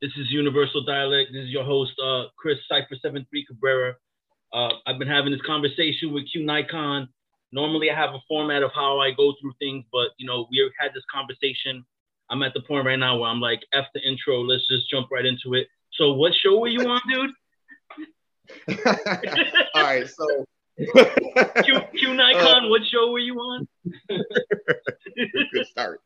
[0.00, 1.30] This is Universal Dialect.
[1.32, 3.94] This is your host, uh, Chris Cypher 73 Cabrera.
[4.52, 7.08] Uh, I've been having this conversation with Kiew Nikon.
[7.52, 10.70] Normally, I have a format of how I go through things, but you know, we
[10.78, 11.84] had this conversation.
[12.30, 15.08] I'm at the point right now where I'm like, F the intro, let's just jump
[15.10, 15.66] right into it.
[15.92, 17.30] So, what show were you on, dude?
[19.74, 20.24] All right, so
[20.78, 23.68] Q, Kiew Nikon, what show were you on?
[24.08, 26.00] good start.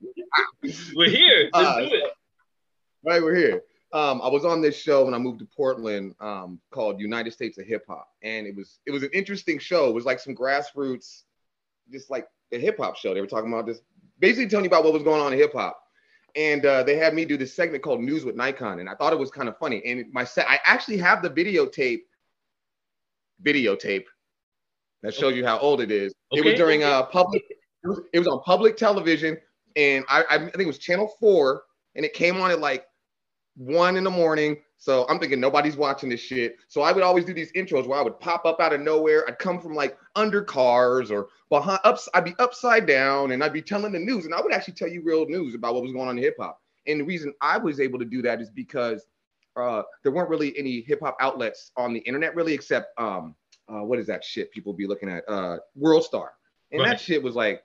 [0.96, 1.48] We're here.
[1.52, 2.10] Let's Uh, do it.
[3.04, 3.62] Right, we're here.
[3.94, 7.58] Um, I was on this show when I moved to Portland um, called United States
[7.58, 9.88] of Hip Hop, and it was it was an interesting show.
[9.88, 11.22] It was like some grassroots,
[11.92, 13.14] just like a hip hop show.
[13.14, 13.80] They were talking about this,
[14.18, 15.80] basically telling you about what was going on in hip hop.
[16.34, 19.12] And uh, they had me do this segment called News with Nikon, and I thought
[19.12, 19.80] it was kind of funny.
[19.86, 22.00] And my set, I actually have the videotape,
[23.44, 24.06] videotape
[25.04, 26.12] that shows you how old it is.
[26.32, 26.92] It was during okay.
[26.92, 27.44] uh public.
[27.84, 29.38] It was, it was on public television,
[29.76, 31.62] and I, I think it was Channel Four,
[31.94, 32.86] and it came on at like
[33.56, 34.56] one in the morning.
[34.76, 36.56] So I'm thinking nobody's watching this shit.
[36.68, 39.24] So I would always do these intros where I would pop up out of nowhere.
[39.28, 42.08] I'd come from like under cars or behind ups.
[42.12, 44.24] I'd be upside down and I'd be telling the news.
[44.26, 46.36] And I would actually tell you real news about what was going on in hip
[46.38, 46.60] hop.
[46.86, 49.06] And the reason I was able to do that is because
[49.56, 53.34] uh, there weren't really any hip hop outlets on the internet really, except um,
[53.68, 55.26] uh, what is that shit people be looking at?
[55.28, 56.32] Uh, World Star.
[56.72, 56.90] And Right.
[56.90, 57.62] that shit was like,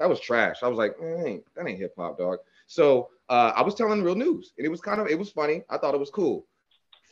[0.00, 0.62] that was trash.
[0.62, 2.38] I was like, that ain't, that ain't hip hop, dog.
[2.66, 5.62] So uh, I was telling real news, and it was kind of it was funny.
[5.68, 6.46] I thought it was cool.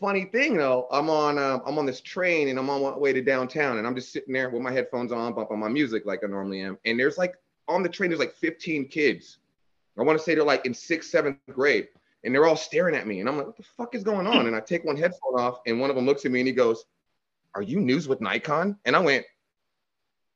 [0.00, 3.12] Funny thing though, I'm on um, I'm on this train and I'm on my way
[3.12, 6.20] to downtown, and I'm just sitting there with my headphones on, bumping my music like
[6.24, 6.78] I normally am.
[6.84, 7.34] And there's like
[7.69, 9.38] on the train, there's like 15 kids.
[9.98, 11.88] I want to say they're like in sixth, seventh grade,
[12.24, 13.20] and they're all staring at me.
[13.20, 14.47] And I'm like, what the fuck is going on?
[14.47, 16.53] And I take one headphone off, and one of them looks at me and he
[16.53, 16.84] goes,
[17.54, 19.24] "Are you news with Nikon?" And I went,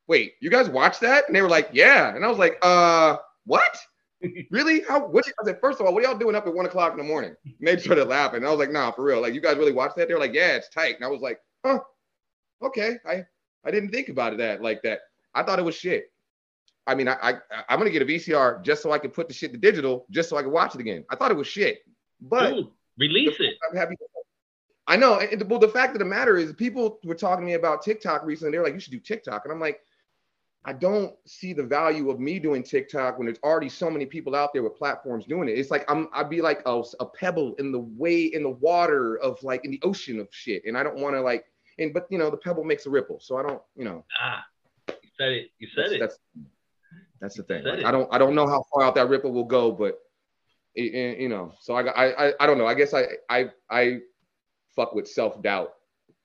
[0.06, 3.16] "Wait, you guys watch that?" And they were like, "Yeah." And I was like, "Uh,
[3.44, 3.78] what?"
[4.50, 4.82] Really?
[4.82, 5.06] How?
[5.06, 5.26] What?
[5.26, 7.04] I said, first of all, what are y'all doing up at one o'clock in the
[7.04, 7.34] morning?
[7.44, 8.38] And they started laughing.
[8.38, 9.20] And I was like, nah, for real.
[9.20, 10.08] Like, you guys really watch that?
[10.08, 10.96] They're like, yeah, it's tight.
[10.96, 11.80] And I was like, huh,
[12.62, 12.96] okay.
[13.06, 13.24] I
[13.64, 15.00] I didn't think about it that like that.
[15.34, 16.10] I thought it was shit.
[16.86, 17.34] I mean, I, I
[17.68, 20.30] I'm gonna get a VCR just so I can put the shit to digital, just
[20.30, 21.04] so I can watch it again.
[21.10, 21.80] I thought it was shit,
[22.20, 22.68] but Dude,
[22.98, 23.54] release it.
[23.68, 23.94] I'm happy.
[24.86, 25.18] I know.
[25.18, 28.24] And, well, the fact of the matter is, people were talking to me about TikTok
[28.24, 28.52] recently.
[28.52, 29.44] They're like, you should do TikTok.
[29.44, 29.80] And I'm like,
[30.68, 34.36] I don't see the value of me doing TikTok when there's already so many people
[34.36, 35.52] out there with platforms doing it.
[35.52, 39.16] It's like I'm I'd be like a, a pebble in the way in the water
[39.16, 40.66] of like in the ocean of shit.
[40.66, 41.46] And I don't want to like
[41.78, 43.18] and but you know the pebble makes a ripple.
[43.18, 44.44] So I don't, you know, Ah,
[44.88, 45.50] you said it.
[45.58, 46.00] You said that's, it.
[46.00, 46.18] that's
[47.18, 47.64] that's the thing.
[47.64, 47.86] Like.
[47.86, 49.98] I don't I don't know how far out that ripple will go, but
[50.74, 52.66] it, it- you know, so I, I I I don't know.
[52.66, 54.00] I guess I I I
[54.76, 55.72] fuck with self-doubt,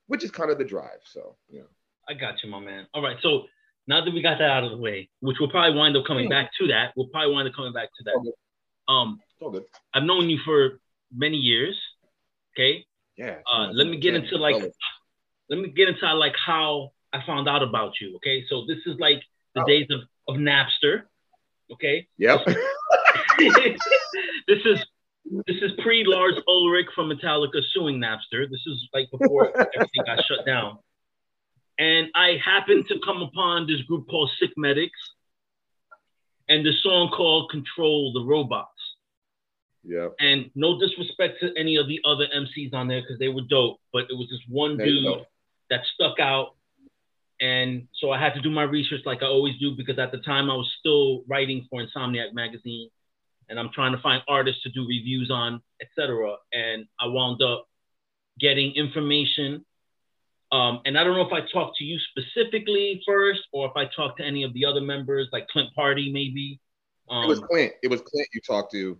[0.07, 0.99] which is kind of the drive.
[1.05, 1.61] So yeah.
[2.09, 2.87] I got you, my man.
[2.93, 3.15] All right.
[3.21, 3.45] So
[3.87, 6.29] now that we got that out of the way, which we'll probably wind up coming
[6.29, 8.93] back to that, we'll probably wind up coming back to that.
[8.93, 9.19] Um.
[9.93, 10.79] I've known you for
[11.13, 11.77] many years.
[12.55, 12.85] Okay.
[13.17, 13.37] Yeah.
[13.51, 14.55] Uh, let me get into like,
[15.49, 18.15] let me get into like how I found out about you.
[18.17, 18.45] Okay.
[18.49, 19.21] So this is like
[19.53, 19.65] the Oh.
[19.65, 21.03] days of, of Napster.
[21.71, 22.07] Okay.
[22.17, 22.39] Yep.
[23.37, 24.85] this is
[25.47, 28.49] this is pre Lars Ulrich from Metallica suing Napster.
[28.49, 30.77] This is like before everything got shut down.
[31.79, 34.99] And I happened to come upon this group called Sick Medics
[36.47, 38.69] and the song called Control the Robots.
[39.83, 40.09] Yeah.
[40.19, 43.79] And no disrespect to any of the other MCs on there because they were dope,
[43.91, 45.25] but it was this one dude
[45.69, 46.55] that stuck out.
[47.41, 50.19] And so I had to do my research like I always do because at the
[50.19, 52.89] time I was still writing for Insomniac magazine
[53.49, 56.35] and I'm trying to find artists to do reviews on, etc.
[56.53, 57.67] And I wound up
[58.39, 59.65] getting information.
[60.53, 63.85] Um, and I don't know if I talked to you specifically first or if I
[63.85, 66.59] talked to any of the other members, like Clint Partee, maybe.
[67.09, 67.73] Um, It was Clint.
[67.81, 68.99] It was Clint you talked to,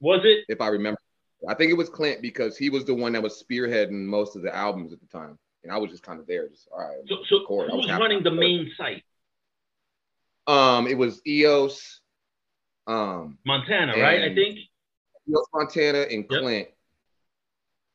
[0.00, 0.46] was it?
[0.48, 0.98] if I remember.
[1.46, 4.42] I think it was Clint because he was the one that was spearheading most of
[4.42, 6.96] the albums at the time, and I was just kind of there, just all right.
[7.08, 7.44] So, so.
[7.46, 9.04] Who was was running the main site?
[10.46, 12.00] Um, it was EOS,
[12.86, 14.22] um, Montana, right?
[14.22, 14.58] I think.
[15.28, 16.40] EOS Montana and Yep.
[16.40, 16.68] Clint.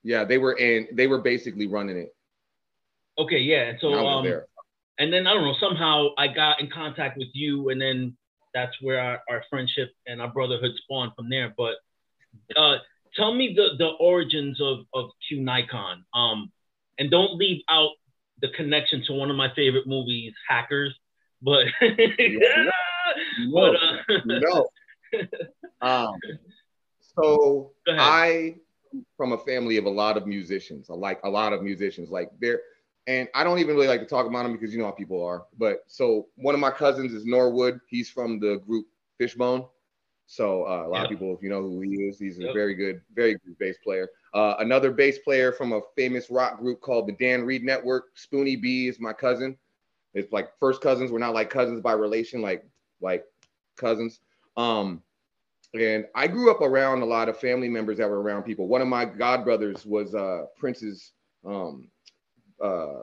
[0.03, 2.14] Yeah, they were and they were basically running it.
[3.17, 3.69] Okay, yeah.
[3.69, 4.41] And so, and um,
[4.97, 5.55] and then I don't know.
[5.59, 8.15] Somehow I got in contact with you, and then
[8.53, 11.53] that's where our, our friendship and our brotherhood spawned from there.
[11.57, 11.75] But
[12.55, 12.77] uh,
[13.15, 16.03] tell me the the origins of of Kiew Nikon.
[16.13, 16.51] Um,
[16.97, 17.91] and don't leave out
[18.41, 20.95] the connection to one of my favorite movies, Hackers.
[21.41, 21.65] But
[23.53, 24.67] but uh, no.
[25.81, 26.15] Um,
[26.99, 28.55] so I
[29.15, 30.89] from a family of a lot of musicians.
[30.89, 32.09] I like a lot of musicians.
[32.09, 32.61] Like they're
[33.07, 35.23] and I don't even really like to talk about them because you know how people
[35.23, 35.45] are.
[35.57, 37.79] But so one of my cousins is Norwood.
[37.87, 38.87] He's from the group
[39.17, 39.65] Fishbone.
[40.27, 42.73] So uh, a lot of people, if you know who he is, he's a very
[42.73, 44.09] good, very good bass player.
[44.33, 48.05] Uh, another bass player from a famous rock group called the Dan Reed Network.
[48.17, 49.55] Spoonie B is my cousin.
[50.15, 51.11] It's like first cousins.
[51.11, 52.65] We're not like cousins by relation, like
[53.01, 53.23] like
[53.77, 54.19] cousins.
[54.57, 55.03] Um,
[55.73, 58.67] and I grew up around a lot of family members that were around people.
[58.67, 61.11] One of my godbrothers was uh, Prince's
[61.45, 61.89] um,
[62.61, 63.01] uh,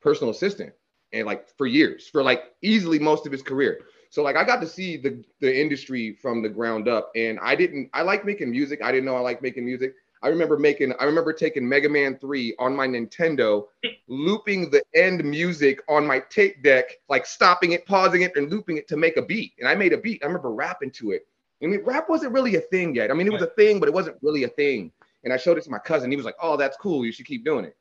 [0.00, 0.72] personal assistant,
[1.12, 3.80] and like for years, for like easily most of his career.
[4.10, 7.54] So like I got to see the the industry from the ground up, and I
[7.54, 7.90] didn't.
[7.94, 8.82] I like making music.
[8.82, 9.94] I didn't know I like making music.
[10.22, 10.92] I remember making.
[11.00, 13.66] I remember taking Mega Man Three on my Nintendo,
[14.08, 18.76] looping the end music on my tape deck, like stopping it, pausing it, and looping
[18.76, 19.52] it to make a beat.
[19.58, 20.22] And I made a beat.
[20.22, 21.26] I remember rapping to it.
[21.62, 23.10] I mean, rap wasn't really a thing yet.
[23.10, 24.92] I mean, it was a thing, but it wasn't really a thing.
[25.24, 26.10] And I showed it to my cousin.
[26.10, 27.06] He was like, "Oh, that's cool.
[27.06, 27.76] You should keep doing it."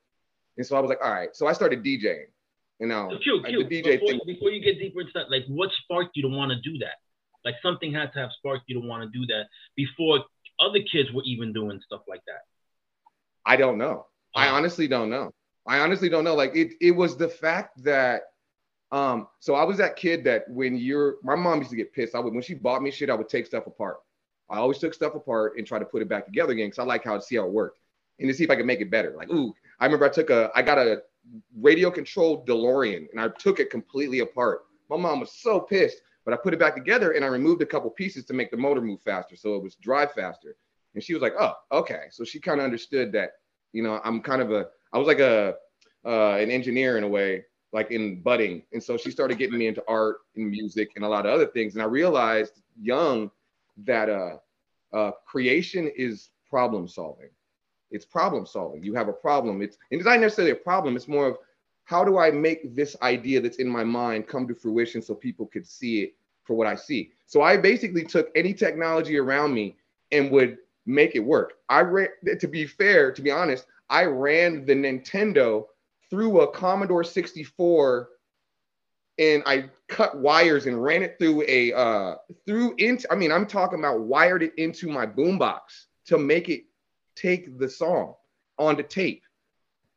[0.58, 2.26] And so I was like, "All right." So I started DJing.
[2.80, 3.46] You know, so cute.
[3.70, 4.20] DJ before, thing.
[4.26, 6.96] before you get deeper into that, like what sparked you to want to do that?
[7.46, 9.46] Like something had to have sparked you to want to do that
[9.76, 10.26] before
[10.60, 12.42] other kids were even doing stuff like that.
[13.46, 14.08] I don't know.
[14.36, 15.32] I honestly don't know.
[15.68, 16.36] I honestly don't know.
[16.36, 18.24] Like it, it was the fact that
[18.92, 22.16] um, so I was that kid that when you're my mom used to get pissed.
[22.16, 23.98] I would when she bought me shit, I would take stuff apart.
[24.50, 26.84] I always took stuff apart and try to put it back together again because I
[26.84, 27.80] like how to see how it worked
[28.20, 29.14] and to see if I could make it better.
[29.16, 31.02] Like, ooh, I remember I took a I got a
[31.60, 34.62] radio controlled DeLorean and I took it completely apart.
[34.90, 37.66] My mom was so pissed, but I put it back together and I removed a
[37.66, 40.56] couple pieces to make the motor move faster so it was drive faster.
[40.94, 43.32] And she was like, "Oh, okay." So she kind of understood that,
[43.74, 45.56] you know, I'm kind of a I was like a
[46.06, 47.44] uh, an engineer in a way,
[47.74, 48.64] like in budding.
[48.74, 51.48] And so she started getting me into art and music and a lot of other
[51.48, 51.74] things.
[51.74, 53.32] And I realized young
[53.78, 54.38] that uh,
[54.94, 57.30] uh, creation is problem solving.
[57.92, 58.84] It's problem solving.
[58.84, 59.62] You have a problem.
[59.62, 60.96] It's and it's not necessarily a problem.
[60.96, 61.38] It's more of
[61.86, 65.46] how do I make this idea that's in my mind come to fruition so people
[65.48, 67.12] could see it for what I see.
[67.26, 69.76] So I basically took any technology around me
[70.12, 71.54] and would make it work.
[71.70, 72.10] I ran
[72.40, 75.66] to be fair, to be honest, I ran the Nintendo
[76.10, 78.10] through a Commodore 64
[79.20, 82.16] and I cut wires and ran it through a uh
[82.46, 86.64] through into I mean I'm talking about wired it into my boombox to make it
[87.22, 88.16] take the song
[88.58, 89.24] onto tape.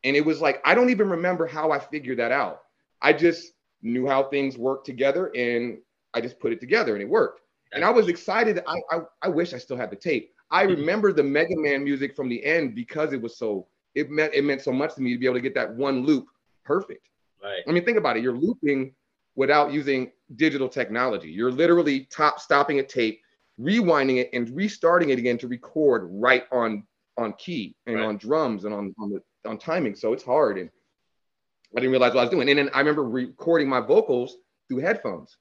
[0.04, 2.62] And it was like, I don't even remember how I figured that out.
[3.00, 5.78] I just knew how things worked together and
[6.12, 7.40] I just put it together and it worked.
[7.72, 8.60] And I was excited.
[8.66, 10.32] I, I, I wish I still had the tape.
[10.50, 10.80] I mm-hmm.
[10.80, 14.44] remember the Mega Man music from the end because it was so, it meant, it
[14.44, 16.26] meant so much to me to be able to get that one loop
[16.64, 17.08] perfect.
[17.42, 17.62] Right.
[17.66, 18.22] I mean, think about it.
[18.22, 18.94] You're looping
[19.36, 21.30] without using digital technology.
[21.30, 23.20] You're literally top stopping a tape,
[23.60, 26.84] rewinding it and restarting it again to record right on
[27.16, 28.04] on key and right.
[28.04, 29.94] on drums and on on the on timing.
[29.94, 30.70] So it's hard, and
[31.76, 32.48] I didn't realize what I was doing.
[32.48, 34.36] And then I remember recording my vocals
[34.68, 35.36] through headphones.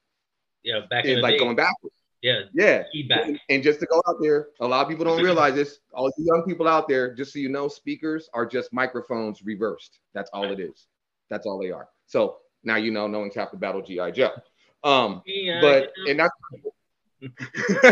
[0.62, 1.38] Yeah, back and like day.
[1.38, 1.94] going backwards.
[2.22, 2.84] Yeah, yeah.
[2.90, 3.26] Feedback.
[3.26, 5.78] And, and just to go out there, a lot of people don't realize this.
[5.92, 9.98] All the young people out there, just so you know, speakers are just microphones reversed.
[10.14, 10.86] That's all it is.
[11.28, 11.88] That's all they are.
[12.06, 14.30] So now you know no one's half the battle GI Joe.
[14.82, 16.32] Um, yeah, but and that's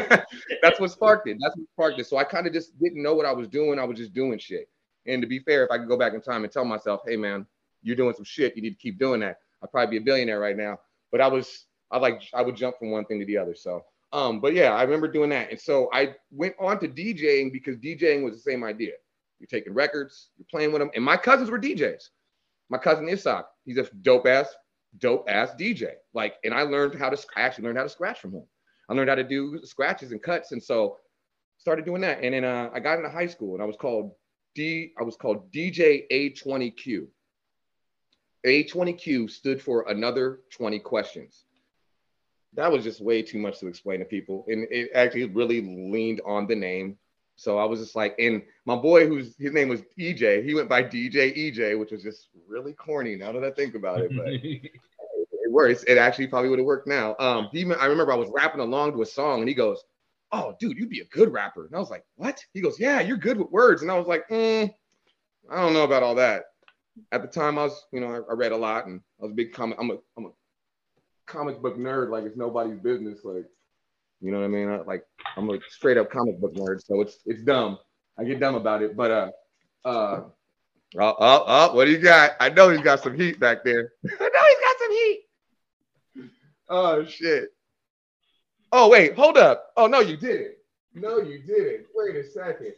[0.62, 1.38] that's what sparked it.
[1.40, 2.06] That's what sparked it.
[2.06, 3.78] So I kind of just didn't know what I was doing.
[3.78, 4.68] I was just doing shit.
[5.06, 7.16] And to be fair, if I could go back in time and tell myself, hey
[7.16, 7.46] man,
[7.82, 9.38] you're doing some shit, you need to keep doing that.
[9.62, 10.78] I'd probably be a billionaire right now.
[11.10, 13.54] But I was, I like, I would jump from one thing to the other.
[13.54, 15.50] So, um, but yeah, I remember doing that.
[15.50, 18.92] And so I went on to DJing because DJing was the same idea.
[19.38, 20.90] You're taking records, you're playing with them.
[20.94, 22.08] And my cousins were DJs.
[22.70, 24.54] My cousin Isak, he's a dope ass,
[24.98, 25.92] dope ass DJ.
[26.14, 28.44] Like, and I learned how to, I actually learned how to scratch from him.
[28.92, 30.98] I learned how to do scratches and cuts, and so
[31.56, 32.22] started doing that.
[32.22, 34.12] And then uh, I got into high school, and I was called
[34.54, 34.92] D.
[35.00, 37.06] I was called DJ A20Q.
[38.46, 41.44] A20Q stood for another 20 questions.
[42.52, 46.20] That was just way too much to explain to people, and it actually really leaned
[46.26, 46.98] on the name.
[47.36, 50.68] So I was just like, and my boy, whose his name was EJ, he went
[50.68, 54.14] by DJ EJ, which was just really corny now that I think about it.
[54.14, 54.26] But
[55.52, 55.82] worse.
[55.84, 57.14] It actually probably would have worked now.
[57.18, 59.82] Um, he, I remember I was rapping along to a song, and he goes,
[60.32, 63.00] "Oh, dude, you'd be a good rapper." And I was like, "What?" He goes, "Yeah,
[63.00, 64.72] you're good with words." And I was like, mm,
[65.50, 66.44] "I don't know about all that."
[67.10, 69.32] At the time, I was, you know, I, I read a lot, and I was
[69.32, 69.78] a big comic.
[69.80, 70.30] I'm a, I'm a
[71.26, 73.20] comic book nerd, like it's nobody's business.
[73.24, 73.46] Like,
[74.20, 74.68] you know what I mean?
[74.68, 75.04] I, like,
[75.36, 77.78] I'm a straight up comic book nerd, so it's it's dumb.
[78.18, 79.30] I get dumb about it, but uh,
[79.84, 80.20] uh.
[80.98, 82.32] Oh, oh, oh, what do you got?
[82.38, 83.92] I know he's got some heat back there.
[84.04, 85.21] I know he's got some heat.
[86.68, 87.50] Oh shit.
[88.72, 89.72] Oh wait, hold up.
[89.76, 90.54] Oh no, you didn't.
[90.94, 91.86] No, you didn't.
[91.94, 92.72] Wait a second.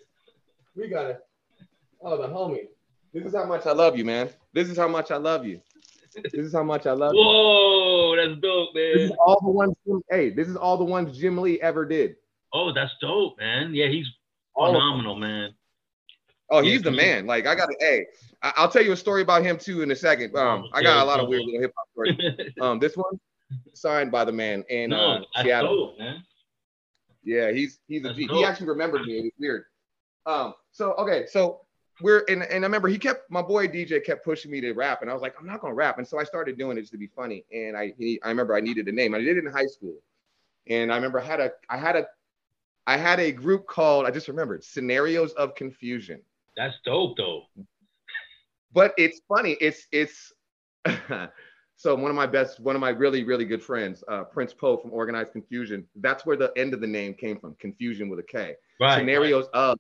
[0.77, 1.19] We gotta.
[2.01, 2.69] Oh, the homie.
[3.13, 4.29] This is how much I love you, man.
[4.53, 5.61] This is how much I love you.
[6.15, 7.21] This is how much I love you.
[7.21, 8.93] Whoa, that's dope, man.
[8.95, 9.75] This is all the ones.
[10.11, 12.17] Hey, this is all the ones Jim Lee ever did.
[12.53, 13.75] Oh, that's dope, man.
[13.75, 14.07] Yeah, he's
[14.55, 14.81] All of them.
[14.81, 15.55] phenomenal, man.
[16.51, 17.27] Oh, he's the he- man.
[17.27, 18.07] Like I got to, hey,
[18.43, 20.37] I'll tell you a story about him too in a second.
[20.37, 22.17] Um, I got a lot of weird little hip hop stories.
[22.61, 23.19] Um, this one
[23.75, 25.97] signed by the man in no, uh, Seattle.
[27.23, 28.27] Yeah, he's he's a G.
[28.27, 29.19] He actually remembered me.
[29.19, 29.65] It was weird.
[30.27, 31.61] Um, so okay, so
[32.01, 35.03] we're and, and I remember he kept my boy DJ kept pushing me to rap,
[35.03, 36.93] and I was like, I'm not gonna rap, and so I started doing it just
[36.93, 37.45] to be funny.
[37.53, 39.15] And I he, I remember I needed a name.
[39.15, 39.97] I did it in high school,
[40.69, 42.07] and I remember I had a I had a
[42.87, 46.21] I had a group called I just remembered Scenarios of Confusion.
[46.57, 47.45] That's dope, though.
[48.73, 49.57] But it's funny.
[49.61, 50.33] It's it's
[51.77, 54.77] so one of my best, one of my really really good friends, uh, Prince Po
[54.77, 55.85] from Organized Konfusion.
[55.97, 57.55] That's where the end of the name came from.
[57.57, 58.55] Confusion with a K.
[58.81, 58.99] Right.
[58.99, 59.79] scenarios of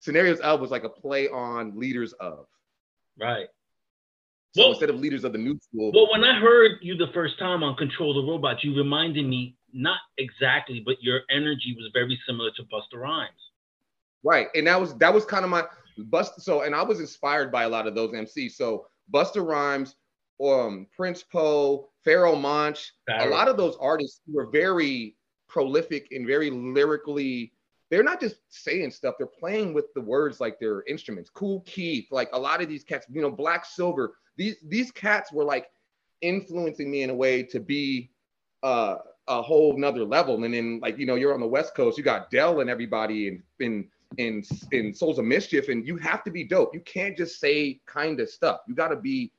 [0.00, 2.46] scenarios of was like a play on leaders of
[3.18, 3.48] Right.
[4.54, 7.08] so Well- instead of leaders of the new school Well, when I heard you the
[7.08, 11.90] first time on Control the Robot, you reminded me not exactly, but your energy was
[11.92, 13.30] very similar to Busta Rhymes.
[14.24, 15.64] right and that was that was kind of my
[16.10, 19.94] bust so and i was inspired by a lot of those mcs so Busta Rhymes
[20.44, 25.16] um Prince Po Pharoahe Monch a lot of those artists were very
[25.48, 27.52] prolific and very lyrically
[27.90, 31.30] they're not just saying stuff they're playing with the words like they're instruments.
[31.30, 35.32] Kool Keith like a lot of these cats you know black silver these these cats
[35.32, 35.68] were like
[36.20, 38.10] influencing me in a way to be
[38.62, 38.96] uh
[39.28, 40.42] a whole nother level.
[40.42, 43.28] And then like you know you're on the west coast you got Del and everybody
[43.28, 44.42] and in in
[44.72, 46.74] in souls of mischief and you have to be dope.
[46.74, 48.60] You can't just say kind of stuff.
[48.66, 49.32] You got to be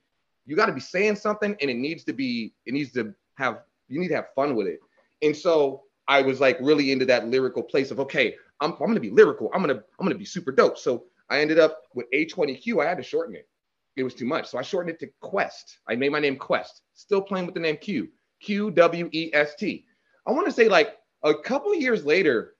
[0.49, 3.59] you got to be saying something and it needs to be it needs to have
[3.87, 4.79] you need to have fun with it.
[5.21, 8.99] And so i was like really into that lyrical place of okay i'm, I'm gonna
[8.99, 9.51] be lyrical.
[9.53, 10.77] I'm gonna i'm gonna be super dope.
[10.79, 13.47] So i ended up with a20q i had to shorten it.
[13.95, 14.47] It was too much.
[14.47, 15.77] So i shortened it to quest.
[15.87, 16.81] I made my name quest.
[16.95, 18.09] Still playing with the name q.
[18.41, 19.85] Q w e s t.
[20.25, 22.55] I want to say like a couple years later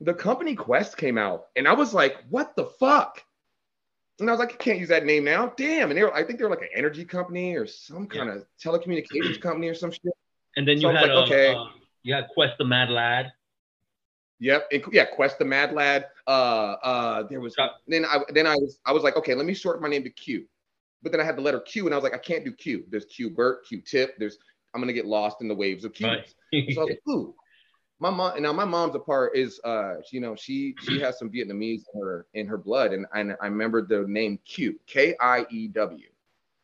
[0.00, 3.22] the company Qwest came out and i was like what the fuck
[4.22, 5.52] and I was like, I can't use that name now.
[5.56, 5.90] Damn.
[5.90, 8.44] And they were, I think they were like an energy company or some kind of
[8.62, 10.12] telecommunications company or some shit.
[10.56, 11.54] And then you So had like, uh, okay.
[11.54, 11.64] uh,
[12.02, 13.32] you had Quest the Mad Lad.
[14.38, 14.68] Yep.
[14.72, 16.06] And, yeah, Quest the Mad Lad.
[16.26, 19.46] Uh uh there was Got- then I then I was I was like, okay, let
[19.46, 20.46] me shorten my name to Q.
[21.02, 22.84] But then I had the letter Q and I was like, I can't do Q.
[22.88, 24.38] There's Q Bert, Q Tip, there's
[24.74, 26.04] I'm gonna get lost in the waves of Q's.
[26.06, 26.72] Right.
[26.74, 27.34] So I was like, ooh.
[28.02, 31.30] My mom now my mom's a part is uh you know she she has some
[31.30, 35.44] Vietnamese in her in her blood and, and I remember the name Q K I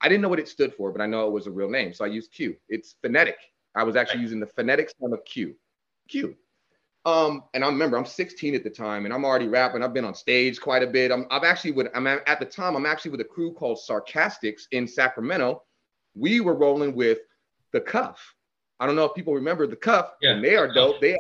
[0.09, 2.05] didn't know what it stood for, but I know it was a real name, so
[2.05, 2.57] I used Q.
[2.69, 3.37] It's phonetic.
[3.77, 5.55] I was actually using the phonetic sound of Q.
[6.09, 6.35] Q.
[7.05, 9.85] Um, and I remember I'm 16 at the time, and I'm already rapping.
[9.85, 11.13] I've been on stage quite a bit.
[11.13, 13.79] I'm, I'm actually with I'm at, at the time I'm actually with a crew called
[13.79, 15.63] Sarcastics in Sacramento.
[16.17, 17.19] We were rolling with
[17.73, 18.35] the Cuff.
[18.81, 21.01] I don't know if people remember the Cuff, Yeah, and they are dope.
[21.01, 21.17] They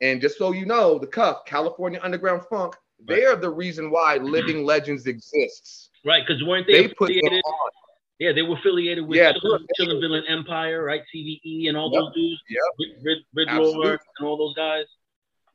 [0.00, 2.74] and just so you know, the Cuff, California Underground Funk,
[3.08, 4.26] they are the reason why mm-hmm.
[4.26, 5.90] Living Legends exists.
[6.04, 7.32] Right, because weren't they, They affiliated?
[7.32, 7.70] on.
[8.18, 9.86] Yeah, they were affiliated with Yeah, Chillin, sure.
[9.86, 11.02] Chillin Villain Empire, right?
[11.14, 12.40] CVE and all Yep, those dudes.
[12.48, 12.60] yep.
[13.02, 13.62] Rid, Rid, Rid.
[13.62, 14.86] Lord and all those guys.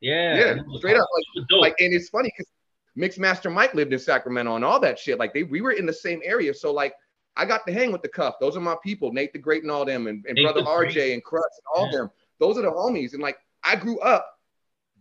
[0.00, 0.36] Yeah.
[0.56, 1.06] Yeah, straight up,
[1.48, 1.60] dope.
[1.60, 2.50] like and it's funny because
[2.98, 5.18] Mixmaster Mike lived in Sacramento and all that shit.
[5.18, 6.52] Like they we were in the same area.
[6.52, 6.94] So like
[7.36, 8.34] I got to hang with the cuff.
[8.40, 10.94] Those are my people, Nate the Great and all them, and, and brother Great.
[10.94, 11.98] RJ and Crutch and all Yeah.
[11.98, 12.10] them.
[12.38, 13.14] Those are the homies.
[13.14, 14.38] And like I grew up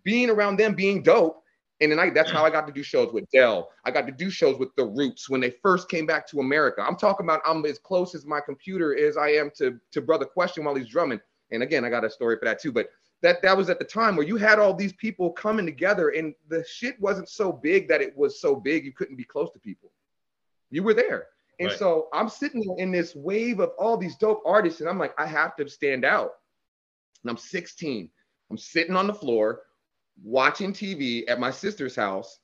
[0.04, 1.44] being around them, being dope.
[1.82, 3.72] And then I, that's how I got to do shows with Del.
[3.86, 6.84] I got to do shows with the Roots when they first came back to America.
[6.88, 10.26] I'm talking about I'm as close as my computer is I am to to Brother
[10.26, 11.20] Question while he's drumming.
[11.50, 12.72] And again, I got a story for that too.
[12.72, 12.90] But
[13.24, 16.36] that that was at the time where you had all these people coming together, and
[16.50, 19.60] the shit wasn't so big that it was so big you couldn't be close to
[19.60, 19.92] people.
[20.70, 21.28] You were there.
[21.62, 21.78] And Right.
[21.78, 25.28] so I'm sitting in this wave of all these dope artists, and I'm like, I
[25.28, 26.32] have to stand out.
[27.24, 28.10] And I'm 16.
[28.50, 29.62] I'm sitting on the floor
[30.24, 32.40] watching TV at my sister's house,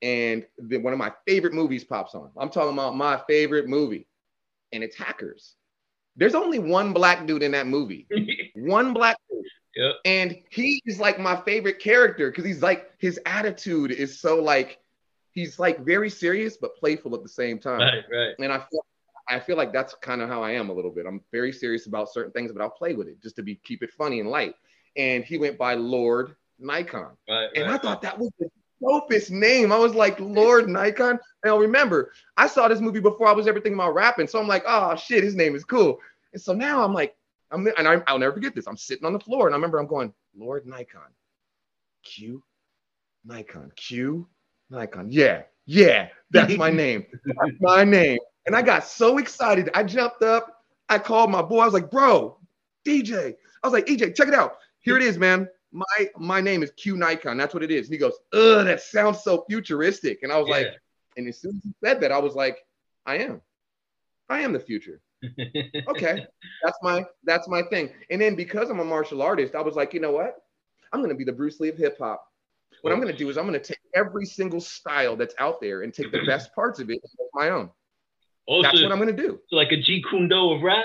[0.00, 2.30] and then one of my favorite movies pops on.
[2.38, 4.08] I'm talking about my favorite movie,
[4.72, 5.56] and it's Hackers.
[6.16, 8.06] There's only one black dude in that movie.
[8.54, 9.44] One black dude.
[9.76, 9.94] Yep.
[10.04, 14.78] And he is like my favorite character because he's like his attitude is so like
[15.34, 17.80] he's like very serious but playful at the same time.
[17.80, 18.34] right, right.
[18.38, 18.84] And I feel
[19.28, 21.06] I feel like that's kind of how I am a little bit.
[21.06, 23.82] I'm very serious about certain things, but I'll play with it just to be keep
[23.82, 24.54] it funny and light.
[24.96, 27.16] And he went by Lord Nikon.
[27.28, 28.50] Right, And I thought that was the
[28.82, 29.72] dopest name.
[29.72, 31.18] I was like, Lord Nikon.
[31.42, 34.26] And remember, I saw this movie before I was ever thinking about rapping.
[34.26, 35.98] So I'm like, oh shit, his name is cool.
[36.32, 37.16] And so now I'm like,
[37.50, 38.66] I'm and I, I'll never forget this.
[38.66, 41.02] I'm sitting on the floor and I remember I'm going, Lord Nikon,
[42.02, 42.42] Q,
[43.24, 44.28] Nikon, Q,
[44.70, 45.02] Nikon.
[45.02, 47.06] Um, yeah, yeah, that's my name.
[47.24, 48.18] That's my name.
[48.46, 49.70] And I got so excited.
[49.74, 50.62] I jumped up.
[50.88, 51.60] I called my boy.
[51.60, 52.38] I was like, bro,
[52.86, 53.34] DJ.
[53.62, 54.58] I was like, EJ, check it out.
[54.80, 55.48] Here it is, man.
[55.72, 57.36] my my name is Kiew Nikon.
[57.36, 57.86] That's what it is.
[57.86, 60.22] And he goes, ugh, that sounds so futuristic.
[60.22, 60.54] And I was yeah.
[60.54, 60.66] like,
[61.16, 62.58] and as soon as he said that, I was like,
[63.06, 63.40] I am.
[64.28, 65.00] I am the future.
[65.88, 66.26] okay.
[66.62, 67.90] That's my that's my thing.
[68.10, 70.36] And then because I'm a martial artist, I was like, you know what?
[70.92, 72.26] I'm gonna be the Bruce Lee of hip hop.
[72.84, 75.94] What I'm gonna do is I'm gonna take every single style that's out there and
[75.94, 77.70] take the best parts of it and make my own.
[78.46, 79.40] Oh, that's so, what I'm gonna do.
[79.48, 80.84] So like a Jeet Kune Do of rap.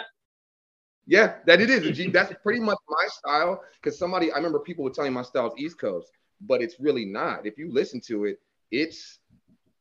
[1.08, 1.86] Yeah, that it is.
[1.86, 3.62] A G, that's pretty much my style.
[3.76, 7.04] Because somebody, I remember people were telling my style is East Coast, but it's really
[7.04, 7.46] not.
[7.46, 8.40] If you listen to it,
[8.72, 9.20] it's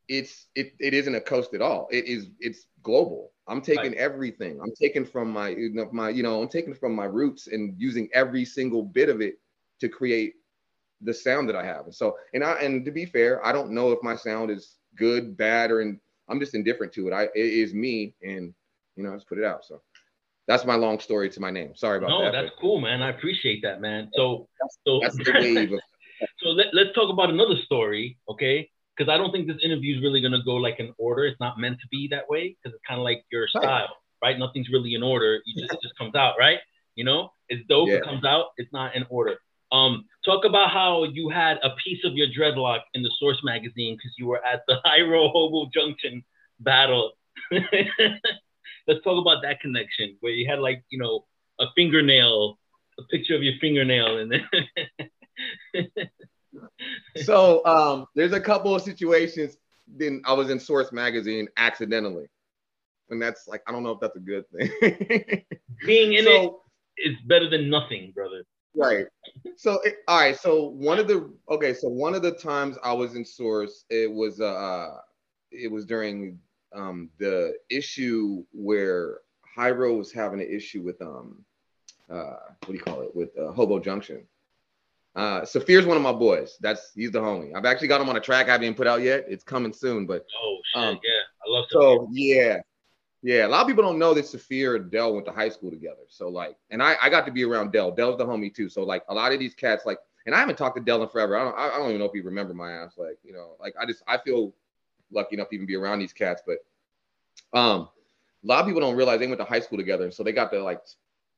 [0.08, 1.86] it's it, it isn't a coast at all.
[1.92, 3.30] It is it's global.
[3.46, 3.94] I'm taking right.
[3.94, 4.58] everything.
[4.60, 7.74] I'm taking from my you know, my you know I'm taking from my roots and
[7.78, 9.38] using every single bit of it
[9.78, 10.34] to create
[11.02, 11.84] the sound that I have.
[11.84, 14.76] And so and I and to be fair, I don't know if my sound is
[14.96, 17.12] good, bad, or in, I'm just indifferent to it.
[17.12, 18.54] I it is me, and
[18.96, 19.64] you know I just put it out.
[19.64, 19.80] So
[20.46, 21.74] that's my long story to my name.
[21.74, 22.32] Sorry about no, that.
[22.32, 23.02] No, that's but, cool, man.
[23.02, 24.10] I appreciate that, man.
[24.14, 25.72] So that's, so that's the wave.
[25.72, 25.80] Of,
[26.42, 28.68] so let, let's talk about another story, okay?
[28.98, 31.24] because I don't think this interview is really gonna go like in order.
[31.24, 33.88] It's not meant to be that way because it's kind of like your style,
[34.22, 34.38] right?
[34.38, 35.40] Nothing's really in order.
[35.46, 36.58] You just it just comes out, right?
[36.96, 37.88] You know, it's dope.
[37.88, 37.96] Yeah.
[37.96, 38.46] It comes out.
[38.56, 39.38] It's not in order.
[39.70, 43.96] Um, talk about how you had a piece of your dreadlock in the Source magazine
[43.96, 46.24] because you were at the Hiero Hobo Junction
[46.60, 47.12] battle.
[47.52, 51.26] Let's talk about that connection where you had like you know
[51.60, 52.58] a fingernail,
[52.98, 55.88] a picture of your fingernail, and then
[57.16, 59.56] so um, there's a couple of situations.
[59.86, 62.26] Then I was in Source magazine accidentally,
[63.10, 65.44] and that's like I don't know if that's a good thing.
[65.86, 66.62] Being in so,
[66.96, 68.44] it is better than nothing, brother.
[68.78, 69.06] Right.
[69.56, 70.38] So it, all right.
[70.38, 71.74] So one of the okay.
[71.74, 74.96] So one of the times I was in Source, it was uh,
[75.50, 76.38] it was during
[76.74, 79.18] um the issue where
[79.56, 81.44] Hiero was having an issue with um
[82.10, 84.26] uh what do you call it with uh, Hobo Junction
[85.18, 86.56] uh, Saafir's one of my boys.
[86.60, 87.50] That's he's the homie.
[87.54, 89.24] I've actually got him on a track I haven't put out yet.
[89.28, 91.64] It's coming soon, but oh shit, um, yeah, I love.
[91.70, 92.58] So yeah,
[93.22, 93.46] yeah.
[93.46, 96.02] A lot of people don't know that Saafir and Del went to high school together.
[96.08, 97.92] So like, and I I got to be around Del.
[97.92, 98.68] Del's the homie too.
[98.68, 101.08] So like, a lot of these cats like, and I haven't talked to Dell in
[101.08, 101.36] forever.
[101.36, 102.94] I don't I don't even know if he remember my ass.
[102.96, 104.54] Like you know, like I just I feel
[105.10, 106.42] lucky enough to even be around these cats.
[106.46, 106.58] But
[107.58, 107.88] um,
[108.44, 110.50] a lot of people don't realize they went to high school together, so they got
[110.52, 110.80] to like,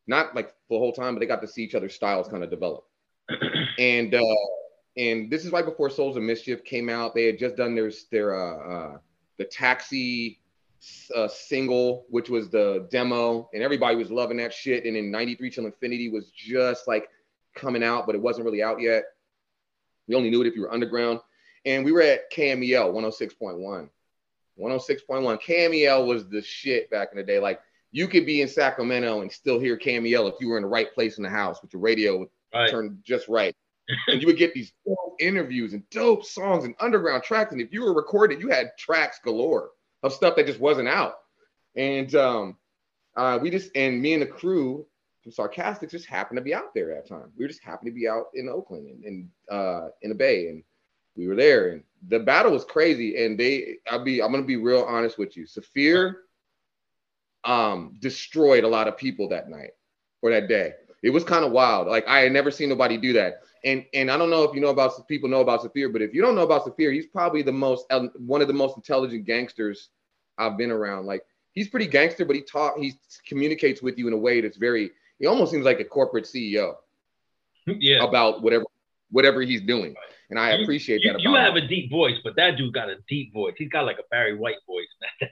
[0.07, 2.51] not like the whole time, but they got to see each other's styles kind of
[2.51, 2.85] develop
[3.79, 4.47] and uh,
[4.97, 7.15] and this is right before Souls of Mischief came out.
[7.15, 8.99] They had just done their their uh, uh,
[9.39, 10.40] the Taxi
[11.15, 14.85] uh, single, which was the demo, and everybody was loving that shit.
[14.85, 17.09] And then 93 Till Infinity was just like
[17.55, 19.05] coming out, but it wasn't really out yet.
[20.09, 21.21] We only knew it if you were underground.
[21.67, 23.89] And we were at KMEL 106.1.
[24.59, 25.43] 106.1.
[25.43, 27.39] KMEL was the shit back in the day.
[27.39, 27.61] Like
[27.93, 30.93] you could be in Sacramento and still hear KMEL if you were in the right
[30.95, 32.71] place in the house with your radio right.
[32.71, 33.55] turned just right.
[34.07, 37.53] and you would get these dope interviews and dope songs and underground tracks.
[37.53, 39.71] And if you were recorded, you had tracks galore
[40.03, 41.15] of stuff that just wasn't out.
[41.77, 42.57] And um,
[43.17, 44.87] uh, we just and me and the crew
[45.23, 47.31] from Sarcastics just happened to be out there at that time.
[47.37, 50.65] We just happened to be out in Oakland and, and uh, in the Bay, and
[51.17, 51.71] we were there.
[51.71, 53.25] And the battle was crazy.
[53.25, 55.47] And they, I'll be, I'm gonna be real honest with you.
[55.47, 56.23] Saafir
[57.45, 59.73] um, destroyed a lot of people that night
[60.23, 61.89] or that day it was kind of wild.
[61.89, 63.43] Like I had never seen nobody do that.
[63.65, 66.15] And and I don't know if you know about people know about Saafir, but if
[66.15, 67.87] you don't know about Saafir, he's probably the most
[68.17, 69.91] one of the most intelligent gangsters
[70.39, 71.07] I've been around.
[71.07, 72.95] Like he's pretty gangster, but he talk he
[73.27, 74.91] communicates with you in a way that's very.
[75.19, 76.75] He almost seems like a corporate CEO.
[77.67, 78.03] Yeah.
[78.03, 78.65] About whatever
[79.11, 79.95] whatever he's doing,
[80.31, 81.21] and I you, appreciate you, that.
[81.21, 81.65] you have him.
[81.65, 83.55] a deep voice, but that dude got a deep voice.
[83.59, 84.89] He's got like a Barry White voice.
[85.21, 85.31] that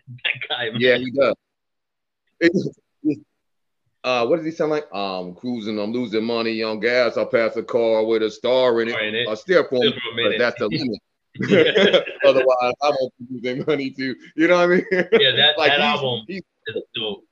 [0.49, 0.71] guy.
[0.71, 0.77] Man.
[0.79, 1.35] Yeah, he does.
[2.39, 2.53] It,
[4.09, 4.91] uh, what does he sound like?
[4.95, 7.19] Um, cruising, I'm losing money on gas.
[7.19, 8.95] I pass a car with a star in it.
[8.95, 9.29] Right, it.
[9.29, 10.99] I steer for him, but that's the limit.
[12.25, 14.17] Otherwise, I won't be losing money too.
[14.35, 14.87] You know what I mean?
[14.93, 17.25] Yeah, that, like that he's, album he's, is dope.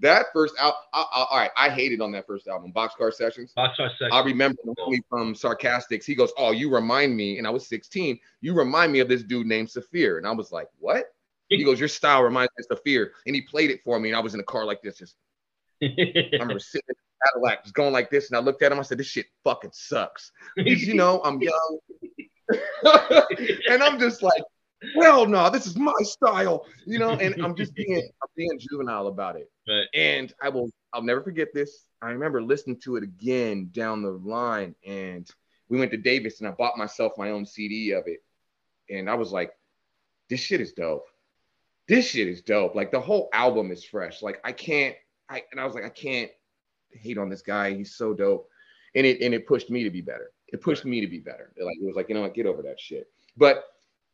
[0.00, 3.52] That first album, all right, I hated on that first album, Boxcar Sessions.
[3.56, 4.10] Boxcar Sessions.
[4.12, 6.04] I remember only from Sarcastics.
[6.04, 8.18] He goes, "Oh, you remind me," and I was 16.
[8.40, 11.04] You remind me of this dude named Saafir, and I was like, "What?"
[11.48, 14.16] He goes, "Your style reminds me of Saafir," and he played it for me, and
[14.16, 15.16] I was in the car like this, just
[15.82, 18.78] I remember sitting in the Cadillac, just going like this, and I looked at him.
[18.78, 21.78] I said, "This shit fucking sucks." Because you know I'm young,
[23.68, 24.42] and I'm just like,
[24.96, 27.10] "Well, no, this is my style," you know.
[27.10, 29.50] And I'm just being, I'm being juvenile about it.
[29.68, 29.86] Right.
[29.94, 31.86] And I will, I'll never forget this.
[32.02, 35.28] I remember listening to it again down the line, and
[35.68, 38.20] we went to Davis, and I bought myself my own CD of it,
[38.88, 39.52] and I was like,
[40.28, 41.06] "This shit is dope."
[41.88, 42.76] This shit is dope.
[42.76, 44.22] Like the whole album is fresh.
[44.22, 44.94] Like I can't
[45.30, 46.30] I and I was like, I can't
[46.92, 47.72] hate on this guy.
[47.72, 48.48] He's so dope.
[48.94, 50.32] and it and it pushed me to be better.
[50.48, 51.52] It pushed me to be better.
[51.60, 53.08] Like it was like you know what, get over that shit.
[53.36, 53.64] But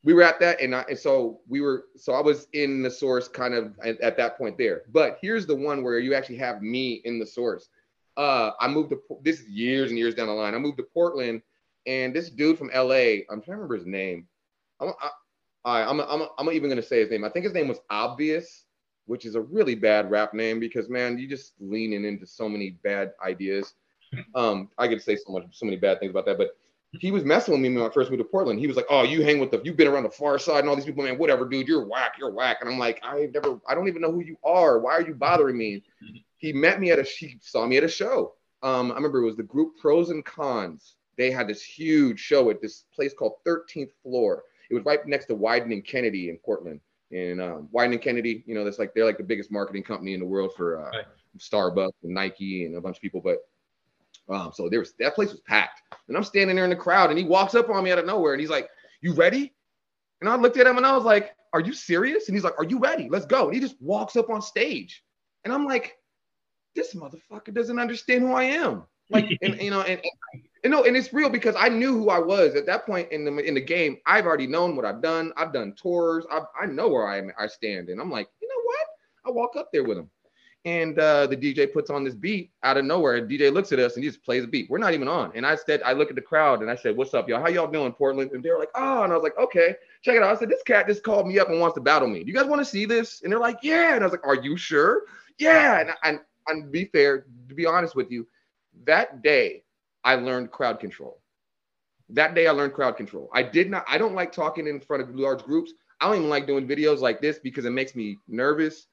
[0.06, 1.86] we were at that, and, I, and so we were.
[1.96, 4.82] So I was in the source kind of at, at, that point there.
[4.92, 7.68] But here's the one where you actually have me in the source.
[8.16, 10.54] Uh, I moved to this is years and years down the line.
[10.54, 11.42] I moved to Portland,
[11.86, 13.24] and this dude from LA.
[13.28, 14.28] I'm trying to remember his name.
[14.78, 15.10] I'm, I,
[15.64, 17.24] I, I'm, I'm, I'm even gonna say his name.
[17.24, 18.65] I think his name was Obvious,
[19.06, 22.70] which is a really bad rap name because man, you just leaning into so many
[22.82, 23.74] bad ideas.
[24.34, 26.56] Um, I could say so much, so many bad things about that, but
[27.00, 28.58] he was messing with me when I first moved to Portland.
[28.58, 30.68] He was like, "Oh, you hang with the, you've been around the far side and
[30.68, 31.18] all these people, man.
[31.18, 31.68] Whatever, dude.
[31.68, 32.14] You're whack.
[32.18, 34.78] You're whack." And I'm like, "I never, I don't even know who you are.
[34.78, 35.82] Why are you bothering me?"
[36.38, 38.34] He met me at a, he saw me at a show.
[38.62, 40.96] Um, I remember it was the group Pros and Cons.
[41.16, 44.44] They had this huge show at this place called 13th Floor.
[44.70, 46.80] It was right next to Wieden and Kennedy in Portland.
[47.12, 50.20] And um, and Kennedy, you know, that's like they're like the biggest marketing company in
[50.20, 51.04] the world for uh, right.
[51.38, 53.20] Starbucks and Nike and a bunch of people.
[53.20, 53.38] But
[54.28, 57.10] um, so there was that place was packed, and I'm standing there in the crowd,
[57.10, 58.68] and he walks up on me out of nowhere, and he's like,
[59.02, 59.54] "You ready?"
[60.20, 62.58] And I looked at him, and I was like, "Are you serious?" And he's like,
[62.58, 63.08] "Are you ready?
[63.08, 65.04] Let's go." And he just walks up on stage,
[65.44, 65.96] and I'm like,
[66.74, 70.84] "This motherfucker doesn't understand who I am." Like, and you know, and, and, and no,
[70.84, 73.54] and it's real because I knew who I was at that point in the in
[73.54, 73.98] the game.
[74.04, 75.32] I've already known what I've done.
[75.36, 76.26] I've done tours.
[76.30, 78.86] I, I know where I am, I stand, and I'm like, you know what?
[79.26, 80.10] I walk up there with him
[80.66, 83.24] and uh, the DJ puts on this beat out of nowhere.
[83.24, 84.68] DJ looks at us and he just plays a beat.
[84.68, 85.30] We're not even on.
[85.36, 87.40] And I said, I look at the crowd and I said, "What's up, y'all?
[87.40, 90.24] How y'all doing, Portland?" And they're like, "Oh," and I was like, "Okay, check it
[90.24, 92.24] out." I said, "This cat just called me up and wants to battle me.
[92.24, 94.26] Do you guys want to see this?" And they're like, "Yeah." And I was like,
[94.26, 95.02] "Are you sure?"
[95.38, 95.80] Yeah.
[95.80, 98.26] And and, and be fair, to be honest with you,
[98.86, 99.62] that day
[100.06, 101.20] I learned crowd control.
[102.10, 103.28] That day I learned crowd control.
[103.34, 103.84] I did not.
[103.88, 105.72] I don't like talking in front of large groups.
[106.00, 108.86] I don't even like doing videos like this because it makes me nervous.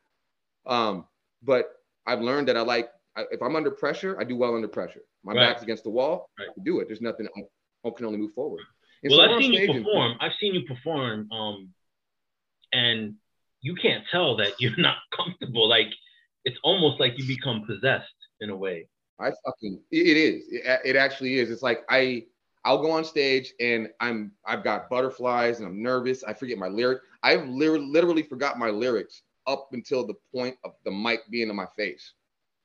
[0.65, 1.06] Um,
[1.43, 1.69] but
[2.08, 2.89] I've learned that I like
[3.32, 5.02] if I'm under pressure, I do well under pressure.
[5.23, 5.49] My right.
[5.52, 6.49] back's against the wall, right.
[6.49, 6.88] I do it.
[6.88, 8.62] There's nothing I, can only move forward.
[9.04, 10.17] And well, so I've seen you perform.
[10.19, 11.69] I've seen you perform, um,
[12.71, 13.15] and
[13.62, 15.69] you can't tell that you're not comfortable.
[15.69, 15.89] Like
[16.43, 18.08] it's almost like you become possessed
[18.41, 18.88] in a way.
[19.19, 20.45] I fucking it is.
[20.49, 21.49] It, it actually is.
[21.49, 22.26] It's like I
[22.65, 26.23] I'll go on stage and I'm I've got butterflies and I'm nervous.
[26.23, 27.02] I forget my lyric.
[27.21, 31.56] I've literally, literally forgot my lyrics up until the point of the mic being in
[31.56, 32.13] my face.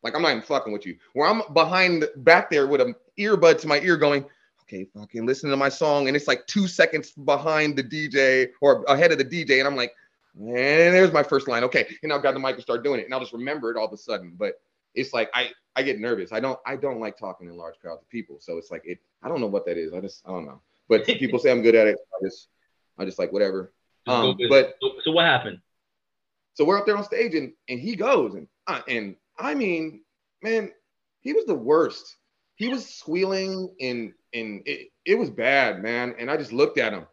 [0.03, 0.97] Like I'm not even fucking with you.
[1.15, 4.25] Where I'm behind back there with an earbud to my ear going,
[4.63, 6.07] okay, fucking listen to my song.
[6.07, 9.59] And it's like two seconds behind the DJ or ahead of the DJ.
[9.59, 9.93] And I'm like,
[10.37, 10.47] and
[10.95, 11.65] there's my first line.
[11.65, 11.89] Okay.
[12.05, 13.05] And I've got the mic and start doing it.
[13.07, 14.35] And I'll just remember it all of a sudden.
[14.39, 14.55] But
[14.99, 16.33] it's like I I get nervous.
[16.33, 18.39] I don't I don't like talking in large crowds of people.
[18.41, 19.93] So it's like it I don't know what that is.
[19.95, 20.61] I just I don't know.
[20.89, 21.99] But people say I'm good at it.
[22.15, 22.49] I just
[22.99, 23.73] I just like whatever.
[24.07, 25.59] Um, but so, what happened?
[26.55, 30.03] So we're up there on stage and and he goes and uh, and I mean,
[30.43, 30.73] man,
[31.21, 32.17] he was the worst.
[32.57, 36.15] He was squealing and and it, it was bad, man.
[36.19, 37.07] And I just looked at him,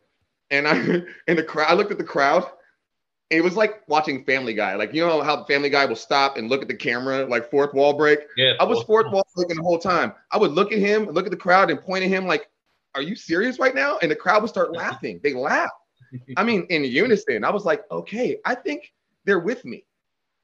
[0.49, 0.75] and I
[1.27, 2.49] in the crowd, I looked at the crowd.
[3.35, 4.75] It was like watching Family Guy.
[4.75, 7.73] Like you know how Family Guy will stop and look at the camera, like fourth
[7.73, 8.19] wall break.
[8.37, 8.53] Yeah.
[8.59, 10.13] I was fourth wall breaking the whole time.
[10.31, 12.49] I would look at him, look at the crowd, and point at him like,
[12.93, 15.19] "Are you serious right now?" And the crowd would start laughing.
[15.23, 15.69] They laugh.
[16.37, 17.43] I mean, in unison.
[17.43, 18.93] I was like, okay, I think
[19.25, 19.85] they're with me.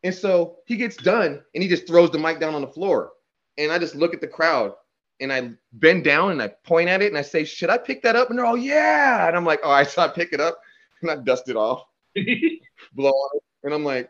[0.04, 3.12] And so he gets done and he just throws the mic down on the floor.
[3.58, 4.74] And I just look at the crowd
[5.20, 8.02] and I bend down and I point at it and I say, Should I pick
[8.04, 8.30] that up?
[8.30, 9.28] And they're all, Yeah.
[9.28, 10.60] And I'm like, All right, so I pick it up
[11.02, 11.86] and I dust it off,
[12.94, 13.44] blow it.
[13.64, 14.10] And I'm like,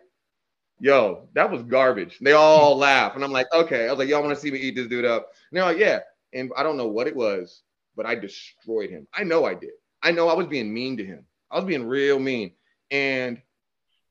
[0.79, 2.17] Yo, that was garbage.
[2.19, 3.15] They all laugh.
[3.15, 3.87] And I'm like, Okay.
[3.87, 5.31] I was like, Y'all want to see me eat this dude up?
[5.51, 5.99] And they're like, Yeah.
[6.33, 7.61] And I don't know what it was,
[7.95, 9.07] but I destroyed him.
[9.13, 9.71] I know I did.
[10.01, 11.25] I know I was being mean to him.
[11.51, 12.53] I was being real mean.
[12.89, 13.41] And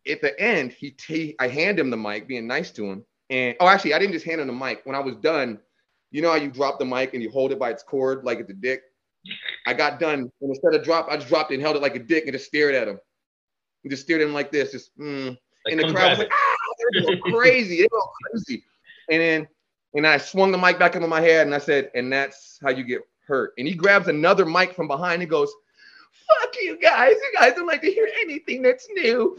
[0.09, 3.05] at the end, he t- I hand him the mic, being nice to him.
[3.29, 4.83] And oh, actually, I didn't just hand him the mic.
[4.85, 5.59] When I was done,
[6.11, 8.39] you know how you drop the mic and you hold it by its cord like
[8.39, 8.83] it's a dick.
[9.67, 11.95] I got done, and instead of drop, I just dropped it and held it like
[11.95, 12.99] a dick and just stared at him.
[13.83, 15.37] And just stared at him like this, just mm.
[15.65, 16.57] Like, and the crowd was like, ah,
[16.93, 18.65] they're going crazy, they're going crazy.
[19.11, 19.49] And then,
[19.95, 22.71] and I swung the mic back into my head and I said, and that's how
[22.71, 23.53] you get hurt.
[23.59, 25.53] And he grabs another mic from behind and goes,
[26.27, 27.13] fuck you guys.
[27.13, 29.37] You guys don't like to hear anything that's new.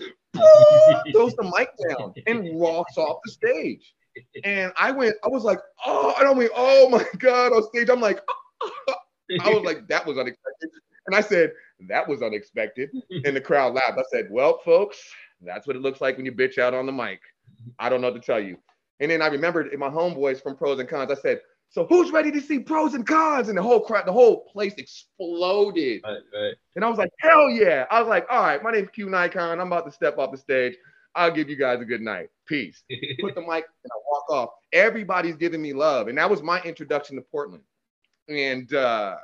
[1.11, 3.93] throws the mic down and walks off the stage.
[4.43, 7.89] And I went, I was like, oh, I don't mean, oh my God, on stage.
[7.89, 8.19] I'm like,
[9.41, 10.69] I was like, that was unexpected.
[11.07, 11.51] And I said,
[11.87, 12.89] that was unexpected.
[13.25, 13.97] And the crowd laughed.
[13.97, 14.97] I said, well, folks,
[15.41, 17.19] that's what it looks like when you bitch out on the mic.
[17.79, 18.57] I don't know what to tell you.
[18.99, 22.11] And then I remembered in my homeboys from pros and cons, I said, so who's
[22.11, 23.47] ready to see pros and cons?
[23.49, 26.01] And the whole crowd, the whole place exploded.
[26.03, 26.53] Right, right.
[26.75, 27.85] And I was like, hell yeah.
[27.89, 29.59] I was like, all right, my name's Kiew Nikon.
[29.59, 30.75] I'm about to step off the stage.
[31.15, 32.29] I'll give you guys a good night.
[32.45, 32.83] Peace.
[33.21, 34.49] Put the mic and I walk off.
[34.73, 36.07] Everybody's giving me love.
[36.07, 37.63] And that was my introduction to Portland.
[38.27, 39.15] and uh,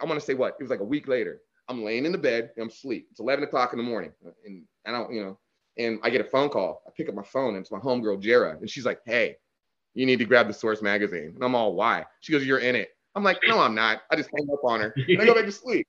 [0.00, 1.40] I want to say what it was like a week later.
[1.68, 3.08] I'm laying in the bed I'm asleep.
[3.10, 4.12] It's 11 o'clock in the morning,
[4.44, 5.38] and I don't, you know,
[5.78, 6.82] and I get a phone call.
[6.86, 9.36] I pick up my phone and it's my homegirl Jera, and she's like, "Hey,
[9.94, 12.76] you need to grab the Source magazine." And I'm all, "Why?" She goes, "You're in
[12.76, 15.34] it." I'm like, "No, I'm not." I just hang up on her and I go
[15.34, 15.86] back to sleep.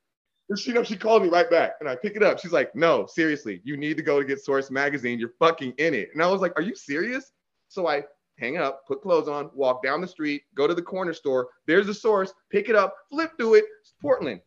[0.50, 2.40] And she, you know, she called me right back, and I pick it up.
[2.40, 5.20] She's like, "No, seriously, you need to go to get Source magazine.
[5.20, 7.32] You're fucking in it." And I was like, "Are you serious?"
[7.70, 8.04] So I
[8.40, 11.50] hang up, put clothes on, walk down the street, go to the corner store.
[11.66, 13.66] There's the source, pick it up, flip through it.
[13.82, 14.42] It's Portland.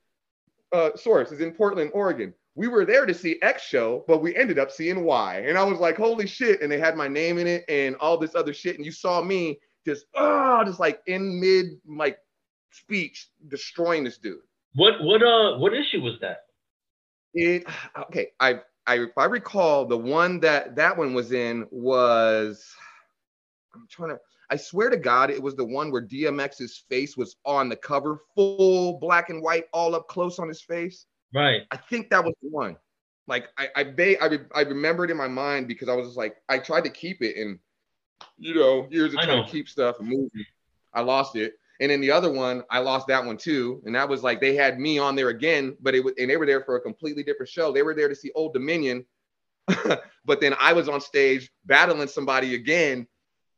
[0.72, 2.32] Uh, source is in Portland, Oregon.
[2.54, 5.44] We were there to see X show, but we ended up seeing Y.
[5.46, 6.62] And I was like, holy shit.
[6.62, 8.76] And they had my name in it and all this other shit.
[8.76, 12.18] And you saw me just, oh, just like in mid like
[12.72, 14.40] speech, destroying this dude.
[14.74, 16.44] What what uh what issue was that?
[17.34, 17.64] It
[17.98, 18.28] okay.
[18.38, 22.64] I I if I recall the one that that one was in was
[23.74, 24.20] I'm trying to.
[24.50, 28.18] I swear to God, it was the one where DMX's face was on the cover,
[28.34, 31.06] full black and white, all up close on his face.
[31.32, 31.62] Right.
[31.70, 32.76] I think that was the one.
[33.28, 36.18] Like I, I, I, I, I remember it in my mind because I was just
[36.18, 37.60] like, I tried to keep it, and
[38.38, 40.44] you know, years of trying to keep stuff and moving,
[40.92, 41.54] I lost it.
[41.80, 43.80] And then the other one, I lost that one too.
[43.86, 46.36] And that was like they had me on there again, but it was and they
[46.36, 47.72] were there for a completely different show.
[47.72, 49.04] They were there to see Oldominion,
[50.24, 53.06] but then I was on stage battling somebody again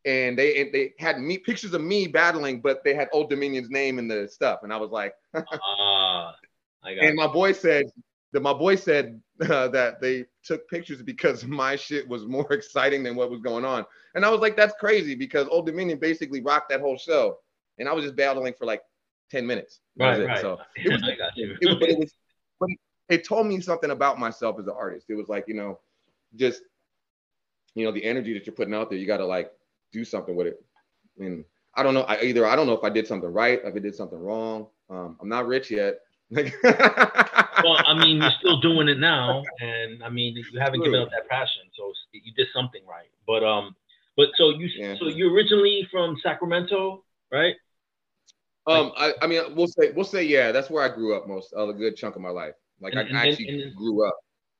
[0.04, 3.98] and they and they had me pictures of me battling, but they had Oldominion's name
[3.98, 6.34] in the stuff, and I was like, ah,
[6.82, 7.04] I got.
[7.04, 7.86] And my boy said
[8.32, 13.02] that my boy said uh, that they took pictures because my shit was more exciting
[13.02, 13.84] than what was going on,
[14.14, 17.38] and I was like, that's crazy because Oldominion basically rocked that whole show,
[17.78, 18.82] and I was just battling for like
[19.30, 19.80] ten minutes.
[19.96, 20.26] Right, it.
[20.26, 20.40] right.
[20.40, 22.12] So it was, I it, but it was,
[22.58, 22.70] but
[23.08, 25.06] it told me something about myself as an artist.
[25.08, 25.78] It was like you know,
[26.34, 26.62] just
[27.74, 28.98] you know the energy that you're putting out there.
[28.98, 29.52] You got to like
[29.92, 30.64] do something with it.
[31.18, 32.02] And I don't know.
[32.02, 34.66] I either I don't know if I did something right, if I did something wrong.
[34.90, 36.00] Um, I'm not rich yet.
[36.32, 40.86] well, I mean, you're still doing it now, and I mean, you haven't True.
[40.86, 43.10] given up that passion, so you did something right.
[43.26, 43.76] But um,
[44.16, 44.94] but so you yeah.
[44.98, 47.54] so you're originally from Sacramento, right?
[48.66, 51.52] Um, I, I mean, we'll say we'll say yeah, that's where I grew up most
[51.52, 52.54] of a good chunk of my life.
[52.80, 54.16] Like and, I and actually grew up.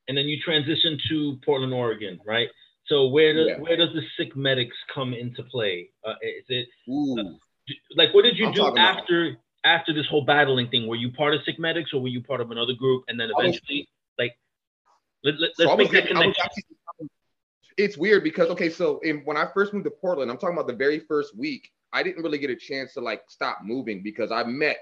[0.09, 2.49] And then you transitioned to Portland, Oregon, right?
[2.87, 3.59] So where does yeah.
[3.59, 5.91] where does the sick medics come into play?
[6.07, 7.23] Uh, is it uh,
[7.97, 9.39] like what did you I'm do after about.
[9.65, 10.89] after this whole battling thing?
[10.89, 13.05] Were you part of sick medics or were you part of another group?
[13.09, 14.37] And then eventually, was, like,
[15.23, 16.35] let, let, us make that connection.
[16.43, 17.09] Actually,
[17.77, 20.67] it's weird because okay, so in, when I first moved to Portland, I'm talking about
[20.67, 21.71] the very first week.
[21.93, 24.79] I didn't really get a chance to like stop moving because I met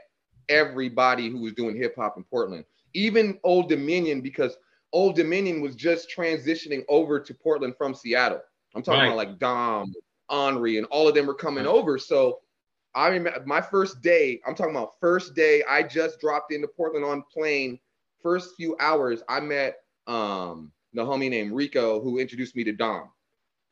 [0.49, 4.57] everybody who was doing hip hop in Portland, even Oldominion because
[4.95, 8.41] Oldominion was just transitioning over to Portland from Seattle.
[8.75, 9.07] I'm talking right.
[9.07, 9.93] about like Dom,
[10.29, 11.71] Henri, and all of them were coming right.
[11.71, 11.99] over.
[11.99, 12.41] So
[12.95, 17.05] I remember my first day, I'm talking about first day, I just dropped into Portland
[17.05, 17.79] on plane.
[18.23, 19.77] First few hours, I met
[20.07, 23.11] um the homie named Rico who introduced me to Dom.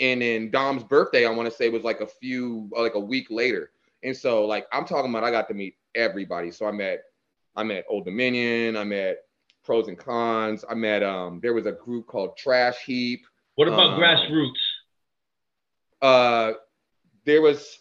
[0.00, 3.26] And then Dom's birthday, I want to say, was like a few, like a week
[3.30, 3.72] later.
[4.04, 6.52] And so, like, I'm talking about, I got to meet everybody.
[6.52, 7.02] So I met,
[7.56, 9.18] I met Oldominion, I met
[9.68, 10.64] pros and cons.
[10.66, 13.26] I met um there was a group called Trash Heap.
[13.56, 14.52] What about um, grassroots?
[16.00, 16.52] Uh
[17.26, 17.78] there was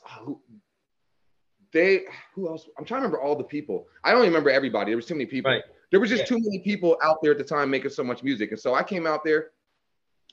[1.71, 2.01] they
[2.35, 2.67] who else?
[2.77, 3.87] I'm trying to remember all the people.
[4.03, 4.91] I don't remember everybody.
[4.91, 5.49] There was too many people.
[5.49, 5.63] Right.
[5.91, 6.37] There was just yeah.
[6.37, 8.51] too many people out there at the time making so much music.
[8.51, 9.51] And so I came out there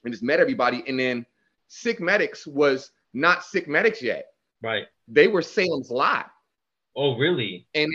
[0.02, 0.82] and just met everybody.
[0.88, 1.24] And then
[1.68, 4.26] Sick Medics was not Sick Medics yet.
[4.60, 4.86] Right.
[5.06, 6.32] They were Salem's Lot.
[6.96, 7.68] Oh, really?
[7.76, 7.92] And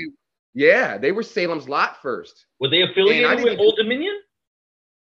[0.53, 2.45] yeah, they were Salem's Lot first.
[2.59, 4.15] Were they affiliated with Oldominion?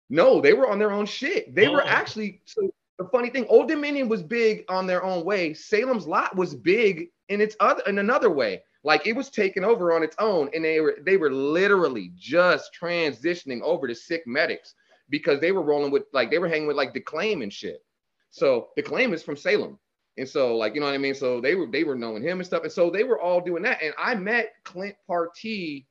[0.10, 1.56] No, they were on their own shit.
[1.56, 1.74] They oh.
[1.74, 2.70] were actually so
[3.02, 5.54] the funny thing, Oldominion was big on their own way.
[5.54, 8.62] Salem's Lot was big in its other in another way.
[8.84, 12.72] Like it was taken over on its own, and they were they were literally just
[12.80, 14.76] transitioning over to sick medics
[15.10, 17.84] because they were rolling with like they were hanging with like Declaim and shit.
[18.30, 19.80] So Declaim is from Salem.
[20.18, 21.16] And so, like, you know what I mean?
[21.16, 22.64] So they were they were knowing him and stuff.
[22.64, 23.82] And so they were all doing that.
[23.82, 25.86] And I met Clint Partee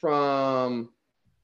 [0.00, 0.90] from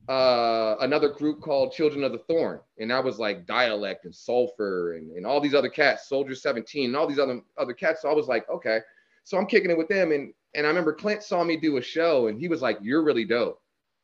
[0.09, 2.61] uh, another group called Children of the Thorn.
[2.79, 6.87] And that was like Dialect and Sulfur and, and all these other cats, Soldier 17,
[6.87, 8.03] and all these other other cats.
[8.03, 8.81] So I was like, okay.
[9.25, 10.13] So I'm kicking it with them.
[10.13, 13.05] And and I remember Clint saw me do a show and he was like, You're
[13.05, 13.61] really dope.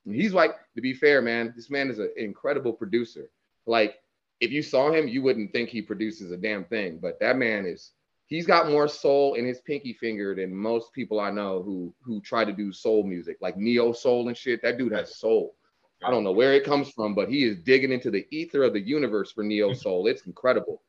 [0.07, 3.31] And he's like, to be fair, man, this man is an incredible producer.
[3.67, 3.97] Like
[4.41, 6.99] if you saw him, you wouldn't think he produces a damn thing.
[7.01, 7.93] But that man is
[8.27, 12.21] he's got more soul in his pinky finger than most people I know who who
[12.21, 14.63] try to do soul music, like neo soul and shit.
[14.63, 15.55] That dude has soul.
[16.05, 18.75] I don't know where it comes from, but he is digging into the ether of
[18.75, 20.07] the universe for neo soul.
[20.07, 20.83] It's incredible.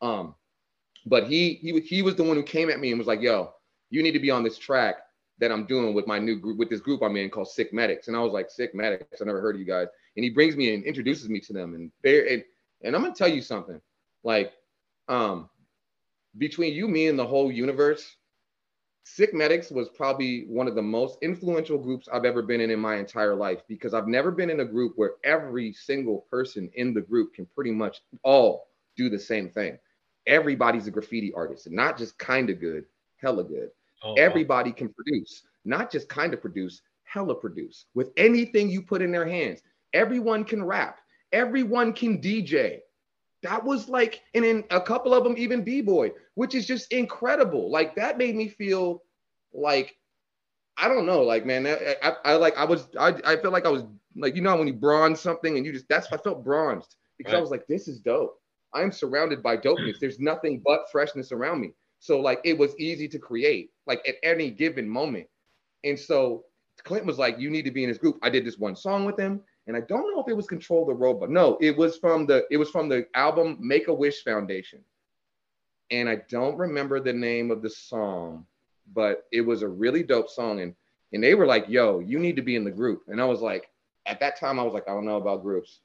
[0.00, 0.34] Um,
[1.06, 3.52] but he he he was the one who came at me and was like, "Yo,
[3.90, 4.98] you need to be on this track
[5.40, 8.08] that I'm doing with my new group, with this group I'm in called Sick Medics.
[8.08, 9.88] And I was like, Sick Medics, I never heard of you guys.
[10.16, 11.74] And he brings me and introduces me to them.
[11.74, 12.44] And they and,
[12.82, 13.80] and I'm gonna tell you something.
[14.22, 14.52] Like,
[15.08, 15.48] um,
[16.38, 18.16] between you, me, and the whole universe,
[19.04, 22.78] Sick Medics was probably one of the most influential groups I've ever been in in
[22.78, 26.94] my entire life because I've never been in a group where every single person in
[26.94, 29.78] the group can pretty much all do the same thing.
[30.26, 32.84] Everybody's a graffiti artist, and not just kind of good,
[33.16, 33.70] hella good.
[34.02, 34.76] Oh, Everybody wow.
[34.76, 39.26] can produce, not just kind of produce, hella produce with anything you put in their
[39.26, 39.62] hands.
[39.92, 41.00] Everyone can rap.
[41.32, 42.80] Everyone can DJ.
[43.42, 47.70] That was like, and then a couple of them even b-boy, which is just incredible.
[47.70, 49.02] Like that made me feel
[49.54, 49.96] like,
[50.76, 53.66] I don't know, like man, I, I, I like I was, I, I felt like
[53.66, 53.84] I was
[54.16, 57.32] like, you know, when you bronze something and you just, that's I felt bronzed because
[57.32, 57.38] right.
[57.38, 58.38] I was like, this is dope.
[58.74, 59.98] I'm surrounded by dopeness.
[59.98, 61.72] There's nothing but freshness around me.
[61.98, 65.26] So like it was easy to create, like at any given moment.
[65.84, 66.44] And so
[66.84, 68.18] Clint was like, you need to be in his group.
[68.22, 70.84] I did this one song with him, and I don't know if it was Control
[70.84, 71.30] the Robot.
[71.30, 74.80] No, it was from the it was from the album Make a Wish Foundation.
[75.92, 78.46] And I don't remember the name of the song,
[78.92, 80.58] but it was a really dope song.
[80.58, 80.74] And
[81.12, 83.02] and they were like, yo, you need to be in the group.
[83.06, 83.70] And I was like,
[84.06, 85.78] at that time, I was like, I don't know about groups.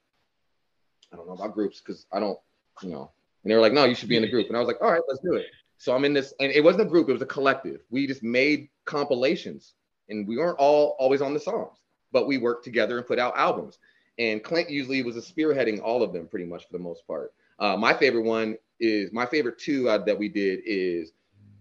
[1.13, 2.39] I don't know about groups because I don't,
[2.81, 3.11] you know.
[3.43, 4.47] And they were like, no, you should be in the group.
[4.47, 5.45] And I was like, all right, let's do it.
[5.77, 7.81] So I'm in this, and it wasn't a group, it was a collective.
[7.91, 9.73] We just made compilations
[10.09, 11.77] and we weren't all always on the songs,
[12.15, 13.77] but we worked together and put out albums.
[14.17, 17.33] And Clint usually was a spearheading all of them pretty much for the most part.
[17.59, 21.11] Uh, my favorite one is my favorite two uh, that we did is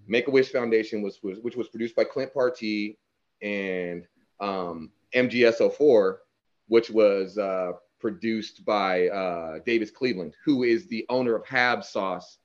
[0.07, 2.99] Make a Wish Foundation was, was which was produced by Clint Partee
[3.43, 4.07] and
[4.39, 6.19] um, MGSO4,
[6.69, 12.39] which was uh, produced by uh, Davis Cleveland, who is the owner of Hab Sauce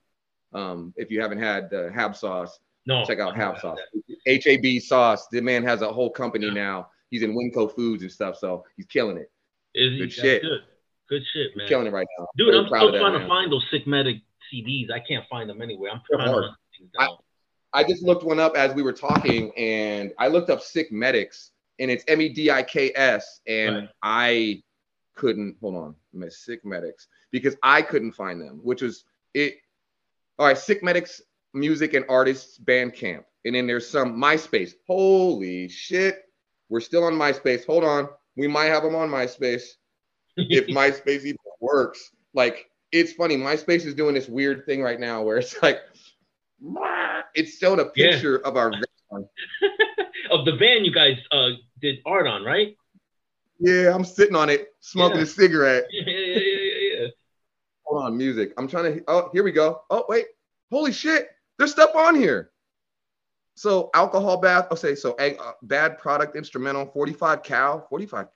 [0.52, 3.78] um, if you haven't had the Hab sauce, no, check out Hab sauce.
[4.26, 5.28] HAB sauce.
[5.28, 6.54] The man has a whole company yeah.
[6.54, 6.89] now.
[7.10, 9.30] He's in Winco Foods and stuff, so he's killing it.
[9.74, 9.98] Is he?
[9.98, 10.42] Good shit.
[10.42, 10.60] Good.
[11.08, 11.64] good shit, man.
[11.64, 12.26] He's killing it right now.
[12.36, 14.16] Dude, I'm still trying that, to find those sick medic
[14.52, 14.90] CDs.
[14.90, 15.92] I can't find them anywhere.
[15.92, 16.50] I'm trying to
[16.98, 17.08] I,
[17.72, 21.50] I just looked one up as we were talking, and I looked up sick medics,
[21.78, 23.88] and it's M E D I K S, and right.
[24.02, 24.62] I
[25.14, 29.56] couldn't hold on, sick medics because I couldn't find them, which was it
[30.40, 31.20] all right, Sick Medics
[31.52, 33.24] Music and Artists Bandcamp.
[33.44, 34.72] And then there's some MySpace.
[34.86, 36.22] Holy shit.
[36.70, 37.66] We're still on MySpace.
[37.66, 38.08] Hold on.
[38.36, 39.64] We might have them on MySpace
[40.36, 42.10] if MySpace even works.
[42.32, 43.36] Like, it's funny.
[43.36, 45.80] MySpace is doing this weird thing right now where it's like,
[47.34, 48.48] it's showing a picture yeah.
[48.48, 48.72] of our
[50.30, 52.76] of the van you guys uh, did art on, right?
[53.58, 55.24] Yeah, I'm sitting on it, smoking yeah.
[55.24, 55.86] a cigarette.
[55.90, 57.06] Yeah, yeah, yeah, yeah.
[57.84, 58.52] Hold on, music.
[58.56, 59.04] I'm trying to.
[59.08, 59.82] Oh, here we go.
[59.90, 60.26] Oh, wait.
[60.70, 61.28] Holy shit.
[61.58, 62.52] There's stuff on here.
[63.60, 64.68] So alcohol bath.
[64.72, 66.86] Okay, so uh, bad product instrumental.
[66.86, 67.84] 45 cow.
[67.90, 68.28] 45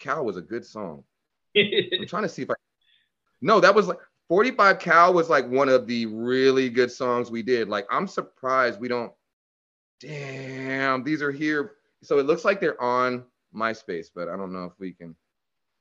[0.00, 1.04] cow was a good song.
[1.54, 2.54] I'm trying to see if I.
[3.42, 7.42] No, that was like 45 cow was like one of the really good songs we
[7.42, 7.68] did.
[7.68, 9.12] Like I'm surprised we don't.
[10.00, 11.72] Damn, these are here.
[12.02, 15.14] So it looks like they're on MySpace, but I don't know if we can.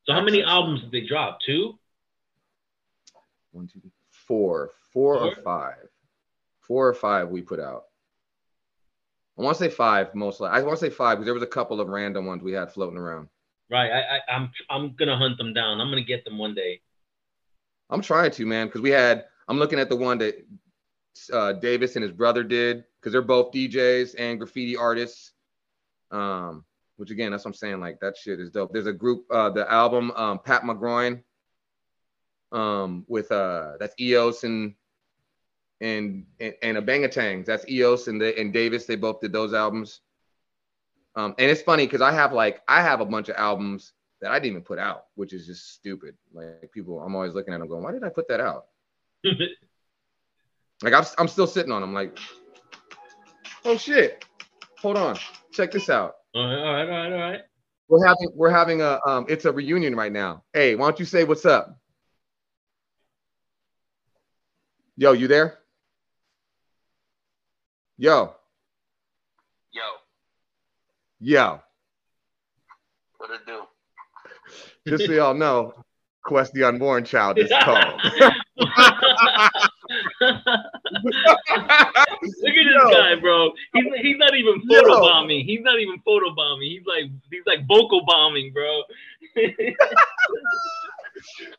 [0.04, 1.40] So how many albums did they drop?
[1.40, 1.80] Two
[3.54, 5.88] one, two, three, four, four or five,
[6.60, 7.86] four or five we put out.
[9.38, 10.50] I want to say five most mostly.
[10.50, 12.72] I want to say five because there was a couple of random ones we had
[12.72, 13.28] floating around.
[13.70, 13.92] Right.
[13.92, 15.82] I, I I'm I'm gonna hunt them down.
[15.82, 16.82] I'm gonna get them one day.
[17.90, 19.26] I'm trying to, man, because we had.
[19.48, 20.36] I'm looking at the one that
[21.32, 25.34] uh, Davis and his brother did because they're both DJs and graffiti artists.
[26.12, 26.66] Um,
[26.98, 27.80] which again, that's what I'm saying.
[27.80, 28.72] Like that shit is dope.
[28.72, 31.22] There's a group, uh, the album, um, Pat McGroin
[32.52, 34.76] um, with uh, that's EOS and
[35.82, 37.46] and and, a Bangatangs.
[37.46, 38.86] That's EOS and the and Davis.
[38.86, 40.02] They both did those albums.
[41.16, 44.32] Um, and it's funny because I have like I have a bunch of albums that
[44.32, 46.16] I didn't even put out, which is just stupid.
[46.34, 48.66] Like people, I'm always looking at them going, why did I put that out?
[50.84, 51.94] like I'm, I'm still sitting on them.
[51.94, 52.18] Like,
[53.64, 54.26] oh shit,
[54.80, 55.18] hold on,
[55.52, 56.16] check this out.
[56.34, 57.42] All right, all right, all right, all right.
[57.88, 60.44] We're having we're having a um, it's a reunion right now.
[60.54, 61.78] Hey, why don't you say what's up?
[64.98, 65.60] Yo, you there?
[67.98, 68.36] Yo.
[69.72, 69.82] Yo.
[71.22, 71.62] Yo.
[73.18, 73.62] What it do?
[74.86, 75.74] Just so y'all know,
[76.28, 78.02] Qwest the Unborn Child is called.
[78.58, 78.74] Look
[82.20, 83.52] at this guy, bro.
[83.74, 85.46] He's, he's not even photobombing.
[85.46, 86.68] He's not even photobombing.
[86.68, 88.82] He's like he's like vocal bombing, bro.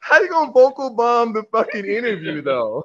[0.00, 2.84] How you gonna vocal bomb the fucking interview though?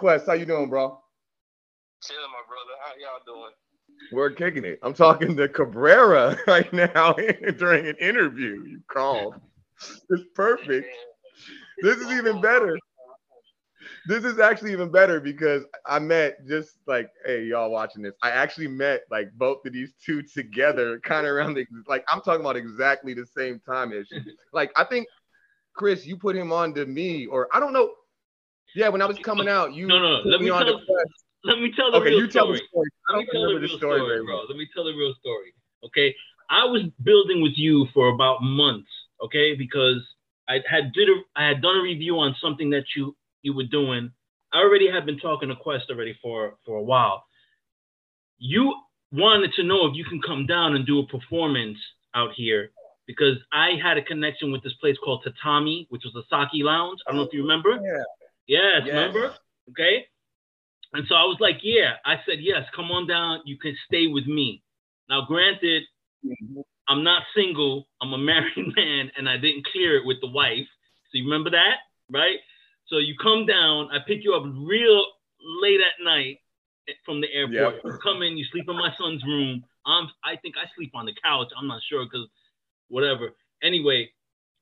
[0.00, 0.98] Qwest, how you doing, bro?
[2.02, 2.72] Chilling, my brother.
[2.82, 3.52] How y'all doing?
[4.12, 4.78] We're kicking it.
[4.82, 7.12] I'm talking to Cabrera right now
[7.58, 8.64] during an interview.
[8.66, 9.34] You called.
[10.08, 10.88] It's perfect.
[11.82, 12.78] This is even better.
[14.06, 18.14] This is actually even better because I met just like, hey, y'all watching this.
[18.22, 22.22] I actually met like both of these two together, kind of around the like I'm
[22.22, 24.08] talking about exactly the same time ish.
[24.54, 25.06] Like I think
[25.74, 27.90] Chris, you put him on to me, or I don't know.
[28.74, 30.80] Yeah, when I was coming out, you No, no, let me tell-.
[31.42, 32.58] Let me tell the Okay, real you tell story.
[32.58, 32.88] the story.
[33.08, 34.42] I Let me don't tell the real the story story, bro.
[34.48, 35.54] Let me tell the real story.
[35.84, 36.14] Okay,
[36.50, 38.90] I was building with you for about months.
[39.22, 40.02] Okay, because
[40.48, 43.64] I had did a, I had done a review on something that you you were
[43.64, 44.10] doing.
[44.52, 47.24] I already had been talking to Qwest already for for a while.
[48.38, 48.74] You
[49.12, 51.78] wanted to know if you can come down and do a performance
[52.14, 52.70] out here
[53.06, 56.98] because I had a connection with this place called Tatami, which was a sake lounge.
[57.06, 57.70] I don't know if you remember.
[57.70, 58.02] Yeah.
[58.50, 58.88] Yes, Yes.
[58.88, 59.34] remember?
[59.70, 60.06] Okay.
[60.92, 61.94] And so I was like, yeah.
[62.04, 63.42] I said, yes, come on down.
[63.44, 64.62] You can stay with me.
[65.08, 65.84] Now, granted,
[66.26, 66.60] mm-hmm.
[66.88, 67.86] I'm not single.
[68.02, 70.66] I'm a married man, and I didn't clear it with the wife.
[71.06, 71.76] So you remember that,
[72.10, 72.38] right?
[72.88, 73.88] So you come down.
[73.92, 75.04] I pick you up real
[75.62, 76.38] late at night
[77.04, 77.76] from the airport.
[77.76, 77.84] Yep.
[77.84, 78.36] You come in.
[78.36, 79.62] You sleep in my son's room.
[79.86, 80.08] I'm.
[80.24, 81.48] I think I sleep on the couch.
[81.56, 82.26] I'm not sure because
[82.88, 83.30] whatever.
[83.62, 84.10] Anyway,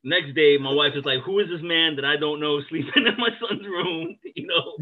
[0.05, 2.93] next day my wife is like, "Who is this man that I don't know sleeping
[3.07, 4.77] in my son's room?" You know.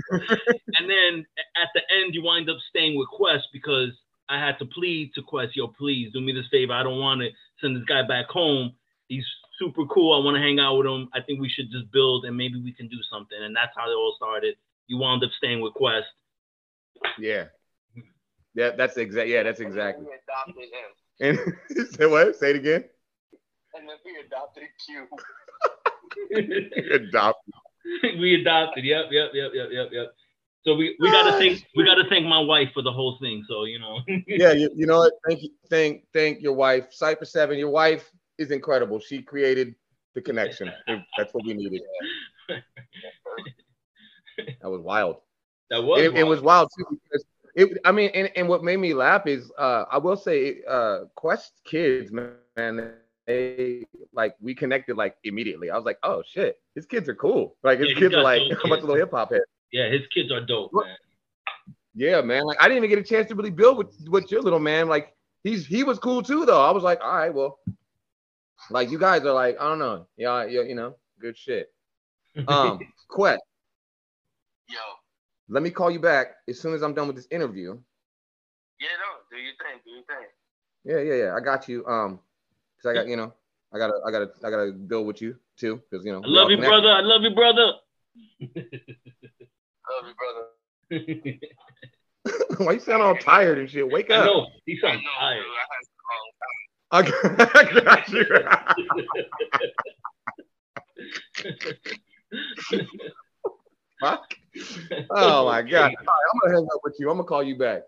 [0.77, 1.25] and then
[1.57, 3.89] at the end, you wind up staying with Qwest because
[4.29, 6.75] I had to plead to Qwest, "Yo, please do me this favor.
[6.75, 8.73] I don't want to send this guy back home.
[9.09, 9.25] He's
[9.59, 10.13] super cool.
[10.13, 11.09] I want to hang out with him.
[11.15, 13.91] I think we should just build and maybe we can do something." And that's how
[13.91, 14.57] it all started.
[14.89, 16.05] You wound up staying with Qwest.
[17.19, 17.47] Yeah.
[18.55, 19.29] Yeah, that's exact.
[19.29, 20.07] Yeah, that's exactly.
[20.07, 22.37] Adopted him, And say what?
[22.37, 22.85] Say it again.
[23.77, 25.07] And then we adopted Q.
[26.95, 27.39] Adopt.
[28.19, 28.85] we adopted.
[28.85, 30.15] Yep, yep, yep, yep, yep, yep.
[30.65, 33.45] So we, we gotta thank we gotta thank my wife for the whole thing.
[33.49, 34.01] So you know.
[34.27, 35.13] Yeah, you, you know what?
[35.27, 35.51] Thank you.
[35.71, 36.87] Thank thank your wife.
[36.91, 37.59] Cypher Seven.
[37.59, 38.99] Your wife is incredible.
[38.99, 39.75] She created
[40.15, 40.73] the connection.
[41.17, 41.83] That's what we needed.
[44.63, 45.17] That was wild.
[45.71, 46.03] that was.
[46.03, 47.25] it, it was wild too because
[47.55, 47.79] it.
[47.85, 51.51] I mean, and, and what made me laugh is, uh, I will say, uh, Qwest
[51.65, 52.95] kids, man,
[53.27, 55.71] they like we connected like immediately.
[55.71, 57.57] I was like, oh shit, his kids are cool.
[57.63, 58.83] Like his Yeah, kids are like dope a bunch kids.
[58.85, 59.45] of little hip hop heads.
[59.73, 60.97] Yeah, his kids are dope, man.
[61.95, 62.45] Yeah, man.
[62.45, 64.89] Like I didn't even get a chance to really build with with your little man.
[64.89, 66.63] Like he's he was cool too though.
[66.63, 67.59] I was like, all right, well,
[68.71, 71.73] like you guys are like, I don't know, yeah, yeah, you know, good shit.
[72.49, 72.79] Um,
[73.11, 73.39] Qwest,
[74.69, 74.79] Yo,
[75.49, 77.79] let me call you back as soon as I'm done with this interview.
[78.79, 80.27] yeah, no, do your thing, do your thing.
[80.85, 81.35] Yeah, yeah, yeah.
[81.35, 81.87] I got you.
[81.87, 82.19] Um,
[82.83, 83.33] cause I got you know,
[83.73, 86.23] I gotta, I gotta, I gotta go with you too, cause you know.
[86.23, 86.83] I love you, connected.
[86.83, 86.91] brother.
[86.91, 87.73] I love you, brother.
[89.89, 90.15] Love you,
[90.91, 91.39] brother.
[92.59, 93.89] Why you sound all tired and shit?
[93.89, 94.27] Wake I up.
[94.27, 95.45] know he sounds tired.
[95.45, 95.85] I had
[96.93, 97.47] a long time.
[97.55, 98.25] I got you.
[104.01, 104.35] Fuck.
[105.11, 105.83] Oh my god.
[105.83, 105.97] All right,
[106.33, 107.11] I'm gonna hang up with you.
[107.11, 107.83] I'm gonna call you back.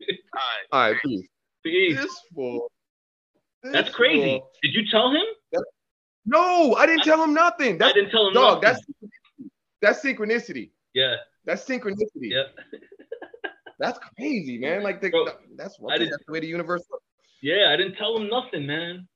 [0.00, 0.66] All right.
[0.72, 1.26] All right, peace.
[1.62, 1.96] Peace.
[1.96, 2.70] This fool.
[3.62, 4.40] That's crazy.
[4.62, 5.22] Did you tell him?
[6.26, 7.82] No, I didn't tell him nothing.
[7.82, 8.34] I didn't tell him.
[8.34, 8.62] dog.
[8.62, 8.84] nothing.
[9.82, 10.70] That's that's synchronicity.
[10.94, 12.04] yeah, That's synchronicity.
[12.30, 12.42] yeah,
[13.78, 14.82] That's crazy, man.
[14.82, 16.82] Like the, Bro, that's I didn't- that's the way the universe.
[16.90, 17.04] works.
[17.42, 17.70] yeah.
[17.72, 19.08] I didn't tell him nothing, man.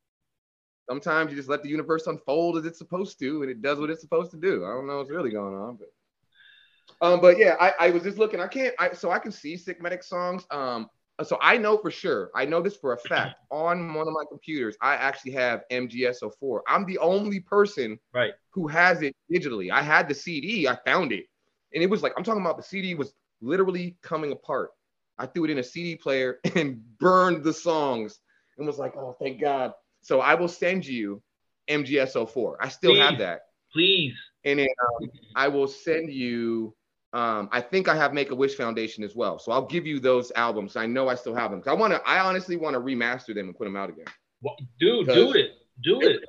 [0.88, 3.90] Sometimes you just let the universe unfold as it's supposed to, and it does what
[3.90, 4.64] it's supposed to do.
[4.64, 8.18] I don't know what's really going on, but um, but yeah, I, I was just
[8.18, 8.40] looking.
[8.40, 8.74] I can't.
[8.78, 10.46] I so I can see Sick Medic songs.
[10.50, 10.88] Um,
[11.22, 12.30] so I know for sure.
[12.34, 13.36] I know this for a fact.
[13.50, 16.60] On one of my computers, I actually have MGS04.
[16.66, 18.32] I'm the only person Right.
[18.50, 19.70] who has it digitally.
[19.70, 20.66] I had the CD.
[20.66, 21.26] I found it,
[21.72, 22.56] and it was like I'm talking about.
[22.56, 24.70] The CD was literally coming apart.
[25.18, 28.18] I threw it in a CD player and burned the songs,
[28.58, 29.72] and was like, oh, thank God.
[30.02, 31.22] So I will send you
[31.68, 32.56] MGS04.
[32.60, 33.42] I still have that.
[33.72, 34.14] Please.
[34.44, 34.68] And then
[35.00, 36.74] um, I will send you.
[37.14, 39.38] Um, I think I have Make a Wish Foundation as well.
[39.38, 40.74] So I'll give you those albums.
[40.74, 41.62] I know I still have them.
[41.66, 42.02] I want to.
[42.06, 44.06] I honestly want to remaster them and put them out again.
[44.42, 45.52] Wha- Dude, do it.
[45.84, 46.20] Do it.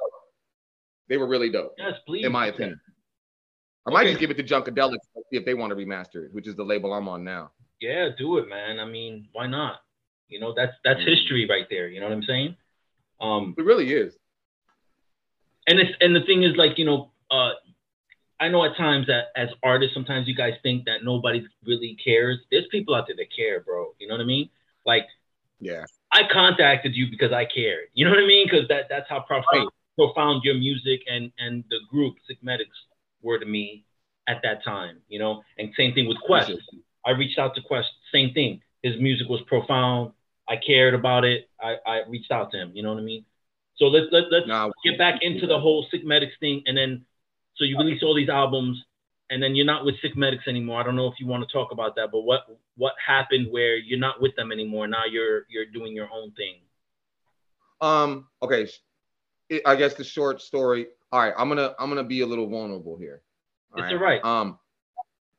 [1.09, 2.23] They were really dope, Yes, please.
[2.25, 2.79] in my opinion.
[3.87, 4.09] I might Okay.
[4.11, 4.97] just give it to Junkadelic
[5.31, 7.51] see if they want to remaster it, which is the label I'm on now.
[7.81, 8.79] Yeah, do it, man.
[8.79, 9.81] I mean, why not?
[10.27, 11.07] You know, that's that's Mhm.
[11.07, 11.87] history right there.
[11.87, 12.55] You know what I'm saying?
[13.21, 14.17] Um, It really is.
[15.67, 17.51] and it's and the thing is, like, you know, uh,
[18.39, 22.39] I know at times that as artists, sometimes you guys think that nobody really cares.
[22.51, 23.93] There's people out there that care, bro.
[23.99, 24.49] You know what I mean?
[24.85, 25.07] Like,
[25.59, 25.85] Yeah.
[26.11, 27.87] I contacted you because I cared.
[27.93, 28.47] You know what I mean?
[28.47, 32.77] Because that that's how profound, profound your music and and the group Sick Medics
[33.21, 33.85] were to me
[34.27, 34.99] at that time.
[35.07, 36.55] You know, and same thing with Qwest.
[37.05, 38.61] I reached out to Qwest, same thing.
[38.83, 40.11] his music was profound.
[40.47, 41.49] I cared about it.
[41.61, 42.71] I, I reached out to him.
[42.75, 43.25] You know what I mean?
[43.77, 47.05] So let's let, let's Nah, get back into the whole Sick Medics thing, and then
[47.57, 48.83] so you release all these albums,
[49.29, 50.79] and then you're not with Sick Medics anymore.
[50.79, 52.41] I don't know if you want to talk about that, but what
[52.77, 54.87] what happened where you're not with them anymore?
[54.87, 56.55] Now you're you're doing your own thing.
[57.81, 58.27] Um.
[58.41, 58.67] Okay.
[59.65, 60.87] I guess the short story.
[61.11, 61.33] All right.
[61.37, 63.21] I'm gonna I'm gonna be a little vulnerable here.
[63.77, 64.23] It's all right.
[64.23, 64.57] Um,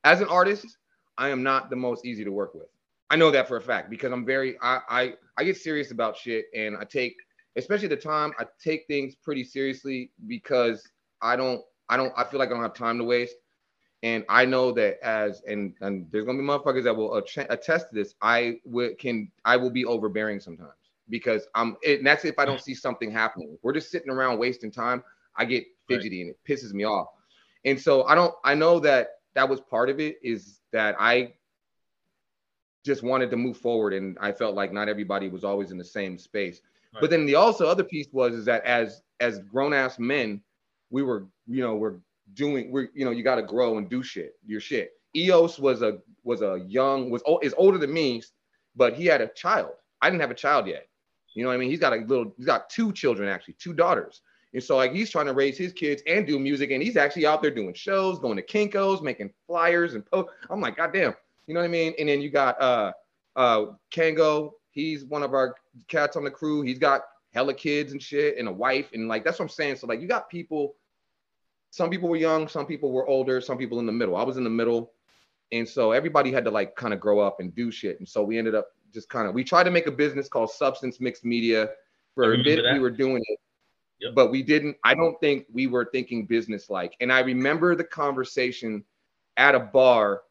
[0.03, 0.77] as an artist,
[1.17, 2.67] I am not the most easy to work with.
[3.09, 6.17] I know that for a fact because I'm very I I, I get serious about
[6.17, 7.15] shit and I take
[7.55, 10.87] especially at the time I take things pretty seriously because
[11.21, 13.35] I don't I don't I feel like I don't have time to waste.
[14.03, 17.95] And I know that as and and there's gonna be motherfuckers that will attest to
[17.95, 18.15] this.
[18.21, 20.71] I will can I will be overbearing sometimes
[21.09, 23.53] because I'm it, and that's if I don't see something happening.
[23.53, 25.03] If we're just sitting around wasting time.
[25.35, 26.01] I get Right.
[26.01, 27.07] fidgety and it pisses me off.
[27.63, 31.33] And so I don't I know that that was part of it is that I
[32.83, 35.83] just wanted to move forward and I felt like not everybody was always in the
[35.83, 36.61] same space.
[36.93, 37.01] Right.
[37.01, 40.41] But then the also other piece was is that as as grown ass men,
[40.89, 41.95] we were you know we're
[42.33, 44.91] doing we're you know you got to grow and do shit your shit.
[45.15, 48.21] Eos was a was a young was is older than me,
[48.75, 49.71] but he had a child.
[50.01, 50.87] I didn't have a child yet.
[51.33, 51.69] You know what I mean?
[51.69, 54.21] He's got a little he's got two children actually, two daughters.
[54.53, 57.25] And so like he's trying to raise his kids and do music, and he's actually
[57.25, 60.29] out there doing shows, going to Kinkos, making flyers and post.
[60.49, 61.13] I'm like, God damn,
[61.45, 61.93] you know what I mean?
[61.99, 62.91] And then you got uh
[63.35, 65.55] uh Kango, he's one of our
[65.87, 66.61] cats on the crew.
[66.61, 67.01] He's got
[67.33, 69.75] hella kids and shit, and a wife, and like that's what I'm saying.
[69.75, 70.75] So like you got people,
[71.69, 74.15] some people were young, some people were older, some people in the middle.
[74.15, 74.93] I was in the middle,
[75.51, 77.99] and so everybody had to like kind of grow up and do shit.
[77.99, 80.51] And so we ended up just kind of we tried to make a business called
[80.51, 81.69] Substance Mixed Media.
[82.15, 82.73] For a bit, that.
[82.73, 83.39] we were doing it
[83.99, 84.13] Yep.
[84.13, 87.83] but we didn't i don't think we were thinking business like and i remember the
[87.83, 88.83] conversation
[89.37, 90.21] at a bar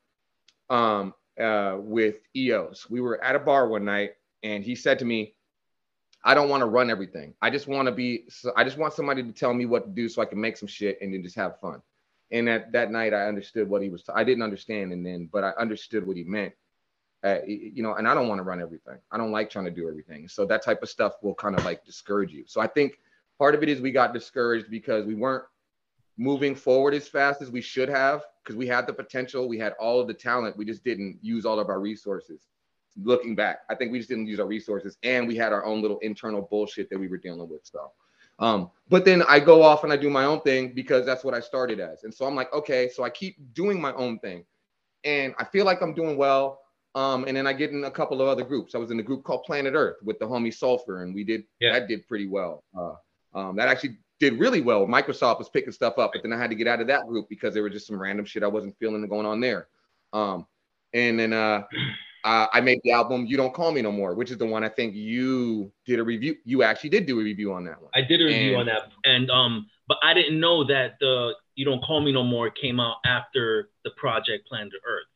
[0.71, 4.13] um uh with eos we were at a bar one night
[4.45, 5.35] and he said to me
[6.27, 7.33] i don't want to run everything.
[7.41, 10.09] I just want to be i just want somebody to tell me what to do
[10.09, 11.81] so i can make some shit and then just have fun.
[12.31, 15.45] And that that night i understood what he was i didn't understand and then but
[15.45, 16.53] i understood what he meant.
[17.25, 18.99] Uh, you know and i don't want to run everything.
[19.11, 20.29] I don't like trying to do everything.
[20.29, 22.45] So that type of stuff will kind of like discourage you.
[22.47, 22.99] So i think
[23.39, 25.45] part of it is we got discouraged because we weren't
[26.19, 29.75] moving forward as fast as we should have because we had the potential we had
[29.75, 32.49] all of the talent we just didn't use all of our resources
[33.03, 35.83] looking back i think we just didn't use our resources and we had our own
[35.83, 37.91] little internal bullshit that we were dealing with so
[38.39, 41.35] um, but then i go off and i do my own thing because that's what
[41.35, 44.45] i started as and so i'm like okay so i keep doing my own thing
[45.05, 46.61] and i feel like i'm doing well
[46.95, 49.03] um, and then i get in a couple of other groups i was in a
[49.03, 51.73] group called planet earth with the homie sulfur and we did Yeah.
[51.73, 52.95] that did pretty well uh,
[53.39, 54.87] um, that actually did really well.
[54.87, 57.29] Microsoft was picking stuff up, but then I had to get out of that group
[57.29, 59.69] because there was just some random shit I wasn't feeling going on there.
[60.15, 60.47] Um,
[60.95, 61.65] and then uh,
[62.27, 64.63] uh, I made the album "You Don't Call Me No More," which is the one
[64.65, 66.37] I think you did a review.
[66.45, 67.91] You actually did do a review on that one.
[67.95, 71.35] I did a review And- on that, and um, but I didn't know that the
[71.55, 75.07] "You Don't Call Me No More" came out after the project Planet Earth.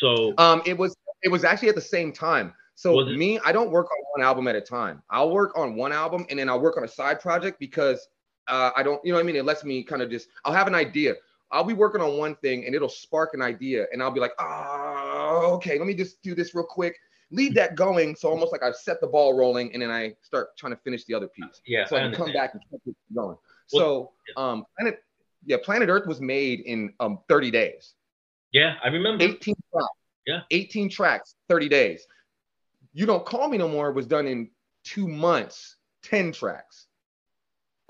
[0.00, 2.54] So Um, it was it was actually at the same time.
[2.74, 5.02] So me, I don't work on one album at a time.
[5.10, 8.06] I'll work on one album and then I'll work on a side project because
[8.46, 9.34] uh, I don't, you know what I mean?
[9.34, 11.14] It lets me kind of just, I'll have an idea.
[11.50, 14.32] I'll be working on one thing and it'll spark an idea and I'll be like,
[14.38, 16.94] oh, okay, let me just do this real quick.
[17.30, 18.14] Leave that going.
[18.16, 21.04] So almost like I've set the ball rolling and then I start trying to finish
[21.04, 21.60] the other piece.
[21.66, 23.36] yeah, so I can come back and keep it going.
[23.66, 25.02] So um, Planet,
[25.44, 27.94] yeah, Planet Earth was made in um 30 days.
[28.52, 29.24] Yeah, I remember.
[29.24, 29.88] 18 tracks.
[30.26, 30.40] Yeah.
[30.50, 32.06] 18 tracks, 30 days.
[32.94, 34.50] You Don't Call Me No More was done in
[34.84, 36.86] two months, 10 tracks.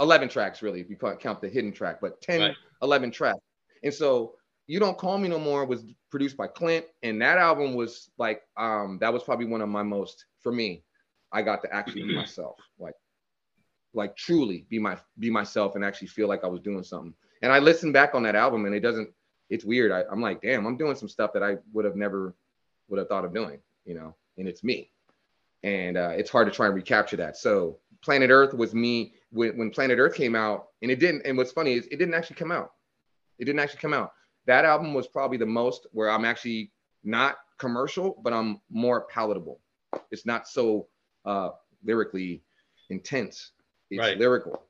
[0.00, 2.54] 11 tracks, really, if you can't count the hidden track, but 10, Right.
[2.82, 3.38] 11 tracks.
[3.82, 4.34] And so
[4.66, 6.86] You Don't Call Me No More was produced by Clint.
[7.02, 10.84] And that album was like, um, that was probably one of my most, for me,
[11.32, 12.56] I got to actually be myself.
[12.78, 12.94] Like,
[13.94, 17.14] like truly be my be myself and actually feel like I was doing something.
[17.42, 19.10] And I listened back on that album and it doesn't
[19.50, 19.92] it's weird.
[19.92, 22.34] I, I'm like, damn, I'm doing some stuff that I would have never
[22.88, 24.90] would have thought of doing, you know, and it's me.
[25.62, 27.36] And uh, it's hard to try and recapture that.
[27.36, 31.22] So Planet Earth was me when, when Planet Earth came out, and it didn't.
[31.26, 32.72] And what's funny is it didn't actually come out.
[33.38, 34.12] It didn't actually come out.
[34.46, 36.70] That album was probably the most where I'm actually
[37.04, 39.60] not commercial, but I'm more palatable.
[40.10, 40.88] It's not so
[41.24, 41.50] uh,
[41.84, 42.42] lyrically
[42.90, 43.52] intense.
[43.90, 44.16] It's Right.
[44.18, 44.62] lyrical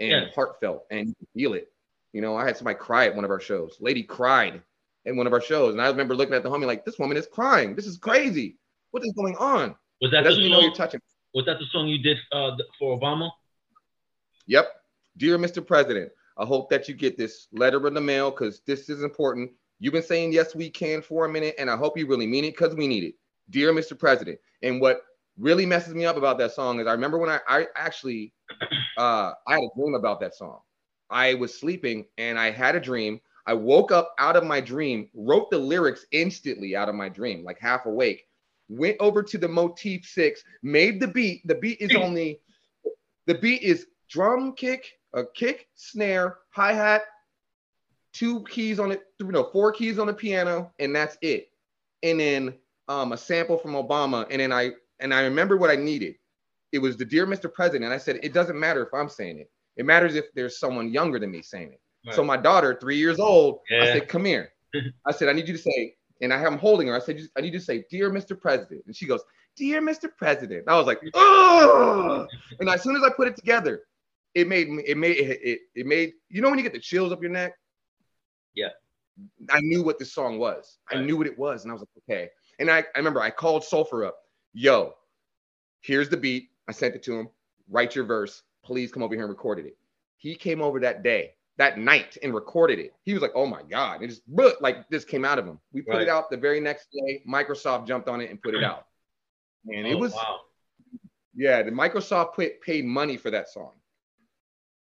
[0.00, 0.30] and Yeah.
[0.34, 1.72] heartfelt, and you feel it.
[2.12, 3.76] You know, I had somebody cry at one of our shows.
[3.80, 4.62] Lady cried
[5.04, 7.16] in one of our shows, and I remember looking at the homie like, "This woman
[7.16, 7.76] is crying.
[7.76, 8.58] This is crazy.
[8.90, 10.64] What is going on?" Was that the Doesn't know song?
[10.64, 11.00] you're touching.
[11.34, 13.30] Was that the song you did uh, for Obama?
[14.46, 14.82] Yep.
[15.16, 15.64] Dear Mr.
[15.64, 19.50] President, I hope that you get this letter in the mail because this is important.
[19.80, 22.44] You've been saying yes, we can for a minute, and I hope you really mean
[22.44, 23.14] it because we need it.
[23.50, 23.98] Dear Mr.
[23.98, 24.38] President.
[24.62, 25.02] And what
[25.38, 28.32] really messes me up about that song is I remember when I, I actually
[28.96, 30.60] uh, I had a dream about that song.
[31.10, 33.20] I was sleeping and I had a dream.
[33.46, 37.44] I woke up out of my dream, wrote the lyrics instantly out of my dream,
[37.44, 38.26] like half awake.
[38.68, 41.46] Went over to the motif six, made the beat.
[41.46, 42.40] The beat is only
[43.26, 47.02] the beat is drum kick, a kick, snare, hi hat,
[48.12, 51.48] two keys on it, no, four keys on the piano, and that's it.
[52.02, 52.54] And then
[52.88, 56.16] um, a sample from Obama, and then I and I remember what I needed.
[56.72, 57.52] It was the dear Mr.
[57.52, 57.84] President.
[57.84, 59.50] And I said it doesn't matter if I'm saying it.
[59.76, 61.80] It matters if there's someone younger than me saying it.
[62.06, 62.14] Right.
[62.14, 63.82] So my daughter, three years old, yeah.
[63.82, 64.52] I said, "Come here."
[65.06, 66.96] I said, "I need you to say," and I am holding her.
[66.96, 68.38] I said, "I need you to say, dear Mr.
[68.38, 69.22] President," and she goes,
[69.56, 70.08] "Dear Mr.
[70.16, 72.26] President." I was like, "Oh!"
[72.60, 73.82] and as soon as I put it together,
[74.38, 74.82] it made me.
[74.86, 75.60] It made it, it.
[75.74, 77.52] It made you know when you get the chills up your neck.
[78.54, 78.68] Yeah.
[79.50, 80.78] I knew what this song was.
[80.90, 81.00] Right.
[81.00, 82.30] I knew what it was, and I was like, okay.
[82.58, 84.16] And I, I remember I called Sulfur up.
[84.52, 84.94] Yo,
[85.80, 86.50] here's the beat.
[86.68, 87.28] I sent it to him.
[87.68, 88.42] Write your verse.
[88.64, 89.76] Please come over here and recorded it.
[90.16, 92.94] He came over that day, that night, and recorded it.
[93.04, 94.02] He was like, oh my God.
[94.02, 94.22] It just
[94.60, 95.58] like this came out of him.
[95.72, 96.02] We put right.
[96.02, 97.22] it out the very next day.
[97.28, 98.86] Microsoft jumped on it and put it out.
[99.66, 100.40] And oh, it was wow.
[101.34, 103.72] yeah, the Microsoft put, paid money for that song.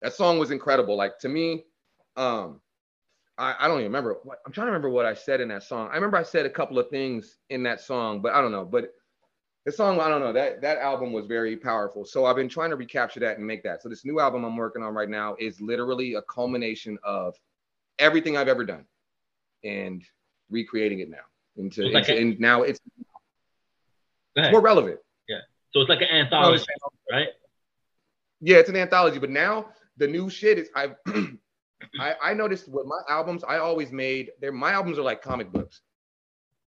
[0.03, 0.97] That song was incredible.
[0.97, 1.65] Like to me,
[2.17, 2.61] um,
[3.37, 5.63] I, I don't even remember what I'm trying to remember what I said in that
[5.63, 5.89] song.
[5.91, 8.65] I remember I said a couple of things in that song, but I don't know.
[8.65, 8.93] But
[9.65, 10.33] the song, I don't know.
[10.33, 12.05] That that album was very powerful.
[12.05, 13.83] So I've been trying to recapture that and make that.
[13.83, 17.37] So this new album I'm working on right now is literally a culmination of
[17.99, 18.87] everything I've ever done
[19.65, 20.03] and
[20.51, 21.17] recreating it now.
[21.57, 22.81] Into, so like into a, and now it's,
[24.37, 25.01] it's more relevant.
[25.29, 25.41] Yeah.
[25.73, 26.65] So it's like an anthology,
[27.11, 27.29] right?
[28.41, 29.19] Yeah, it's an anthology.
[29.19, 29.67] But now
[29.99, 30.95] the new shit is I've
[32.01, 35.53] I, I noticed with my albums, I always made their my albums are like comic
[35.53, 35.83] books.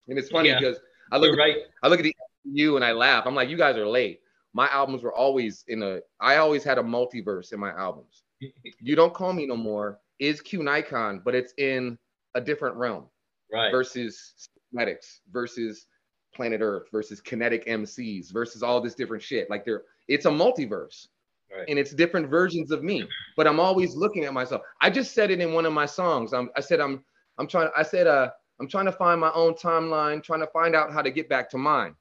[0.09, 0.59] And it's funny yeah.
[0.59, 0.79] because
[1.13, 1.57] I look at, right.
[1.83, 2.15] I look at the
[2.45, 3.25] you and I laugh.
[3.27, 4.21] I'm like, you guys are late.
[4.53, 8.23] My albums were always in a I always had a multiverse in my albums.
[8.81, 11.99] you don't call me no more is Kiew Nikon, but it's in
[12.35, 13.07] a different realm.
[13.53, 13.71] Right.
[13.71, 15.87] Versus Schematics versus
[16.35, 19.49] Planet Earth versus Kinetic MCs versus all this different shit.
[19.51, 21.09] Like there, it's a multiverse.
[21.57, 21.67] Right.
[21.69, 24.63] And it's different versions of me, but I'm always looking at myself.
[24.81, 26.33] I just said it in one of my songs.
[26.33, 27.05] I'm, I said I'm
[27.39, 27.71] I'm trying.
[27.77, 28.31] I said uh,
[28.61, 31.51] I'm trying to find my own timeline, trying to find out how to get back
[31.51, 31.95] to mine.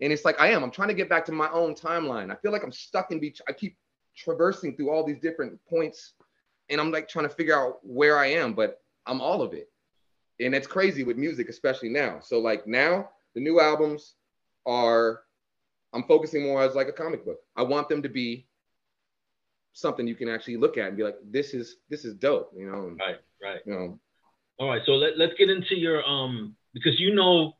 [0.00, 0.62] And it's like I am.
[0.62, 2.30] I'm trying to get back to my own timeline.
[2.30, 3.40] I feel like I'm stuck in beach.
[3.48, 3.76] I keep
[4.16, 6.14] traversing through all these different points,
[6.68, 9.70] and I'm like trying to figure out where I am, but I'm all of it.
[10.40, 12.18] And it's crazy with music, especially now.
[12.20, 14.14] So like now, the new albums
[14.66, 15.20] are.
[15.92, 17.38] I'm focusing more as like a comic book.
[17.54, 18.48] I want them to be
[19.74, 22.70] something you can actually look at and be like, this is this is dope, you
[22.70, 22.86] know.
[22.88, 23.60] And, right, right.
[23.66, 24.00] You know.
[24.58, 27.54] All right, so let, let's get into your um because you know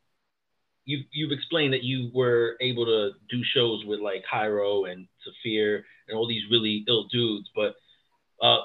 [0.85, 5.85] you've you've explained that you were able to do shows with like Hyro and Saafir
[6.09, 7.75] and all these really ill dudes, but
[8.41, 8.61] uh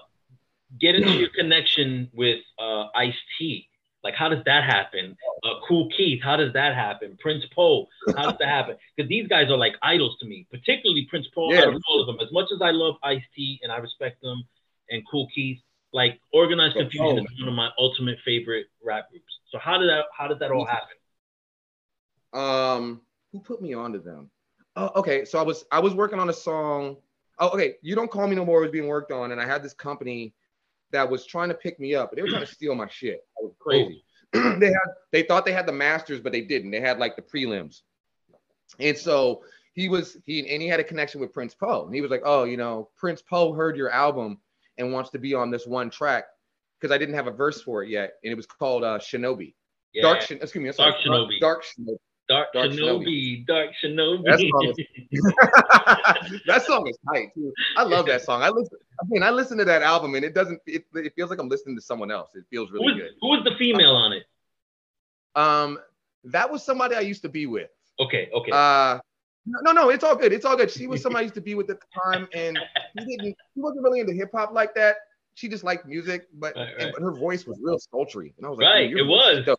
[0.79, 3.67] get into your connection with uh Ice T.
[4.03, 5.15] Like, how does that happen?
[5.43, 7.17] Uh, Kool Keith, how does that happen?
[7.19, 7.85] Prince Po,
[8.15, 8.77] how does that happen?
[8.95, 11.51] Because these guys are like idols to me, particularly Prince Po.
[11.51, 11.65] Yeah.
[11.89, 14.43] All of them, as much as I love Ice T and I respect them,
[14.89, 15.59] and Kool Keith,
[15.91, 19.39] like Organized Konfusion is one of my ultimate favorite rap groups.
[19.51, 20.05] So how did that?
[20.17, 20.95] How did that all happen?
[22.33, 24.29] Um, who put me onto them?
[24.75, 25.25] Oh, okay.
[25.25, 26.97] So I was I was working on a song.
[27.39, 27.75] Oh, okay.
[27.81, 30.33] You don't call me no more was being worked on, and I had this company
[30.91, 33.25] that was trying to pick me up, but they were trying to steal my shit.
[33.37, 34.03] I was crazy.
[34.33, 34.55] Oh.
[34.59, 36.71] they had they thought they had the masters, but they didn't.
[36.71, 37.81] They had like the prelims.
[38.79, 41.85] And so he was he and he had a connection with Prince Po.
[41.85, 44.39] And he was like, Oh, you know, Prince Po heard your album
[44.77, 46.25] and wants to be on this one track
[46.79, 48.13] because I didn't have a verse for it yet.
[48.23, 49.55] And it was called uh Shinobi.
[49.93, 50.03] Yeah.
[50.03, 51.39] Dark excuse me, Dark Shinobi.
[51.39, 51.97] Dark Shinobi.
[52.29, 54.23] Dark, Dark Shinobi, Shinobi, Dark Shinobi.
[54.23, 57.51] That song, is, that song is tight too.
[57.75, 58.43] I love that song.
[58.43, 58.77] I listen.
[59.01, 60.61] I mean, I listen to that album, and it doesn't.
[60.67, 62.29] It, it feels like I'm listening to someone else.
[62.35, 63.11] It feels really who good.
[63.21, 64.23] Who was the female on it?
[65.35, 65.79] Um,
[66.25, 67.71] that was somebody I used to be with.
[67.99, 68.29] Okay.
[68.31, 68.51] Okay.
[68.51, 68.99] Uh,
[69.47, 70.31] no, no, it's all good.
[70.31, 70.69] It's all good.
[70.69, 72.59] She was somebody I used to be with at the time, and
[72.99, 73.35] he didn't.
[73.55, 74.97] He wasn't really into hip hop like that.
[75.33, 76.81] She just liked music, but, right, right.
[76.81, 79.45] And, but her voice was real sultry, and I was like, right, it was.
[79.45, 79.58] Dope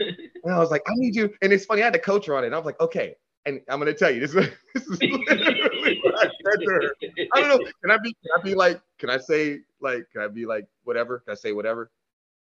[0.00, 1.32] and I was like, I need you.
[1.42, 2.46] And it's funny, I had to coach her on it.
[2.46, 3.14] And I was like, okay.
[3.44, 6.94] And I'm gonna tell you, this, is, this is literally what I said to her.
[7.32, 7.70] I don't know.
[7.80, 10.66] Can I be can I be like, can I say like can I be like
[10.82, 11.20] whatever?
[11.20, 11.90] Can I say whatever?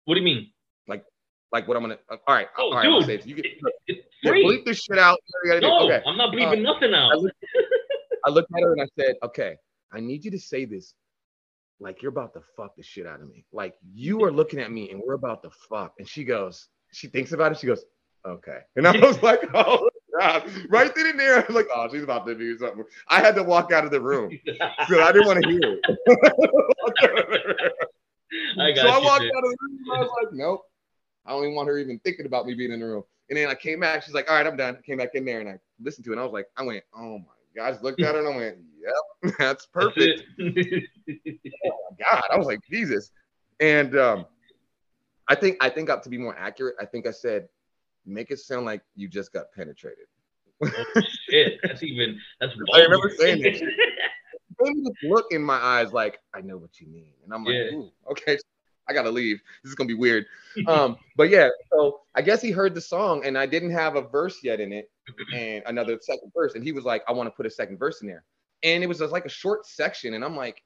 [0.06, 0.50] What do you mean?
[0.88, 1.04] Like
[1.52, 3.26] like what I'm gonna uh, all right, oh, all right, dude, I'll say it.
[3.26, 3.46] You get
[3.86, 5.18] yeah, bleep this shit out.
[5.44, 6.00] No, okay.
[6.06, 7.12] I'm not bleeping uh, nothing out.
[7.12, 7.44] I looked,
[8.24, 9.56] I looked at her and I said, okay,
[9.92, 10.94] I need you to say this
[11.80, 13.44] like you're about to fuck the shit out of me.
[13.52, 15.94] Like you are looking at me and we're about to fuck.
[15.98, 17.58] And she goes, she thinks about it.
[17.58, 17.84] She goes,
[18.24, 18.60] okay.
[18.76, 19.88] And I was like, oh,
[20.18, 20.48] God.
[20.68, 22.84] Right then and there, I was like, oh, she's about to do something.
[23.08, 25.80] I had to walk out of the room because I didn't want to hear it.
[28.58, 29.32] I got so I walked dude.
[29.36, 29.78] out of the room.
[29.92, 30.62] I was like, nope.
[31.26, 33.04] I don't even want her even thinking about me being in the room.
[33.30, 34.02] And then I came back.
[34.02, 34.76] She's like, all right, I'm done.
[34.78, 36.14] I came back in there and I listened to it.
[36.14, 37.24] And I was like, I went, oh my
[37.56, 37.66] God.
[37.66, 40.22] I just looked at her and I went, yep, that's That's perfect.
[40.38, 40.44] Oh
[41.90, 42.22] my God.
[42.30, 43.10] I was like, Jesus.
[43.60, 44.26] And um,
[45.28, 47.48] I think I think up to be more accurate, I think I said,
[48.06, 50.06] make it sound like you just got penetrated.
[50.62, 51.58] oh, shit.
[51.62, 53.62] That's even that's I remember saying that.
[54.60, 57.12] Made me look in my eyes like, I know what you mean.
[57.24, 57.76] And I'm like, Yeah.
[57.76, 58.38] Ooh, okay,
[58.88, 59.40] I gotta leave.
[59.62, 60.26] This is gonna be weird.
[60.68, 64.02] Um, but yeah, so I guess he heard the song and I didn't have a
[64.02, 64.88] verse yet in it
[65.34, 66.54] and another second verse.
[66.54, 68.22] And he was like, I want to put a second verse in there.
[68.62, 70.14] And it was just like a short section.
[70.14, 70.62] And I'm like,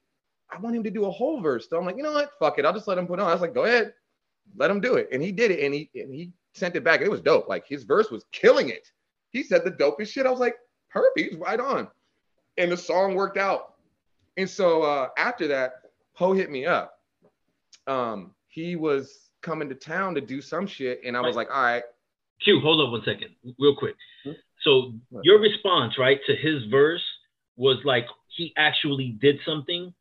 [0.51, 1.67] I want him to do a whole verse.
[1.69, 2.29] So I'm like, you know what?
[2.37, 2.65] Fuck it.
[2.65, 3.29] I'll just let him put it on.
[3.29, 3.93] I was like, go ahead,
[4.55, 5.09] let him do it.
[5.11, 5.63] And he did it.
[5.63, 7.01] And he and he sent it back.
[7.01, 7.47] It was dope.
[7.47, 8.87] Like his verse was killing it.
[9.31, 10.25] He said the dopest shit.
[10.25, 10.55] I was like,
[10.89, 11.35] perfect.
[11.39, 11.87] Right on.
[12.57, 13.75] And the song worked out.
[14.37, 15.81] And so uh, after that,
[16.15, 16.99] Po hit me up.
[17.87, 21.61] Um, he was coming to town to do some shit, and I was like, all
[21.61, 21.83] right,
[22.43, 23.95] Q, hold up one second, real quick.
[24.23, 24.31] Hmm?
[24.63, 24.93] So
[25.23, 27.03] your response, right, to his verse
[27.55, 29.93] was like he actually did something.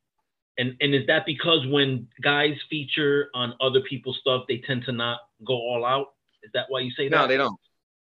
[0.59, 4.93] And and is that because when guys feature on other people's stuff, they tend to
[4.93, 6.15] not go all out?
[6.43, 7.17] Is that why you say that?
[7.17, 7.59] no, they don't.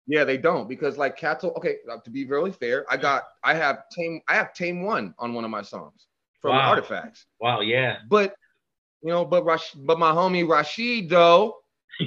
[0.08, 1.54] Yeah, they don't because like Cattle.
[1.58, 5.14] Okay, uh, to be really fair, I got I have Tame I have Tame One
[5.20, 6.08] on one of my songs
[6.42, 6.70] from Wow.
[6.70, 7.98] Artifacts, Wow, yeah.
[8.10, 8.34] but
[9.04, 11.58] you know, but Rash, but my homie Rashid though,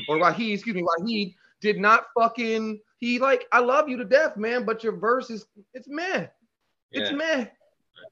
[0.09, 2.80] or Rahid, excuse me, Rahid did not fucking.
[2.99, 6.26] He like I love you to death, man, but your verse is it's meh.
[6.91, 7.16] It's Yeah.
[7.16, 7.47] meh.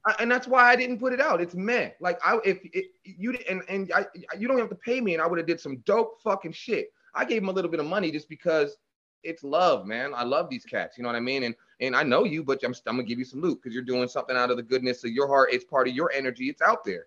[0.07, 1.41] I- and that's why I didn't put it out.
[1.41, 1.91] It's meh.
[2.01, 4.07] Like I, if it, you and and I,
[4.39, 6.93] you don't have to pay me, and I would have did some dope fucking shit.
[7.15, 8.77] I gave him a little bit of money just because
[9.23, 10.13] it's love, man.
[10.15, 10.97] I love these cats.
[10.97, 11.43] You know what I mean?
[11.45, 13.83] And and I know you, but I'm, I'm gonna give you some loot because you're
[13.83, 15.51] doing something out of the goodness of your heart.
[15.53, 16.49] It's part of your energy.
[16.49, 17.07] It's out there.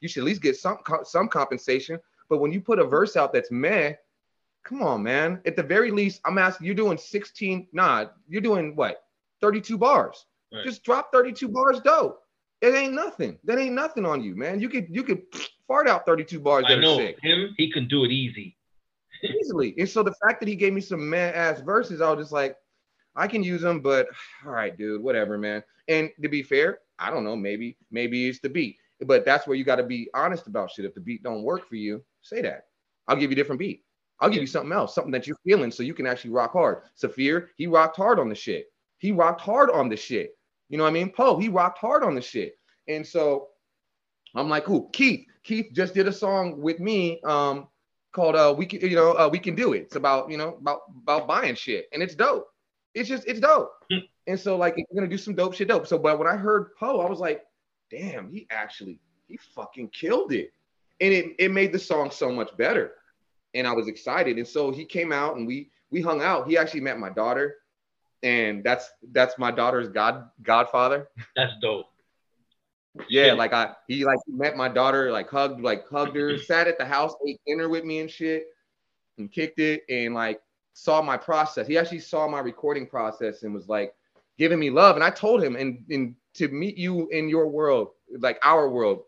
[0.00, 1.98] You should at least get some some compensation.
[2.28, 3.92] But when you put a verse out that's meh,
[4.64, 5.40] come on, man.
[5.44, 7.68] At the very least, I'm asking you're doing 16.
[7.72, 9.04] Nah, you're doing what?
[9.40, 10.24] 32 bars.
[10.52, 10.64] Right.
[10.64, 12.21] Just drop 32 bars, dope.
[12.62, 13.38] It ain't nothing.
[13.42, 14.60] That ain't nothing on you, man.
[14.60, 15.22] You could you could
[15.66, 18.56] fart out 32 bars I know sick him, he can do it easy.
[19.22, 19.74] easily.
[19.76, 22.32] And so the fact that he gave me some man ass verses, I was just
[22.32, 22.56] like,
[23.16, 24.06] I can use them, but
[24.46, 25.64] all right, dude, whatever, man.
[25.88, 29.56] And to be fair, I don't know, maybe maybe it's the beat, but that's where
[29.56, 30.84] you got to be honest about shit.
[30.84, 32.66] If the beat don't work for you, say that.
[33.08, 33.82] I'll give you a different beat.
[34.20, 36.82] I'll give you something else, something that you're feeling, so you can actually rock hard.
[36.94, 38.66] Saafir, he rocked hard on the shit.
[38.98, 40.36] He rocked hard on the shit.
[40.72, 41.10] You know what I mean?
[41.10, 42.58] Po, he rocked hard on the shit.
[42.88, 43.48] And so
[44.34, 44.88] I'm like, who?
[44.92, 45.26] Keith.
[45.44, 47.68] Keith just did a song with me um,
[48.12, 50.56] called uh, "We Can," you know, uh, "We Can Do It." It's about you know
[50.60, 52.46] about about buying shit, and it's dope.
[52.94, 53.72] It's just it's dope.
[53.90, 53.98] Hmm.
[54.26, 55.86] and so like, you're gonna do some dope shit, dope.
[55.86, 57.42] So, but when I heard Po, I was like,
[57.90, 60.52] damn, he actually he fucking killed it,
[61.00, 62.92] and it it made the song so much better.
[63.54, 66.48] And I was excited, and so he came out and we we hung out.
[66.48, 67.56] He actually met my daughter,
[68.22, 71.08] and that's that's my daughter's god godfather.
[71.36, 71.86] That's dope.
[73.08, 73.38] Yeah, Shit.
[73.38, 76.84] like I he like met my daughter, like hugged, like hugged her, sat at the
[76.84, 78.46] house, ate dinner with me and shit,
[79.18, 80.40] and kicked it, and like
[80.74, 81.66] saw my process.
[81.66, 83.94] He actually saw my recording process and was like
[84.38, 84.96] giving me love.
[84.96, 89.02] And I told him, and and to meet you in your world, like our world,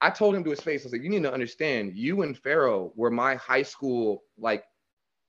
[0.00, 2.40] I told him to his face, I was like, you need to understand, you and
[2.40, 4.64] Pharoahe were my high school, like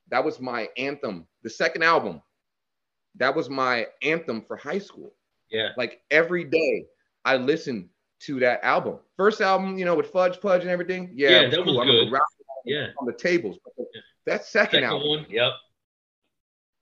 [0.10, 1.28] that was my anthem.
[1.44, 2.22] The second album,
[3.16, 5.14] that was my anthem for high school
[5.50, 5.70] Yeah.
[5.78, 6.86] like every day
[7.26, 7.90] I listened
[8.22, 9.00] to that album.
[9.18, 11.12] First album, you know, with Fudge Pudge and everything.
[11.14, 11.78] Yeah, Yeah, was that cool.
[11.78, 12.20] was good.
[12.66, 12.88] Yeah.
[13.00, 13.58] on the tables.
[13.64, 13.74] But
[14.26, 15.26] that second, Second album, one.
[15.30, 15.52] Yep.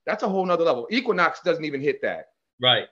[0.05, 0.87] that's a whole nother level.
[0.91, 2.29] Equinox doesn't even hit that.
[2.61, 2.87] Right.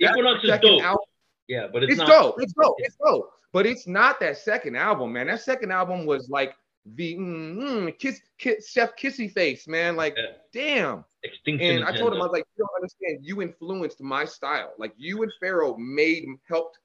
[0.00, 0.82] That Equinox is dope.
[0.82, 1.04] album-
[1.48, 2.08] yeah, but it's, it's not.
[2.08, 2.36] dope.
[2.40, 2.76] It's dope.
[2.78, 3.30] It's dope.
[3.52, 5.26] But it's not that second album, man.
[5.26, 6.54] That second album was like
[6.94, 9.96] the mm, mm, kiss, kiss, Chef Kissy face, man.
[9.96, 10.32] Like, Yeah.
[10.52, 11.04] damn.
[11.22, 11.76] Extinction.
[11.76, 13.24] And I told him, I was like, you don't understand.
[13.24, 14.74] You influenced my style.
[14.78, 16.78] Like you and Pharoahe made, helped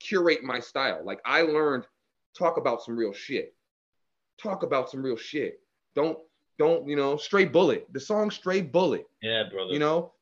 [0.00, 1.00] curate my style.
[1.04, 1.86] Like I learned,
[2.36, 3.54] talk about some real shit.
[4.42, 5.60] Talk about some real shit.
[5.94, 6.18] Don't,
[6.58, 7.86] don't, you know, Stray Bullet.
[7.92, 9.72] The song Stray Bullet, yeah, brother.
[9.72, 10.12] you know,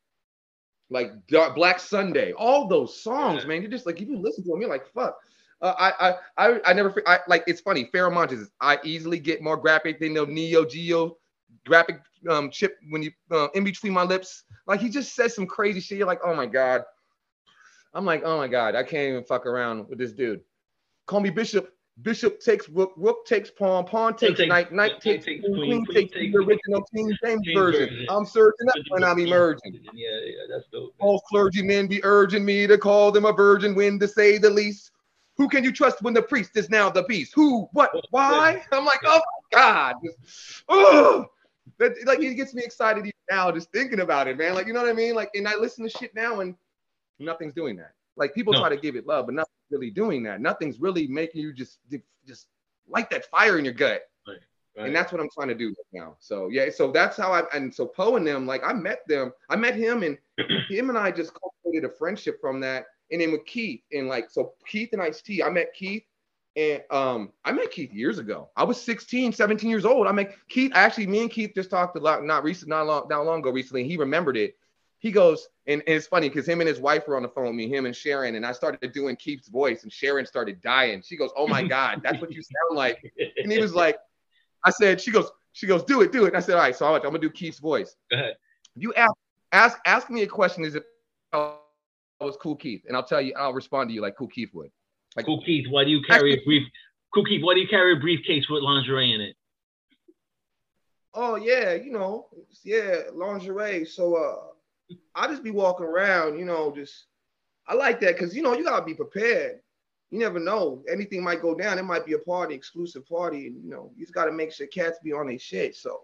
[0.91, 2.33] like Dark, Black Sunday.
[2.33, 3.47] All those songs, Yeah.
[3.47, 3.61] man.
[3.63, 5.17] You're just like, if you listen to them, you're like, fuck.
[5.63, 7.89] Uh, I, I, I, I never, I, like, it's funny.
[7.93, 11.17] Pharoahe Monch, I easily get more graphic than the Neo Geo
[11.65, 14.43] graphic um, chip when you uh, in between my lips.
[14.67, 15.97] Like he just says some crazy shit.
[15.97, 16.83] You're like, oh my god.
[17.93, 20.41] I'm like, oh my god, I can't even fuck around with this dude.
[21.05, 21.69] Call me Bishop.
[22.01, 25.85] Bishop takes Rook, Rook takes Pawn, Pawn takes Knight, Knight takes takes Queen, Queen, Queen
[25.85, 27.89] Queen takes takes- the original King James version.
[27.89, 28.05] version.
[28.09, 29.79] I'm surging up when I'm emerging.
[29.93, 30.95] Yeah, yeah, that's dope.
[30.99, 34.91] All clergymen be urging me to call them a virgin when to say the least.
[35.37, 37.33] Who can you trust when the priest is now the beast?
[37.35, 37.67] Who?
[37.73, 37.91] What?
[37.95, 38.63] Oh, why?
[38.71, 39.19] I'm like, oh
[39.51, 39.95] my God.
[40.03, 41.25] Just, oh,
[41.79, 44.53] that, like it gets me excited even now just thinking about it, man.
[44.53, 45.15] Like, you know what I mean?
[45.15, 46.55] Like, and I listen to shit now and
[47.19, 47.93] nothing's doing that.
[48.15, 48.59] Like people No.
[48.59, 50.39] try to give it love, but nothing's really doing that.
[50.39, 51.79] Nothing's really making you just
[52.27, 52.47] just
[52.87, 54.03] light that fire in your gut.
[54.75, 54.87] Right.
[54.87, 56.15] And that's what I'm trying to do right now.
[56.19, 59.31] So yeah, so that's how I and so Po and them, like I met them,
[59.49, 60.17] I met him and
[60.69, 62.85] him and I just cultivated a friendship from that.
[63.13, 66.03] And then with Keith and like so Keith and Ice T, I met Keith
[66.55, 68.49] and um I met Keith years ago.
[68.57, 70.07] I was 16, 17 years old.
[70.07, 70.71] I met Keith.
[70.73, 73.51] Actually, me and Keith just talked a lot, not recent, not long, not long ago
[73.51, 73.81] recently.
[73.81, 74.57] And he remembered it.
[74.99, 77.47] He goes, and, and it's funny because him and his wife were on the phone
[77.47, 81.01] with me, him and Sharon, and I started doing Keith's voice, and Sharon started dying.
[81.05, 83.13] She goes, Oh my God, that's what you sound like.
[83.37, 83.97] And he was like,
[84.63, 86.29] I said, she goes, she goes, do it, do it.
[86.29, 87.95] And I said, all right, so I'm gonna do Keith's voice.
[88.09, 88.35] Go ahead.
[88.75, 89.13] If you ask,
[89.51, 90.83] ask, ask me a question, is it
[92.19, 92.83] was Kool Keith?
[92.87, 94.71] And I'll tell you, I'll respond to you like Kool Keith would.
[95.15, 96.63] Like, Kool Keith, why do you carry a brief?
[97.13, 99.35] Kool Keith, why do you carry a briefcase with lingerie in it?
[101.13, 102.27] oh yeah, you know,
[102.63, 103.85] yeah, lingerie.
[103.85, 107.05] So uh I just be walking around, you know, just
[107.67, 109.59] I like that because you know you gotta be prepared.
[110.11, 110.83] You never know.
[110.91, 111.79] Anything might go down.
[111.79, 114.67] It might be a party, exclusive party, and you know, you just gotta make sure
[114.67, 115.75] cats be on their shit.
[115.75, 116.01] So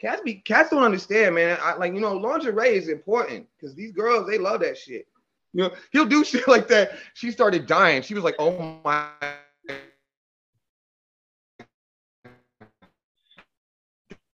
[0.00, 1.58] cats be cats don't understand, man.
[1.60, 5.06] I like you know, lingerie is important because these girls they love that shit.
[5.54, 6.98] You know, he'll do shit like that.
[7.14, 8.02] She started dying.
[8.02, 9.08] She was like, oh my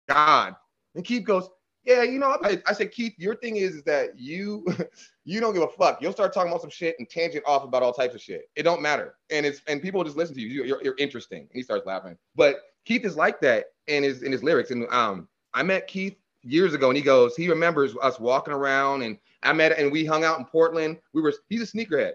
[0.08, 0.54] God.
[0.94, 1.48] And Keith goes,
[1.84, 4.66] yeah, you know, I, I said, Keith, your thing is, is that you
[5.24, 6.00] you don't give a fuck.
[6.00, 8.48] You'll start talking about some shit and tangent off about all types of shit.
[8.56, 9.14] It don't matter.
[9.30, 10.48] And it's and people just listen to you.
[10.48, 11.40] You- You're, you're interesting.
[11.40, 12.16] And he starts laughing.
[12.34, 12.56] But
[12.86, 14.70] Keith is like that in his in his lyrics.
[14.70, 19.02] And um, I met Keith years ago, and he goes, he remembers us walking around,
[19.02, 20.98] and I met and we hung out in Portland.
[21.12, 22.12] We were he's a sneakerhead.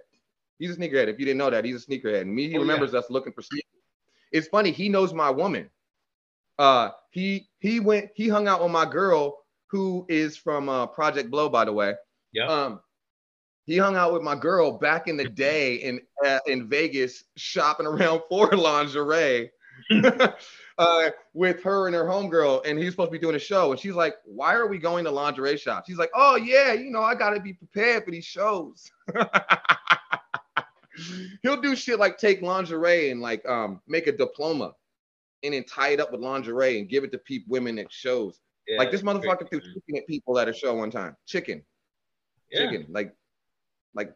[0.58, 1.08] He's a sneakerhead.
[1.08, 2.22] If you didn't know that, he's a sneakerhead.
[2.22, 2.60] And me, he Oh, yeah.
[2.62, 3.70] remembers us looking for sneakers.
[4.32, 4.72] It's funny.
[4.72, 5.70] He knows my woman.
[6.58, 8.10] Uh, he he went.
[8.16, 11.94] He hung out with my girl who is from uh, Project Blowed, by the way.
[12.34, 12.48] Yeah.
[12.48, 12.82] Um,
[13.66, 17.86] he hung out with my girl back in the day in uh, in Vegas, shopping
[17.86, 19.52] around for lingerie.
[20.80, 23.72] uh, with her and her homegirl, and he's supposed to be doing a show.
[23.72, 26.90] And she's like, "Why are we going to lingerie shops?" He's like, "Oh yeah, you
[26.90, 28.90] know, I gotta be prepared for these shows."
[31.44, 34.74] He'll do shit like take lingerie and like um make a diploma,
[35.44, 38.40] and then tie it up with lingerie and give it to peep women at shows.
[38.68, 41.16] Yeah, like this motherfucker threw chicken at people at a show one time.
[41.26, 41.64] Chicken,
[42.52, 42.70] Yeah.
[42.70, 43.14] chicken, like
[43.96, 44.14] Like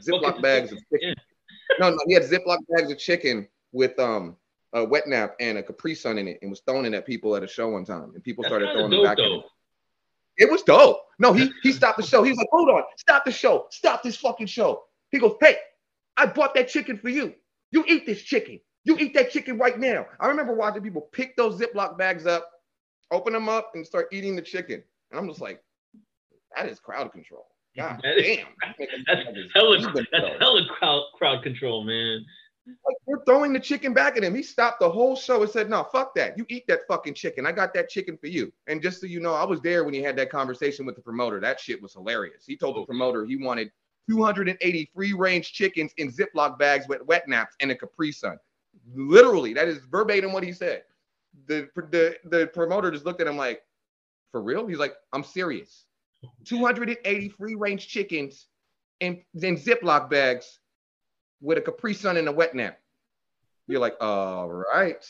[0.00, 1.14] Ziploc buckets bags of chicken.
[1.80, 4.36] No, no, he had Ziploc bags of chicken with um
[4.72, 7.34] a wet nap and a Capri Sun in it, and was throwing it at people
[7.36, 9.42] at a show one time, and people That's started throwing them dope, back at him.
[10.36, 11.00] It was dope.
[11.18, 12.22] No, he he stopped the show.
[12.22, 15.56] He was like, "Hold on, stop the show, stop this fucking show." He goes, "Hey,
[16.16, 17.34] I bought that chicken for you.
[17.70, 18.60] You eat this chicken.
[18.84, 22.48] You eat that chicken right now." I remember watching people pick those Ziploc bags up,
[23.10, 25.62] open them up, and start eating the chicken, and I'm just like,
[26.54, 28.46] "That is crowd control." God That is- damn.
[29.06, 32.24] That's hella, that's hella crowd, crowd control, man.
[32.86, 34.34] Like we're throwing the chicken back at him.
[34.34, 36.36] He stopped the whole show and said, "No, fuck that.
[36.36, 37.46] You eat that fucking chicken.
[37.46, 39.94] I got that chicken for you." And just so you know, I was there when
[39.94, 41.40] he had that conversation with the promoter.
[41.40, 42.44] That shit was hilarious.
[42.46, 43.70] He told the promoter he wanted
[44.08, 48.38] 280 free range chickens in Ziploc bags with wet naps and a Capri Sun.
[48.94, 50.84] Literally, that is verbatim what he said.
[51.46, 53.62] The the the promoter just looked at him like,
[54.32, 55.84] "For real?" He's like, "I'm serious.
[56.44, 58.48] 280 free range chickens
[59.00, 60.60] in in Ziploc bags."
[61.40, 62.78] With a Capri Sun and a wet nap.
[63.66, 65.04] You're like, all right.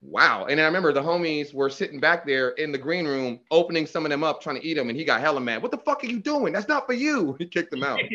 [0.00, 0.46] Wow.
[0.46, 4.04] And I remember the homies were sitting back there in the green room, opening some
[4.06, 4.88] of them up, trying to eat them.
[4.88, 5.60] And he got hella mad.
[5.60, 6.52] What the fuck are you doing?
[6.52, 7.36] That's not for you.
[7.38, 8.00] He kicked them out.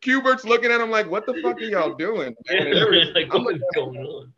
[0.00, 2.34] Cubert's looking at him like, what the fuck are y'all doing?
[2.48, 2.66] man?
[2.66, 4.32] And they were just- like, I'm, looking, is going on?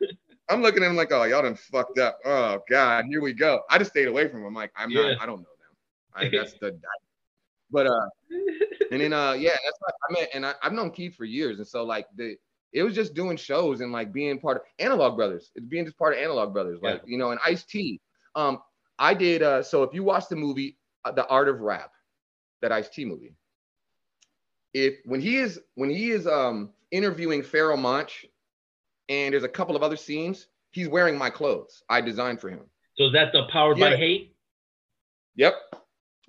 [0.48, 2.18] I'm looking at him like, oh, y'all done fucked up.
[2.24, 3.60] Oh God, here we go.
[3.70, 4.46] I just stayed away from him.
[4.46, 5.12] I'm like, I'm Yeah.
[5.12, 5.76] not, I don't know them.
[6.14, 6.78] I, that's the
[7.72, 8.06] but uh
[8.90, 11.58] and then uh yeah, that's what I met and I, I've known Keith for years.
[11.58, 12.36] And so like the
[12.72, 15.50] it was just doing shows and like being part of Analog Brothers.
[15.54, 16.78] It's being just part of Analog Brothers.
[16.82, 18.00] Like, you know, and Ice T.
[18.34, 18.60] Um,
[18.98, 21.90] I did uh so if you watch the movie uh, The Art of Rap,
[22.60, 23.34] that Ice T movie,
[24.74, 28.26] if when he is when he is um interviewing Pharoahe Monch
[29.08, 32.64] and there's a couple of other scenes, he's wearing my clothes I designed for him.
[32.96, 33.96] So is that the Powered by Yeah.
[33.96, 34.36] Hate?
[35.36, 35.54] Yep.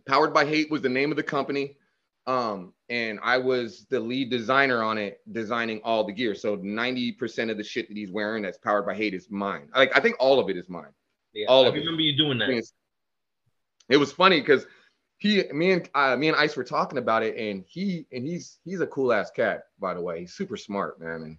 [0.08, 1.78] Powered by Hate was the name of the company.
[2.26, 6.36] Um, and I was the lead designer on it, designing all the gear.
[6.36, 9.70] So 90% of the shit that he's wearing that's powered by hate is mine.
[9.76, 10.94] Like I think all of it is mine.
[11.34, 11.80] Yeah, All I of it.
[11.80, 12.64] remember you doing that.
[13.90, 14.66] It was funny because
[15.18, 18.60] he, me and uh, me and Ice were talking about it, and he and he's
[18.64, 20.22] he's a cool ass cat, by the way.
[20.22, 21.24] He's super smart, man.
[21.24, 21.38] And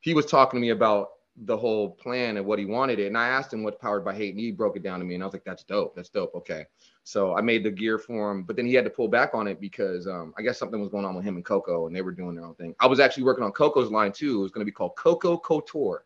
[0.00, 1.08] he was talking to me about
[1.44, 3.08] the whole plan and what he wanted it.
[3.08, 5.14] And I asked him what powered by hate, and he broke it down to me.
[5.14, 5.94] And I was like, "That's dope.
[5.94, 6.34] That's dope.
[6.34, 6.64] Okay."
[7.04, 9.46] So I made the gear for him, but then he had to pull back on
[9.46, 12.02] it because um, I guess something was going on with him and Coco, and they
[12.02, 12.74] were doing their own thing.
[12.80, 14.38] I was actually working on Coco's line too.
[14.38, 16.04] It was going to be called Coco Couture,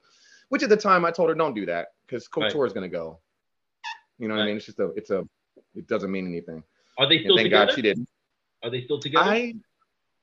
[0.48, 2.50] which at the time I told her don't do that because Right.
[2.50, 3.18] Couture is going to go.
[4.18, 4.56] You know what I mean?
[4.56, 5.26] It's just a, it's a,
[5.74, 6.62] it doesn't mean anything.
[6.98, 7.66] Are they And still thank together?
[7.66, 8.08] God she didn't.
[8.62, 9.24] Are they still together?
[9.30, 9.54] I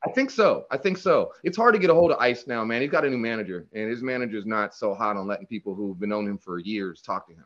[0.05, 0.65] I think so.
[0.69, 1.33] I think so.
[1.43, 2.81] It's hard to get a hold of Ice now, man.
[2.81, 5.99] He's got a new manager, and his manager's not so hot on letting people who've
[5.99, 7.45] been known him for years talk to him.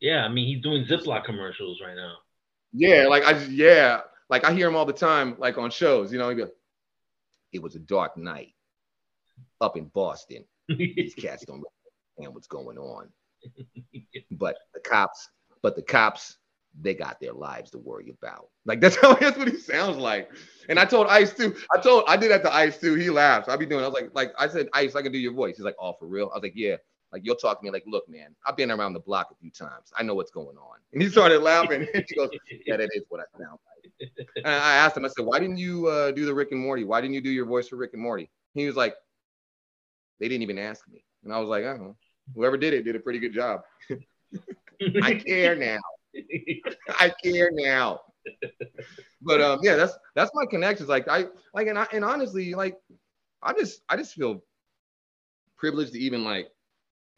[0.00, 2.16] yeah, I mean he's doing Ziploc commercials right now.
[2.72, 6.12] Yeah, like I yeah, like I hear him all the time, like on shows.
[6.12, 6.48] You know, he go,
[7.52, 8.54] "It was a dark night
[9.60, 10.44] up in Boston.
[10.68, 11.62] These cats don't
[12.16, 13.08] understand what's going on,
[14.32, 15.28] but the cops,
[15.62, 16.36] but the cops."
[16.80, 18.48] They got their lives to worry about.
[18.64, 20.30] Like that's how that's what he sounds like.
[20.68, 21.56] And I told Ice too.
[21.74, 22.94] I told I did that to Ice too.
[22.94, 23.48] He laughs.
[23.48, 23.84] I be doing.
[23.84, 25.56] I was like, like I said, Ice, I can do your voice.
[25.56, 26.30] He's like, oh, for real.
[26.32, 26.76] I was like, yeah.
[27.12, 29.50] Like you'll talk to me like, look, man, I've been around the block a few
[29.50, 29.92] times.
[29.96, 30.78] I know what's going on.
[30.92, 31.86] And he started laughing.
[31.94, 32.30] And he goes,
[32.66, 33.58] yeah, that is what I sound
[34.00, 34.10] like.
[34.36, 36.84] And I asked him, I said, why didn't you uh, do the Rick and Morty?
[36.84, 38.30] Why didn't you do your voice for Rick and Morty?
[38.54, 38.94] He was like,
[40.20, 41.04] they didn't even ask me.
[41.24, 41.96] And I was like, oh,
[42.34, 43.60] whoever did it did a pretty good job.
[45.02, 45.78] I care now.
[47.00, 48.00] I care now.
[49.22, 50.88] But um, yeah, that's that's my connections.
[50.88, 52.76] Like I like and I and honestly, like
[53.42, 54.42] I just I just feel
[55.56, 56.48] privileged to even like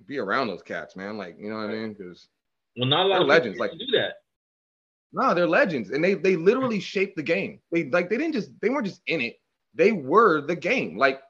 [0.07, 1.19] be around those cats, man.
[1.19, 1.95] Like you know what I mean?
[1.95, 2.29] Because
[2.77, 4.15] well, not a lot of legends, like do that.
[5.13, 7.61] no, they're legends, and they they literally shaped the game.
[7.73, 9.37] They like they didn't just they weren't just in it.
[9.75, 10.97] They were the game.
[10.97, 11.21] Like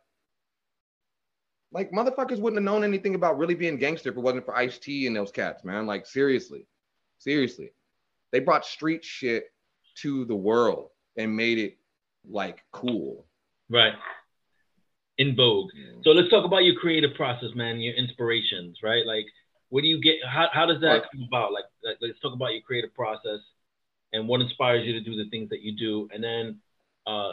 [1.73, 4.79] like motherfuckers wouldn't have known anything about really being gangster if it wasn't for Ice
[4.79, 5.87] T and those cats, man.
[5.87, 6.67] Like seriously,
[7.19, 7.73] seriously,
[8.33, 9.53] they brought street shit
[10.03, 11.79] to the world and made it
[12.29, 13.27] like cool.
[13.71, 13.95] Right.
[15.19, 15.71] In vogue.
[16.05, 17.81] So let's talk about your creative process, man.
[17.81, 19.05] Your inspirations, right?
[19.05, 19.27] Like,
[19.69, 20.17] what do you get?
[20.25, 21.53] How, how does that come about?
[21.53, 23.41] Like, like, let's talk about your creative process
[24.13, 26.61] and what inspires you to do the things that you do, and then
[27.07, 27.33] uh,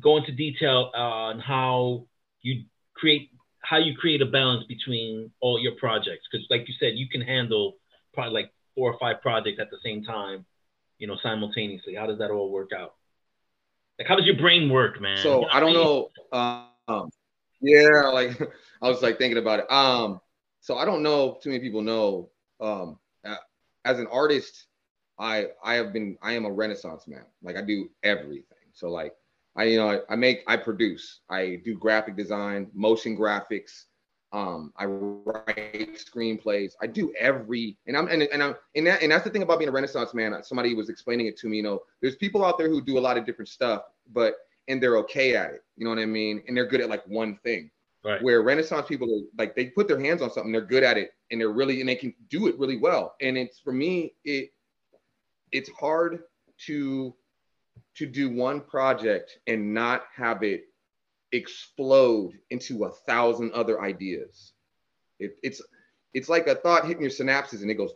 [0.00, 2.06] go into detail on how
[2.42, 3.30] you create
[3.62, 6.26] how you create a balance between all your projects.
[6.30, 7.74] Because, like you said, you can handle
[8.14, 10.44] probably like four or five projects at the same time,
[10.98, 11.94] you know, simultaneously.
[11.94, 12.94] How does that all work out?
[13.98, 15.18] Like, how does your brain work, man?
[15.18, 16.68] So You I don't what know.
[16.88, 17.10] Um,
[17.60, 18.40] yeah, like
[18.82, 19.70] I was like thinking about it.
[19.70, 20.20] Um,
[20.60, 21.38] so I don't know.
[21.42, 22.30] Too many people know.
[22.60, 22.98] Um,
[23.84, 24.66] as an artist,
[25.18, 27.24] I I have been I am a renaissance man.
[27.42, 28.44] Like I do everything.
[28.72, 29.14] So like
[29.56, 31.20] I you know I, I make I produce.
[31.28, 33.84] I do graphic design, motion graphics.
[34.32, 36.72] Um, I write screenplays.
[36.80, 39.58] I do every and I'm and, and I'm and that and that's the thing about
[39.58, 40.40] being a renaissance man.
[40.42, 41.56] Somebody was explaining it to me.
[41.56, 44.36] You know, there's people out there who do a lot of different stuff, but
[44.68, 45.64] and they're okay at it.
[45.76, 46.42] You know what I mean?
[46.46, 47.70] And they're good at like one thing.
[48.04, 48.22] Right.
[48.22, 51.12] Where Renaissance people are like they put their hands on something, they're good at it,
[51.30, 53.16] and they're really and they can do it really well.
[53.20, 54.50] And it's for me, it
[55.52, 56.22] it's hard
[56.66, 57.14] to
[57.96, 60.64] to do one project and not have it
[61.32, 64.52] explode into a thousand other ideas.
[65.18, 65.62] It, it's
[66.12, 67.92] it's like a thought hitting your synapses and it goes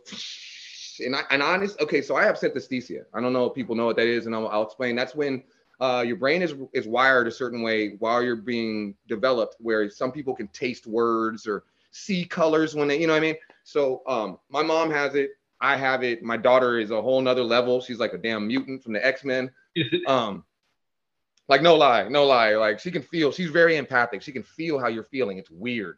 [1.03, 3.03] and I and honest okay so I have synesthesia.
[3.13, 4.95] I don't know if people know what that is and I'll, I'll explain.
[4.95, 5.43] That's when
[5.79, 10.11] uh, your brain is is wired a certain way while you're being developed, where some
[10.11, 13.35] people can taste words or see colors when they, you know what I mean.
[13.63, 15.31] So um, my mom has it,
[15.61, 16.23] I have it.
[16.23, 17.81] My daughter is a whole nother level.
[17.81, 19.51] She's like a damn mutant from the X Men.
[20.07, 20.45] Um,
[21.47, 22.55] like no lie, no lie.
[22.55, 23.31] Like she can feel.
[23.31, 24.21] She's very empathic.
[24.21, 25.37] She can feel how you're feeling.
[25.37, 25.97] It's weird.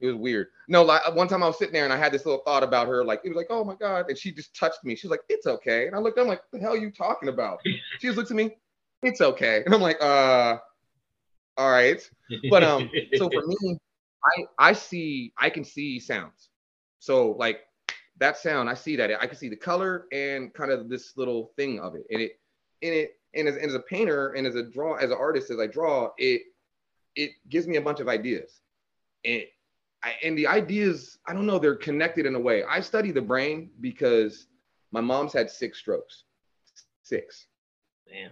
[0.00, 0.48] It was weird.
[0.68, 2.88] No, like one time I was sitting there and I had this little thought about
[2.88, 3.04] her.
[3.04, 4.94] Like it was like, oh my god, and she just touched me.
[4.94, 5.86] She was like, it's okay.
[5.86, 6.18] And I looked.
[6.18, 7.60] I'm like, the hell are you talking about?
[7.64, 8.56] She just looked at me.
[9.02, 9.62] It's okay.
[9.64, 10.58] And I'm like, uh,
[11.56, 12.00] all right.
[12.50, 13.78] But um, so for me,
[14.24, 16.50] I I see I can see sounds.
[16.98, 17.60] So like
[18.18, 19.10] that sound, I see that.
[19.22, 22.04] I can see the color and kind of this little thing of it.
[22.10, 22.40] And it
[22.82, 25.50] and it and as, and as a painter and as a draw as an artist
[25.50, 26.42] as I draw, it
[27.16, 28.60] it gives me a bunch of ideas.
[29.24, 29.44] And
[30.02, 32.64] I, and the ideas, I don't know, they're connected in a way.
[32.64, 34.46] I study the brain because
[34.92, 36.24] my mom's had six strokes.
[37.02, 37.46] Six
[38.08, 38.30] Damn.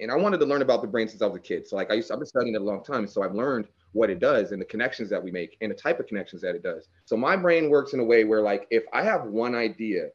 [0.00, 1.66] and I wanted to learn about the brain since I was a kid.
[1.66, 4.10] So like I used, I've been studying it a long time, so I've learned what
[4.10, 6.62] it does and the connections that we make and the type of connections that it
[6.62, 6.88] does.
[7.04, 10.08] So my brain works in a way where like if I have one idea,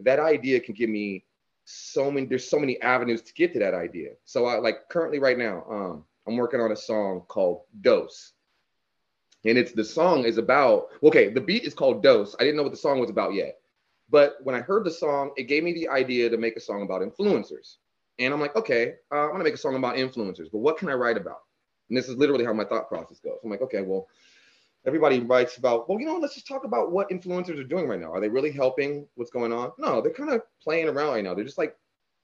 [0.00, 1.24] that idea can give me
[1.64, 4.10] so many there's so many avenues to get to that idea.
[4.24, 8.32] So I like currently right now, um, I'm working on a song called Dose.
[9.46, 12.34] And it's the song is about okay, the beat is called Dose.
[12.38, 13.58] I didn't know what the song was about yet.
[14.10, 16.82] But when I heard the song, it gave me the idea to make a song
[16.82, 17.76] about influencers.
[18.18, 20.88] And I'm like, okay, uh, I'm gonna make a song about influencers, but what can
[20.88, 21.40] I write about?
[21.88, 23.38] And this is literally how my thought process goes.
[23.42, 24.08] I'm like, okay, well,
[24.86, 28.00] everybody writes about, well, you know, let's just talk about what influencers are doing right
[28.00, 28.12] now.
[28.12, 29.72] Are they really helping what's going on?
[29.78, 31.34] No, they're kind of playing around right now.
[31.34, 31.76] They're just like,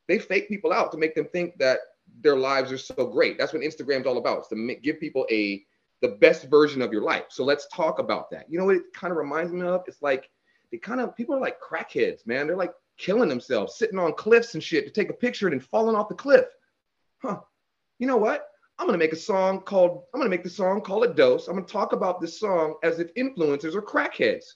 [0.08, 1.78] they fake people out to make them think that
[2.20, 3.38] their lives are so great.
[3.38, 4.38] That's what Instagram's all about.
[4.38, 5.64] It's to give people a
[6.02, 7.24] the best version of your life.
[7.28, 8.46] So let's talk about that.
[8.48, 9.82] You know what it kind of reminds me of?
[9.86, 10.30] It's like
[10.72, 12.46] they kind of people are like crackheads, man.
[12.46, 15.60] They're like killing themselves, sitting on cliffs and shit to take a picture and then
[15.60, 16.46] falling off the cliff.
[17.18, 17.40] Huh.
[17.98, 18.46] You know what?
[18.80, 21.48] I'm gonna make a song called, I'm gonna make the song call it Dose.
[21.48, 24.54] I'm gonna talk about this song as if influencers are crackheads.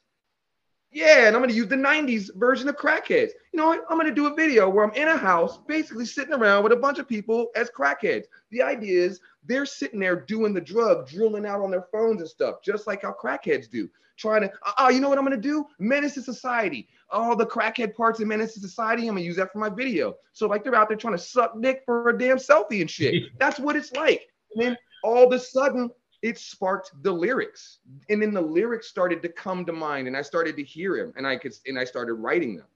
[0.90, 3.32] Yeah, and I'm gonna use the 90s version of crackheads.
[3.52, 3.84] You know what?
[3.90, 6.76] I'm gonna do a video where I'm in a house, basically sitting around with a
[6.76, 8.24] bunch of people as crackheads.
[8.50, 12.30] The idea is they're sitting there doing the drug, drilling out on their phones and
[12.30, 13.90] stuff, just like how crackheads do.
[14.16, 15.66] Trying to, oh, you know what I'm gonna do?
[15.78, 16.88] Menace to society.
[17.10, 20.14] All the crackhead parts of Menace to Society, I'm gonna use that for my video.
[20.32, 23.24] So like they're out there trying to suck dick for a damn selfie and shit.
[23.38, 24.28] That's what it's like.
[24.54, 25.90] And then all of a sudden,
[26.24, 30.22] it sparked the lyrics, and then the lyrics started to come to mind, and I
[30.22, 32.66] started to hear him, and I could, and I started writing them.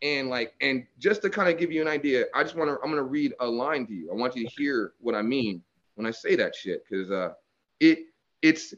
[0.00, 2.78] And like, and just to kind of give you an idea, I just want to,
[2.82, 4.10] I'm gonna read a line to you.
[4.10, 5.62] I want you to hear what I mean
[5.96, 7.34] when I say that shit, because uh,
[7.78, 7.98] it,
[8.40, 8.72] it's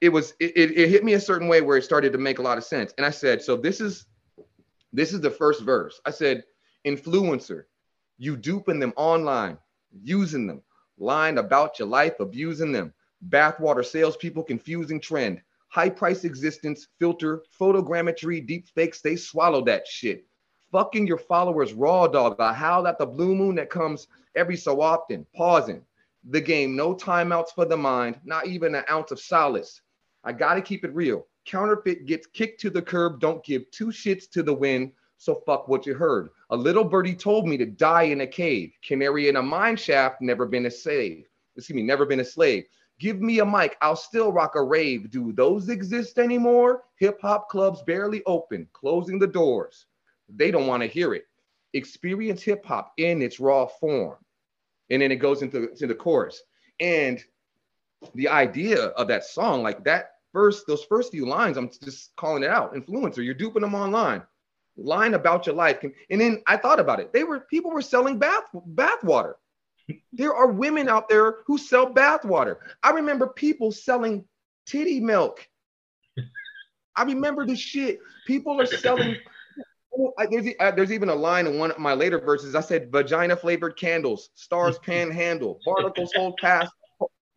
[0.00, 2.42] it was it, it hit me a certain way where it started to make a
[2.42, 2.92] lot of sense.
[2.96, 4.06] And I said, so this is
[4.92, 6.00] this is the first verse.
[6.06, 6.44] I said,
[6.86, 7.64] influencer,
[8.16, 9.58] you duping them online,
[10.02, 10.62] using them,
[10.98, 12.92] lying about your life, abusing them,
[13.28, 20.24] bathwater salespeople, confusing trend, high price existence, filter, photogrammetry, deep fakes, they swallow that shit.
[20.70, 22.36] Fucking your followers raw dog.
[22.38, 25.82] I howl at the blue moon that comes every so often, pausing
[26.24, 29.80] the game, no timeouts for the mind, not even an ounce of solace.
[30.24, 31.26] I got to keep it real.
[31.46, 33.20] Counterfeit gets kicked to the curb.
[33.20, 34.92] Don't give two shits to the wind.
[35.16, 36.30] So fuck what you heard.
[36.50, 38.72] A little birdie told me to die in a cave.
[38.84, 41.26] Canary in a mine shaft, never been a slave.
[41.56, 42.64] Excuse me, never been a slave.
[43.00, 45.10] Give me a mic, I'll still rock a rave.
[45.10, 46.84] Do those exist anymore?
[46.96, 49.86] Hip hop clubs barely open, closing the doors.
[50.28, 51.26] They don't want to hear it.
[51.74, 54.16] Experience hip hop in its raw form.
[54.90, 56.42] And then it goes into, into the chorus.
[56.80, 57.22] And
[58.14, 62.42] the idea of that song, like that first, those first few lines, I'm just calling
[62.42, 62.74] it out.
[62.74, 64.22] Influencer, you're duping them online.
[64.76, 65.82] Line about your life.
[65.82, 67.12] And then I thought about it.
[67.12, 69.36] They were people were selling bath bath water.
[70.12, 72.60] There are women out there who sell bath water.
[72.82, 74.24] I remember people selling
[74.66, 75.48] titty milk.
[76.94, 77.98] I remember the shit.
[78.26, 79.16] People are selling.
[80.30, 82.54] there's, uh, there's even a line in one of my later verses.
[82.54, 86.72] I said vagina flavored candles, stars panhandle, barnacles hold fast,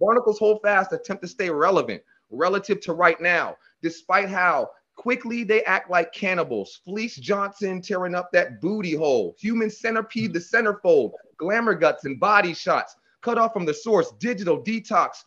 [0.02, 2.02] barnacles hold fast, attempt to stay relevant
[2.32, 6.82] relative to right now, despite how quickly they act like cannibals.
[6.84, 9.36] Fleece Johnson tearing up that booty hole.
[9.40, 11.12] Human centipede, the centerfold.
[11.38, 12.96] Glamour guts and body shots.
[13.22, 14.12] Cut off from the source.
[14.20, 15.24] Digital detox.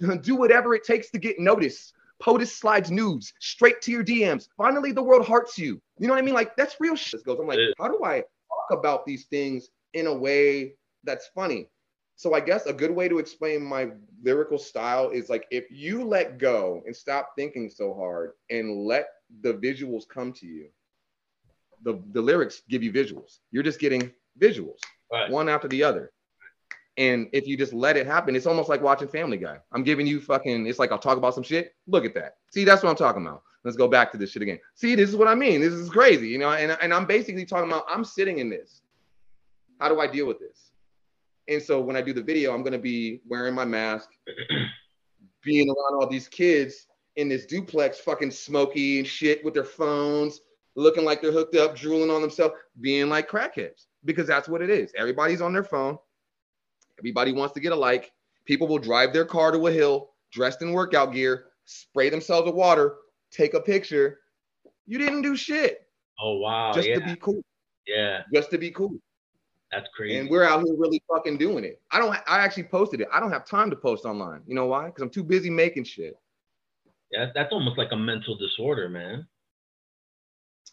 [0.22, 1.94] Do whatever it takes to get noticed.
[2.22, 4.48] POTUS slides nudes straight to your DMs.
[4.56, 5.80] Finally, the world hearts you.
[5.98, 6.34] You know what I mean?
[6.34, 7.24] Like that's real shit.
[7.24, 7.38] Goes.
[7.40, 11.68] I'm like, how do I talk about these things in a way that's funny?
[12.22, 13.88] So I guess a good way to explain my
[14.22, 19.08] lyrical style is like if you let go and stop thinking so hard and let
[19.40, 20.68] the visuals come to you,
[21.82, 23.40] the, the lyrics give you visuals.
[23.50, 24.78] You're just getting visuals,
[25.10, 25.32] right.
[25.32, 26.12] one after the other.
[26.96, 29.58] And if you just let it happen, it's almost like watching Family Guy.
[29.72, 31.74] I'm giving you fucking, it's like I'll talk about some shit.
[31.88, 32.36] Look at that.
[32.50, 33.42] See, that's what I'm talking about.
[33.64, 34.60] Let's go back to this shit again.
[34.76, 35.60] See, this is what I mean.
[35.60, 38.82] This is crazy, you know, and, and I'm basically talking about I'm sitting in this.
[39.80, 40.71] How do I deal with this?
[41.48, 44.08] And so when I do the video, I'm gonna be wearing my mask,
[45.44, 46.86] being around all these kids
[47.16, 50.40] in this duplex, fucking smoky and shit with their phones,
[50.76, 54.70] looking like they're hooked up, drooling on themselves, being like crackheads, because that's what it
[54.70, 54.92] is.
[54.96, 55.98] Everybody's on their phone.
[56.98, 58.12] Everybody wants to get a like.
[58.44, 62.54] People will drive their car to a hill, dressed in workout gear, spray themselves with
[62.54, 62.96] water,
[63.30, 64.20] take a picture.
[64.86, 65.86] You didn't do shit.
[66.20, 66.72] Oh wow!
[66.72, 66.98] Just yeah.
[66.98, 67.42] to be cool.
[67.86, 68.22] Yeah.
[68.32, 68.94] Just to be cool.
[69.72, 70.18] That's crazy.
[70.18, 71.80] And we're out here really fucking doing it.
[71.90, 72.14] I don't.
[72.26, 73.08] I actually posted it.
[73.10, 74.42] I don't have time to post online.
[74.46, 74.86] You know why?
[74.86, 76.18] Because I'm too busy making shit.
[77.10, 79.26] Yeah, that's almost like a mental disorder, man.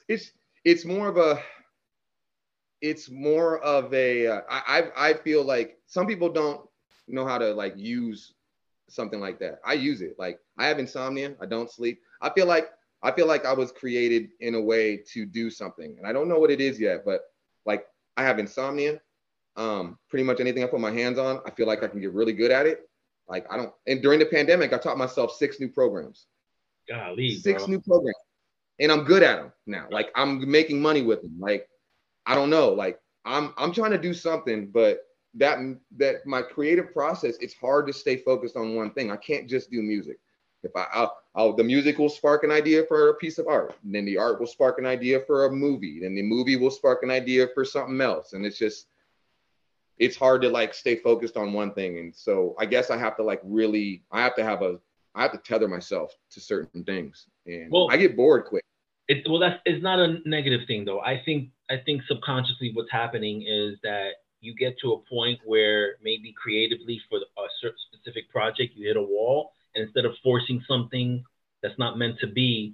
[0.09, 0.31] It's
[0.65, 1.41] it's more of a.
[2.81, 4.27] It's more of a.
[4.27, 6.67] Uh, I I feel like some people don't
[7.07, 8.34] know how to like use
[8.89, 9.59] something like that.
[9.65, 10.15] I use it.
[10.19, 11.35] Like I have insomnia.
[11.41, 12.01] I don't sleep.
[12.21, 12.69] I feel like
[13.01, 16.27] I feel like I was created in a way to do something, and I don't
[16.27, 17.05] know what it is yet.
[17.05, 17.21] But
[17.65, 17.85] like
[18.19, 18.99] I have insomnia.
[19.55, 22.13] Um, pretty much anything I put my hands on, I feel like I can get
[22.13, 22.81] really good at it.
[23.29, 23.71] Like I don't.
[23.87, 26.25] And during the pandemic, I taught myself six new programs.
[26.89, 27.71] Golly, six bro.
[27.71, 28.17] new programs,
[28.79, 29.87] and I'm good at them now.
[29.89, 31.37] Like I'm making money with them.
[31.39, 31.69] Like
[32.25, 32.69] I don't know.
[32.69, 34.99] Like I'm I'm trying to do something, but
[35.35, 35.59] that
[35.97, 39.11] that my creative process, it's hard to stay focused on one thing.
[39.11, 40.19] I can't just do music.
[40.63, 43.74] If I, I'll, I'll, the music will spark an idea for a piece of art,
[43.86, 46.70] and then the art will spark an idea for a movie, then the movie will
[46.70, 48.88] spark an idea for something else, and it's just,
[49.99, 51.98] it's hard to like stay focused on one thing.
[51.99, 54.80] And so I guess I have to like really, I have to have a,
[55.16, 58.64] I have to tether myself to certain things, and Well- I get bored quick.
[59.07, 60.99] It, well, that's it's not a negative thing though.
[60.99, 65.95] I think I think subconsciously what's happening is that you get to a point where
[66.03, 70.63] maybe creatively for a certain specific project you hit a wall, and instead of forcing
[70.67, 71.23] something
[71.61, 72.73] that's not meant to be,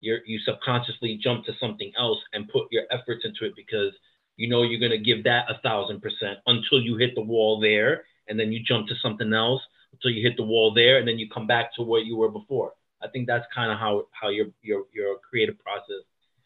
[0.00, 3.92] you you subconsciously jump to something else and put your efforts into it because
[4.36, 8.04] you know you're gonna give that a thousand percent until you hit the wall there,
[8.28, 9.62] and then you jump to something else
[9.92, 12.30] until you hit the wall there, and then you come back to where you were
[12.30, 12.72] before.
[13.02, 16.04] I think that's kind of how how your your your creative process,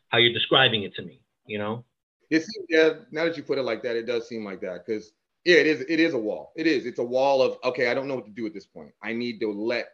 [0.08, 1.20] how you're describing it to me.
[1.46, 1.84] You know.
[2.30, 2.90] It seems, yeah.
[3.10, 5.12] Now that you put it like that, it does seem like that because
[5.44, 5.80] yeah, it is.
[5.88, 6.52] It is a wall.
[6.56, 6.86] It is.
[6.86, 7.88] It's a wall of okay.
[7.88, 8.92] I don't know what to do at this point.
[9.02, 9.88] I need to let.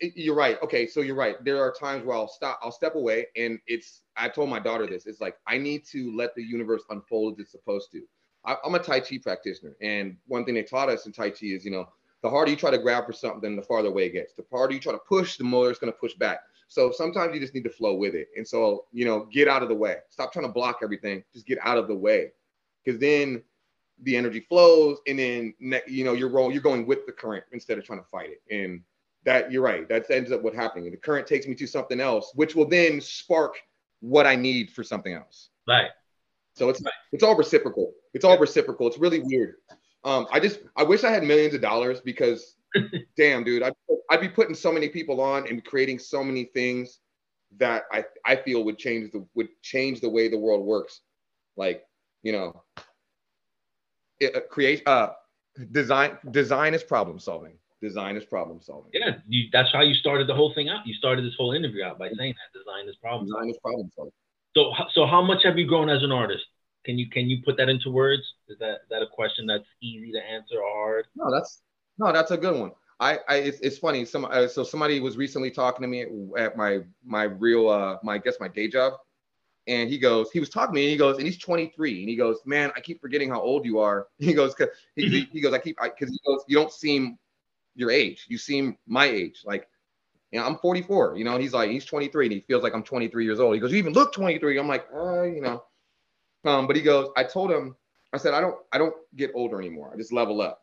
[0.00, 0.60] you're right.
[0.62, 1.42] Okay, so you're right.
[1.44, 2.58] There are times where I'll stop.
[2.62, 4.02] I'll step away, and it's.
[4.16, 5.06] I told my daughter this.
[5.06, 8.02] It's like I need to let the universe unfold as it's supposed to.
[8.44, 11.46] I, I'm a Tai Chi practitioner, and one thing they taught us in Tai Chi
[11.46, 11.88] is, you know,
[12.22, 14.32] the harder you try to grab for something, the farther away it gets.
[14.32, 16.40] The harder you try to push, the more it's going to push back.
[16.68, 18.28] So sometimes you just need to flow with it.
[18.36, 19.98] And so, you know, get out of the way.
[20.10, 21.22] Stop trying to block everything.
[21.32, 22.32] Just get out of the way.
[22.84, 23.42] Because then
[24.02, 25.54] the energy flows and then
[25.86, 28.42] you know you're rolling, you're going with the current instead of trying to fight it.
[28.54, 28.82] And
[29.24, 29.88] that you're right.
[29.88, 30.90] That ends up what happening.
[30.90, 33.56] The current takes me to something else, which will then spark
[34.00, 35.50] what I need for something else.
[35.66, 35.90] Right.
[36.54, 36.82] So it's
[37.12, 37.92] it's all reciprocal.
[38.14, 38.86] It's all reciprocal.
[38.86, 39.56] It's really weird.
[40.04, 42.54] Um, I just I wish I had millions of dollars because
[43.16, 43.74] damn dude, I'd,
[44.10, 47.00] I'd be putting so many people on and creating so many things
[47.58, 51.00] that I I feel would change the would change the way the world works.
[51.56, 51.84] Like,
[52.22, 52.62] you know,
[54.20, 55.10] it, uh, create uh
[55.72, 57.58] design design is problem solving.
[57.82, 58.90] Design is problem solving.
[58.94, 59.16] Yeah.
[59.28, 60.86] You, that's how you started the whole thing out.
[60.86, 63.26] You started this whole interview out by saying that design is problem.
[63.26, 64.12] Design is problem solving.
[64.56, 66.44] So so how much have you grown as an artist?
[66.84, 68.22] Can you can you put that into words?
[68.48, 71.06] Is that that a question that's easy to answer or hard?
[71.14, 71.62] No, that's
[71.98, 72.72] no, that's a good one.
[72.98, 74.04] I, I it's, it's funny.
[74.04, 77.98] Some uh, so somebody was recently talking to me at, at my my real uh
[78.02, 78.94] my I guess my day job,
[79.66, 82.08] and he goes he was talking to me and he goes and he's 23 and
[82.08, 84.06] he goes man I keep forgetting how old you are.
[84.18, 87.18] He goes 'cause- he, he, goes I keep because he goes you don't seem
[87.74, 88.26] your age.
[88.28, 89.42] You seem my age.
[89.44, 89.68] Like
[90.30, 91.16] you know I'm 44.
[91.16, 93.54] You know and he's like he's 23 and he feels like I'm 23 years old.
[93.54, 94.58] He goes you even look 23.
[94.58, 95.64] I'm like uh you know,
[96.44, 97.76] um but he goes I told him
[98.12, 99.90] I said I don't I don't get older anymore.
[99.92, 100.62] I just level up.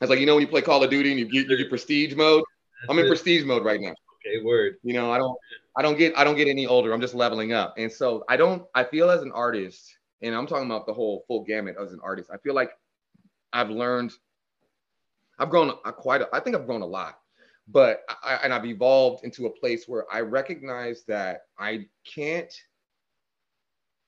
[0.00, 1.56] I was like, you know, when you play Call of Duty and you get you
[1.56, 2.44] get prestige mode.
[2.88, 3.94] I'm in prestige mode right now.
[4.26, 4.76] Okay, word.
[4.82, 5.38] You know, I don't
[5.76, 6.92] I don't get I don't get any older.
[6.92, 7.74] I'm just leveling up.
[7.76, 11.24] And so I don't I feel as an artist, and I'm talking about the whole
[11.26, 12.30] full gamut as an artist.
[12.32, 12.70] I feel like
[13.52, 14.12] I've learned
[15.38, 17.18] I've grown quite a, I think I've grown a lot.
[17.66, 22.52] But I, and I've evolved into a place where I recognize that I can't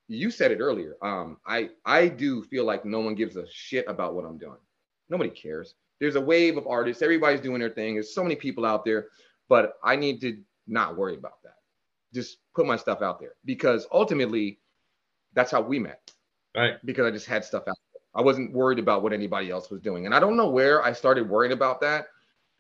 [0.09, 0.97] you said it earlier.
[1.03, 4.59] Um, I I do feel like no one gives a shit about what I'm doing.
[5.09, 5.75] Nobody cares.
[6.01, 7.03] There's a wave of artists.
[7.03, 7.95] Everybody's doing their thing.
[7.95, 9.07] There's so many people out there,
[9.49, 11.57] but I need to not worry about that.
[12.15, 14.59] Just put my stuff out there because ultimately,
[15.35, 16.11] that's how we met.
[16.57, 16.75] Right.
[16.85, 18.03] Because I just had stuff out there.
[18.15, 20.93] I wasn't worried about what anybody else was doing, and I don't know where I
[20.93, 22.07] started worrying about that.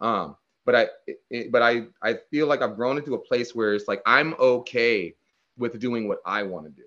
[0.00, 0.36] Um,
[0.66, 0.88] but I,
[1.30, 4.34] it, but I, I feel like I've grown into a place where it's like I'm
[4.34, 5.14] okay
[5.56, 6.86] with doing what I want to do.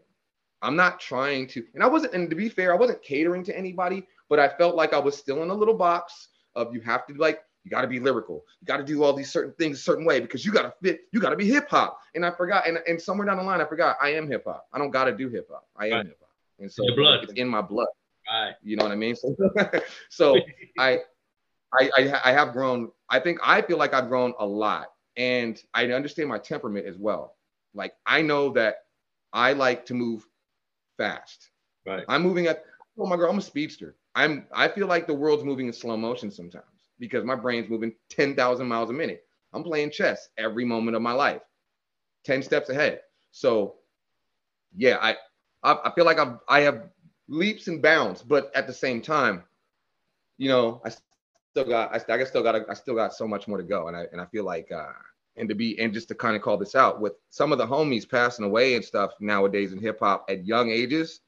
[0.62, 3.58] I'm not trying to, and I wasn't, and to be fair, I wasn't catering to
[3.58, 7.08] anybody, but I felt like I was still in a little box of you have
[7.08, 9.80] to like, you got to be lyrical, you got to do all these certain things
[9.80, 12.00] a certain way because you got to fit, you got to be hip hop.
[12.16, 14.68] And I forgot, and, and somewhere down the line, I forgot I am hip hop.
[14.74, 15.68] I don't got to do hip hop.
[15.76, 16.06] I am Right.
[16.08, 16.30] hip hop,
[16.60, 17.88] and so it's in my blood.
[18.28, 18.54] Right.
[18.64, 19.16] You know what I mean?
[19.16, 19.36] So,
[20.10, 20.38] so
[20.80, 21.00] I,
[21.74, 22.92] I, I, I have grown.
[23.10, 24.88] I think I feel like I've grown a lot,
[25.18, 27.36] and I understand my temperament as well.
[27.74, 28.86] Like I know that
[29.34, 30.26] I like to move
[30.98, 31.50] fast.
[31.86, 32.06] Right.
[32.08, 32.64] I'm moving at.
[32.98, 33.96] Oh my girl, I'm a speedster.
[34.16, 34.48] I'm.
[34.54, 38.36] I feel like the world's moving in slow motion sometimes because my brain's moving ten
[38.36, 39.24] thousand miles a minute.
[39.54, 41.42] I'm playing chess every moment of my life,
[42.24, 43.02] ten steps ahead.
[43.32, 43.76] So,
[44.76, 45.16] yeah, I,
[45.64, 46.90] I, I feel like I've, I have
[47.28, 49.44] leaps and bounds, but at the same time,
[50.38, 53.58] you know, I still got, I, I still got, I still got so much more
[53.58, 54.92] to go, and I, and I feel like, uh,
[55.36, 57.66] and to be, and just to kind of call this out with some of the
[57.66, 61.22] homies passing away and stuff nowadays in hip hop at young ages,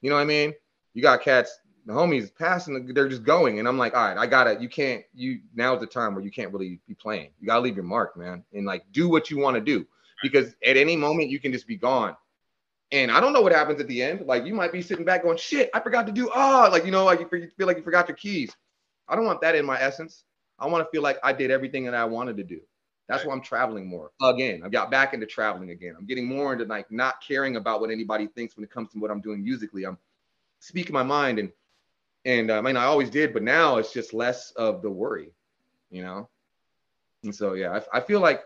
[0.00, 0.54] you know what I mean?
[0.98, 4.26] you got cats, the homies passing, they're just going, and I'm like, all right, I
[4.26, 4.60] gotta.
[4.60, 5.02] You can't.
[5.14, 7.30] You now's the time where you can't really be playing.
[7.40, 9.86] You gotta leave your mark, man, and like do what you want to do
[10.22, 12.14] because at any moment you can just be gone.
[12.92, 14.26] And I don't know what happens at the end.
[14.26, 16.90] Like you might be sitting back going, shit, I forgot to do ah, like you
[16.90, 18.54] know, like you feel like you forgot your keys.
[19.08, 20.24] I don't want that in my essence.
[20.58, 22.60] I want to feel like I did everything that I wanted to do.
[23.08, 24.10] That's why I'm traveling more.
[24.22, 25.94] Again, I got back into traveling again.
[25.98, 28.98] I'm getting more into like not caring about what anybody thinks when it comes to
[28.98, 29.86] what I'm doing musically.
[29.86, 29.96] I'm
[30.58, 31.50] speaking my mind and
[32.24, 35.32] and uh, I mean I always did, but now it's just less of the worry,
[35.90, 36.28] you know.
[37.24, 38.42] And so yeah, I, I feel like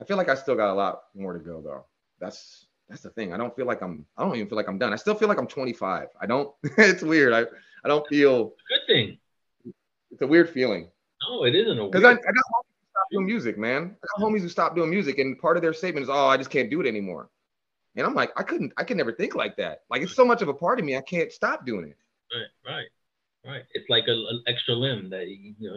[0.00, 1.84] I feel like I still got a lot more to go though.
[2.20, 3.32] That's that's the thing.
[3.32, 4.04] I don't feel like I'm.
[4.16, 4.92] I don't even feel like I'm done.
[4.92, 6.08] I still feel like I'm 25.
[6.20, 6.54] I don't.
[6.62, 7.32] it's weird.
[7.32, 7.40] I
[7.84, 8.52] I don't feel.
[8.68, 9.18] Good thing.
[10.10, 10.90] It's a weird feeling.
[11.28, 11.86] No, it isn't a.
[11.86, 13.96] Because I, I got homies who stopped doing music, man.
[14.02, 16.36] I got homies who stopped doing music, and part of their statement is, "Oh, I
[16.36, 17.30] just can't do it anymore."
[17.96, 18.72] And I'm like, I couldn't.
[18.76, 19.82] I could never think like that.
[19.88, 20.96] Like it's so much of a part of me.
[20.96, 21.96] I can't stop doing it.
[22.32, 22.74] Right.
[22.74, 22.86] Right.
[23.44, 23.62] Right.
[23.74, 25.76] It's like an extra limb that you know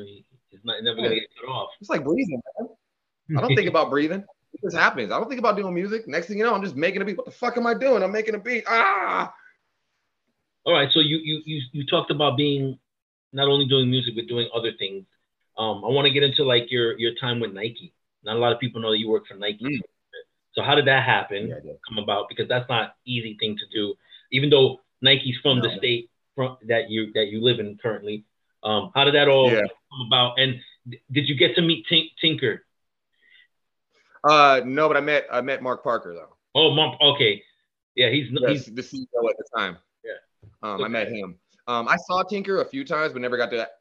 [0.52, 1.69] it's not never gonna get cut off.
[1.81, 2.41] It's like breathing.
[2.60, 3.38] Man.
[3.38, 4.23] I don't think about breathing.
[4.53, 5.11] It just happens.
[5.11, 6.07] I don't think about doing music.
[6.07, 7.18] Next thing you know, I'm just making a beat.
[7.18, 8.03] What the fuck am I doing?
[8.03, 8.64] I'm making a beat.
[8.68, 9.34] Ah.
[10.65, 10.89] All right.
[10.91, 12.80] So you you you you talked about being
[13.34, 15.06] not only doing music but doing other things.
[15.57, 17.94] Um, I want to get into like your your time with Nike.
[18.23, 19.65] Not a lot of people know that you work for Nike.
[19.65, 19.81] Mm.
[20.53, 21.49] So how did that happen?
[21.49, 23.94] Yeah, come about because that's not easy thing to do.
[24.31, 25.69] Even though Nike's from no.
[25.69, 28.23] the state from that you that you live in currently.
[28.64, 29.61] Um, how did that all yeah.
[29.61, 30.39] come about?
[30.39, 30.59] And
[31.11, 32.64] did you get to meet Tink, Tinker?
[34.23, 36.38] Uh, no, but I met I met Mark Parker though.
[36.55, 37.01] Oh, Mark.
[37.01, 37.41] Okay,
[37.95, 39.77] yeah, he's yes, he's the CEO at the time.
[40.05, 40.11] Yeah,
[40.61, 40.84] um, okay.
[40.85, 41.35] I met him.
[41.68, 43.57] Um, I saw Tinker a few times, but never got to.
[43.57, 43.72] That.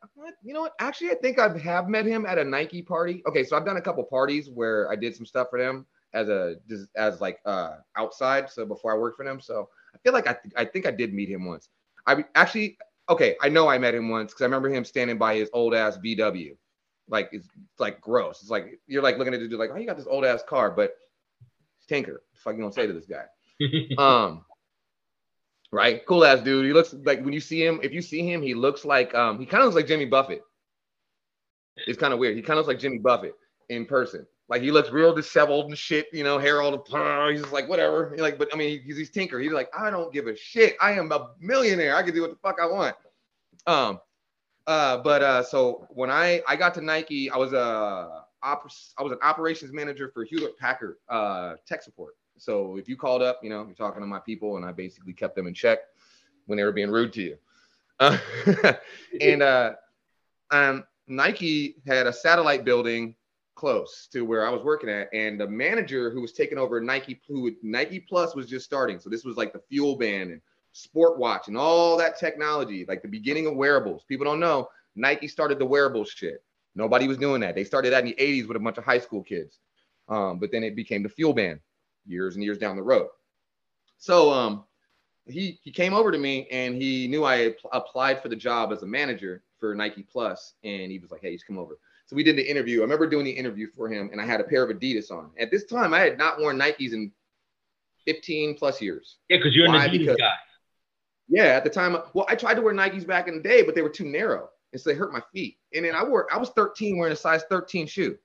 [0.42, 0.72] You know what?
[0.80, 3.22] Actually, I think I have met him at a Nike party.
[3.28, 6.28] Okay, so I've done a couple parties where I did some stuff for them as
[6.28, 6.56] a
[6.96, 8.50] as like uh outside.
[8.50, 10.90] So before I worked for them, so I feel like I th- I think I
[10.90, 11.68] did meet him once.
[12.06, 12.78] I actually
[13.08, 15.74] okay, I know I met him once because I remember him standing by his old
[15.74, 16.56] ass VW
[17.08, 18.40] like it's like gross.
[18.42, 20.42] It's like you're like looking at the dude like, oh, you got this old ass
[20.48, 20.94] car, but
[21.88, 22.12] Tinker.
[22.12, 23.24] What the fuck you gonna say to this guy?
[23.98, 24.44] um,
[25.70, 26.04] right?
[26.06, 26.64] Cool ass dude.
[26.64, 29.38] He looks like when you see him, if you see him, he looks like um,
[29.38, 30.42] he kind of looks like Jimmy Buffett.
[31.86, 32.36] It's kind of weird.
[32.36, 33.34] He kind of looks like Jimmy Buffett
[33.68, 34.26] in person.
[34.48, 37.68] Like he looks real disheveled and shit, you know, hair all the he's just like
[37.68, 38.10] whatever.
[38.10, 39.40] He's like, but I mean, he's, he's Tinker.
[39.40, 40.76] He's like, I don't give a shit.
[40.80, 41.96] I am a millionaire.
[41.96, 42.94] I can do what the fuck I want.
[43.66, 44.00] Um,
[44.66, 49.02] uh, but uh, so when I I got to Nike, I was a op- I
[49.02, 52.14] was an operations manager for Hewlett Packard uh, tech support.
[52.38, 55.12] So if you called up, you know, you're talking to my people, and I basically
[55.12, 55.80] kept them in check
[56.46, 57.36] when they were being rude to you.
[57.98, 58.18] Uh,
[59.20, 59.72] and uh,
[60.50, 63.14] um, Nike had a satellite building
[63.56, 67.20] close to where I was working at, and the manager who was taking over Nike,
[67.26, 69.00] who Nike Plus was just starting.
[69.00, 70.40] So this was like the FuelBand and
[70.72, 74.04] sport watch and all that technology, like the beginning of wearables.
[74.04, 76.42] People don't know Nike started the wearables shit.
[76.74, 77.54] Nobody was doing that.
[77.54, 79.58] They started that in the 80s with a bunch of high school kids.
[80.08, 81.60] Um, but then it became the FuelBand
[82.06, 83.08] years and years down the road.
[83.98, 84.64] So um,
[85.26, 88.82] he he came over to me and he knew I applied for the job as
[88.82, 92.22] a manager for Nike Plus, and he was like, "Hey, just come over." So we
[92.22, 92.78] did the interview.
[92.78, 95.30] I remember doing the interview for him, and I had a pair of Adidas on.
[95.40, 97.10] At this time, I had not worn Nikes in
[98.04, 99.16] 15 plus years.
[99.28, 99.84] Yeah, because you're Why?
[99.84, 100.34] an Adidas because, guy.
[101.28, 103.74] Yeah, at the time, well, I tried to wear Nikes back in the day, but
[103.74, 105.58] they were too narrow, and so they hurt my feet.
[105.74, 108.16] And then I wore, I was 13 wearing a size 13 shoe.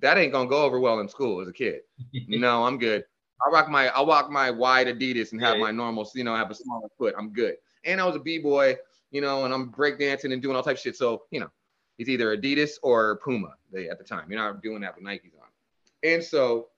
[0.00, 1.80] That ain't gonna go over well in school as a kid.
[2.28, 3.04] no, I'm good.
[3.46, 5.62] I rock my, I walk my wide Adidas and have yeah.
[5.62, 7.14] my normal, you know, have a smaller foot.
[7.16, 7.54] I'm good.
[7.84, 8.76] And I was a b boy,
[9.10, 10.96] you know, and I'm breakdancing and doing all type of shit.
[10.96, 11.50] So you know,
[12.00, 13.54] it's either Adidas or Puma.
[13.70, 15.48] They at the time, you're not doing that with Nikes on.
[16.02, 16.68] And so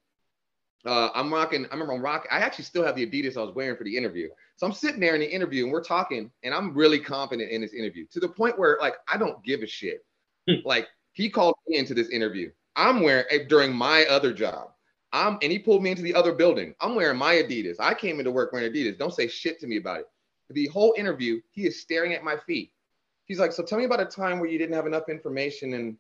[0.85, 1.65] uh, I'm rocking.
[1.67, 2.29] I remember I'm rocking.
[2.33, 4.29] I actually still have the Adidas I was wearing for the interview.
[4.57, 7.61] So I'm sitting there in the interview and we're talking, and I'm really confident in
[7.61, 10.05] this interview to the point where like I don't give a shit.
[10.49, 10.57] Hmm.
[10.65, 12.51] like he called me into this interview.
[12.75, 14.71] I'm wearing eh, during my other job.
[15.13, 16.75] I'm and he pulled me into the other building.
[16.81, 17.77] I'm wearing my Adidas.
[17.79, 18.99] I came into work wearing Adidas.
[18.99, 20.07] Don't say shit to me about it.
[20.51, 22.73] The whole interview, he is staring at my feet.
[23.27, 25.97] He's like, so tell me about a time where you didn't have enough information and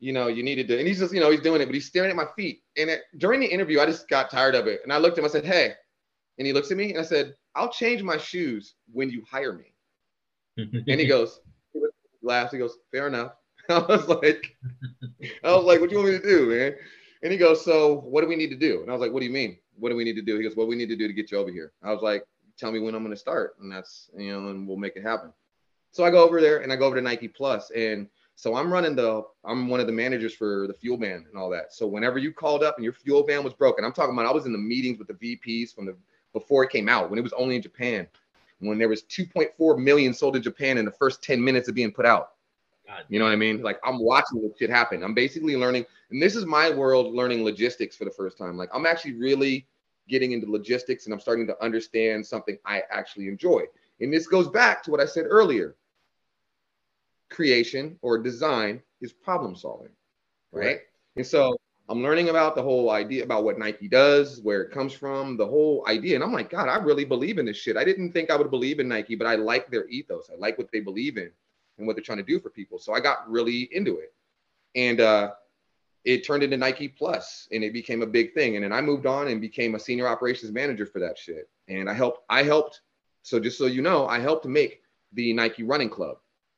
[0.00, 1.86] you know, you needed to, and he's just, you know, he's doing it, but he's
[1.86, 2.62] staring at my feet.
[2.76, 4.80] And it, during the interview, I just got tired of it.
[4.84, 5.72] And I looked at him, I said, Hey,
[6.38, 9.52] and he looks at me and I said, I'll change my shoes when you hire
[9.52, 9.74] me.
[10.56, 11.40] and he goes,
[11.72, 11.80] he
[12.22, 13.32] laughs, he goes, Fair enough.
[13.68, 14.56] I was like,
[15.44, 16.74] I was like, what do you want me to do, man?
[17.22, 18.82] And he goes, So what do we need to do?
[18.82, 19.58] And I was like, What do you mean?
[19.78, 20.36] What do we need to do?
[20.36, 21.72] He goes, What we need to do to get you over here.
[21.82, 22.24] I was like,
[22.56, 23.56] Tell me when I'm gonna start.
[23.60, 25.32] And that's, you know, and we'll make it happen.
[25.90, 28.08] So I go over there and I go over to Nike Plus and
[28.38, 31.72] so I'm running the, I'm one of the managers for the FuelBand and all that.
[31.72, 34.46] So whenever you called up and your FuelBand was broken, I'm talking about I was
[34.46, 35.96] in the meetings with the VPs from the
[36.32, 38.06] before it came out when it was only in Japan.
[38.60, 41.90] when there was 2.4 million sold in Japan in the first 10 minutes of being
[41.90, 42.30] put out.
[42.86, 43.04] God.
[43.08, 43.60] You know what I mean?
[43.60, 45.02] Like I'm watching this shit happen.
[45.02, 48.56] I'm basically learning, and this is my world learning logistics for the first time.
[48.56, 49.66] Like I'm actually really
[50.08, 53.62] getting into logistics and I'm starting to understand something I actually enjoy.
[54.00, 55.76] And this goes back to what I said earlier.
[57.30, 59.90] Creation or design is problem solving,
[60.52, 60.66] right?
[60.66, 60.80] right.
[61.16, 61.56] And so
[61.88, 65.46] I'm learning about the whole idea about what Nike does, where it comes from, the
[65.46, 66.14] whole idea.
[66.14, 67.76] And I'm like, God, I really believe in this shit.
[67.76, 70.30] I didn't think I would believe in Nike, but I like their ethos.
[70.30, 71.30] I like what they believe in
[71.78, 72.78] and what they're trying to do for people.
[72.78, 74.12] So I got really into it.
[74.74, 75.30] And uh,
[76.04, 78.56] it turned into Nike Plus and it became a big thing.
[78.56, 81.48] And then I moved on and became a senior operations manager for that shit.
[81.68, 82.82] And I helped, I helped.
[83.28, 84.80] So just so you know, I helped make
[85.12, 86.16] the Nike running club.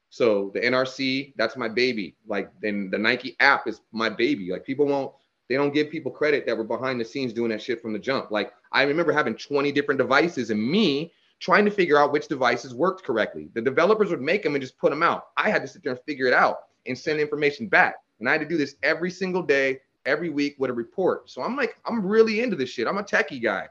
[0.09, 2.17] So the NRC, that's my baby.
[2.27, 4.51] Like then the Nike app is my baby.
[4.51, 5.13] Like people won't,
[5.49, 7.99] they don't give people credit that were behind the scenes doing that shit from the
[7.99, 8.31] jump.
[8.31, 12.75] Like I remember having 20 different devices and me trying to figure out which devices
[12.75, 13.49] worked correctly.
[13.55, 15.29] The developers would make them and just put them out.
[15.37, 17.97] I had to sit there and figure it out and send information back.
[18.21, 21.31] And I had to do this every single day, every week with a report.
[21.31, 22.87] So I'm like, I'm really into this shit.
[22.87, 23.69] I'm a techie guy,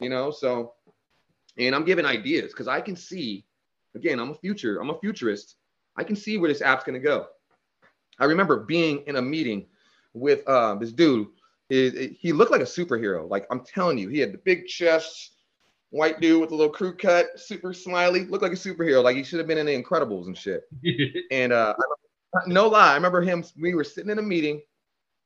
[0.00, 0.30] you know?
[0.30, 0.74] So,
[1.58, 3.44] and I'm giving ideas because I can see,
[3.94, 5.56] again, I'm a future, I'm a futurist.
[5.96, 7.26] I can see where this app's gonna go.
[8.18, 9.66] I remember being in a meeting
[10.14, 11.28] with uh, this dude.
[11.68, 13.28] He, he looked like a superhero.
[13.28, 15.32] Like I'm telling you, he had the big chest,
[15.90, 19.02] white dude with a little crew cut, super smiley, looked like a superhero.
[19.02, 20.64] Like he should have been in the Incredibles and shit.
[21.30, 21.74] and uh,
[22.46, 23.44] no lie, I remember him.
[23.60, 24.62] We were sitting in a meeting,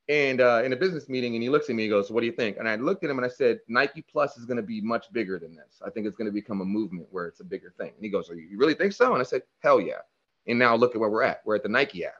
[0.08, 1.84] and uh, in a business meeting, and he looks at me.
[1.84, 4.02] He goes, "What do you think?" And I looked at him and I said, "Nike
[4.02, 5.82] Plus is going to be much bigger than this.
[5.84, 8.08] I think it's going to become a movement where it's a bigger thing." And he
[8.08, 10.00] goes, "Are you, you really think so?" And I said, "Hell yeah!"
[10.46, 11.42] And now look at where we're at.
[11.44, 12.14] We're at the Nike app.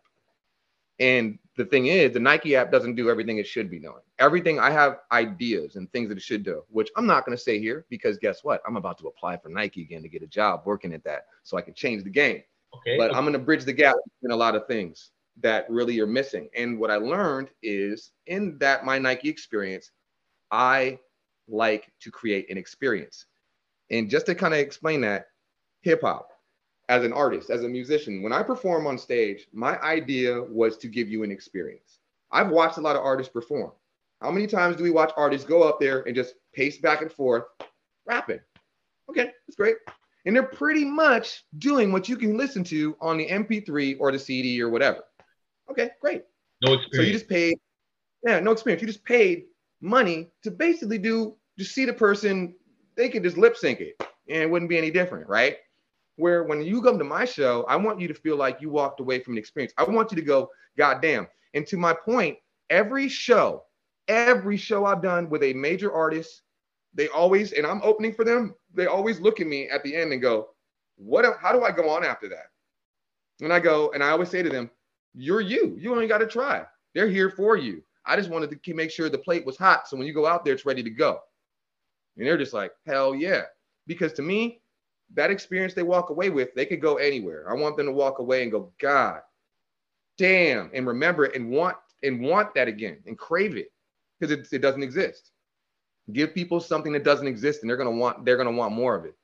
[0.98, 4.00] And the thing is, the Nike app doesn't do everything it should be doing.
[4.18, 7.42] Everything I have ideas and things that it should do, which I'm not going to
[7.42, 8.62] say here because guess what?
[8.66, 11.58] I'm about to apply for Nike again to get a job working at that so
[11.58, 12.42] I can change the game.
[12.74, 12.96] Okay.
[12.96, 15.10] But I'm going to bridge the gap in a lot of things
[15.42, 16.48] that really are missing.
[16.56, 19.90] And what I learned is in that my Nike experience,
[20.50, 20.98] I
[21.48, 23.26] like to create an experience.
[23.90, 25.28] And just to kind of explain that,
[25.82, 26.30] hip hop,
[26.88, 30.88] as an artist, as a musician, when I perform on stage, my idea was to
[30.88, 31.98] give you an experience.
[32.30, 33.72] I've watched a lot of artists perform.
[34.20, 37.12] How many times do we watch artists go up there and just pace back and
[37.12, 37.44] forth
[38.06, 38.40] rapping?
[39.10, 39.76] Okay, that's great.
[40.24, 44.18] And they're pretty much doing what you can listen to on the MP3 or the
[44.18, 45.04] CD or whatever.
[45.70, 46.22] Okay, great.
[46.62, 46.96] No experience.
[46.96, 47.58] So you just paid,
[48.24, 48.82] yeah, no experience.
[48.82, 49.44] You just paid
[49.80, 52.54] money to basically do, just see the person,
[52.96, 53.94] they could just lip sync it
[54.28, 55.56] and it wouldn't be any different, right?
[56.16, 59.00] where when you come to my show, I want you to feel like you walked
[59.00, 59.72] away from an experience.
[59.78, 61.28] I want you to go, God damn.
[61.54, 62.38] And to my point,
[62.70, 63.64] every show,
[64.08, 66.42] every show I've done with a major artist,
[66.94, 70.12] they always, and I'm opening for them, they always look at me at the end
[70.12, 70.48] and go,
[70.96, 72.46] What how do I go on after that?
[73.42, 74.70] And I go, and I always say to them,
[75.16, 75.76] You're you.
[75.80, 76.64] You only got to try.
[76.94, 77.82] They're here for you.
[78.04, 79.88] I just wanted to make sure the plate was hot.
[79.88, 81.20] So when you go out there, it's ready to go.
[82.16, 83.42] And they're just like, hell yeah.
[83.86, 84.60] Because to me,
[85.14, 87.50] that experience they walk away with, they could go anywhere.
[87.50, 89.20] I want them to walk away and go, God,
[90.18, 93.72] damn, and remember it and want and want that again and crave it
[94.18, 95.30] because it, it doesn't exist.
[96.12, 99.04] Give people something that doesn't exist, and they're gonna want they're gonna want more of
[99.04, 99.14] it.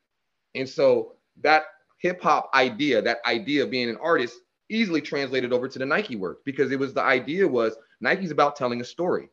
[0.54, 1.64] And so that
[1.98, 4.34] hip hop idea, that idea of being an artist,
[4.72, 8.56] easily translated over to the Nike work because it was the idea was Nike's about
[8.56, 9.28] telling a story,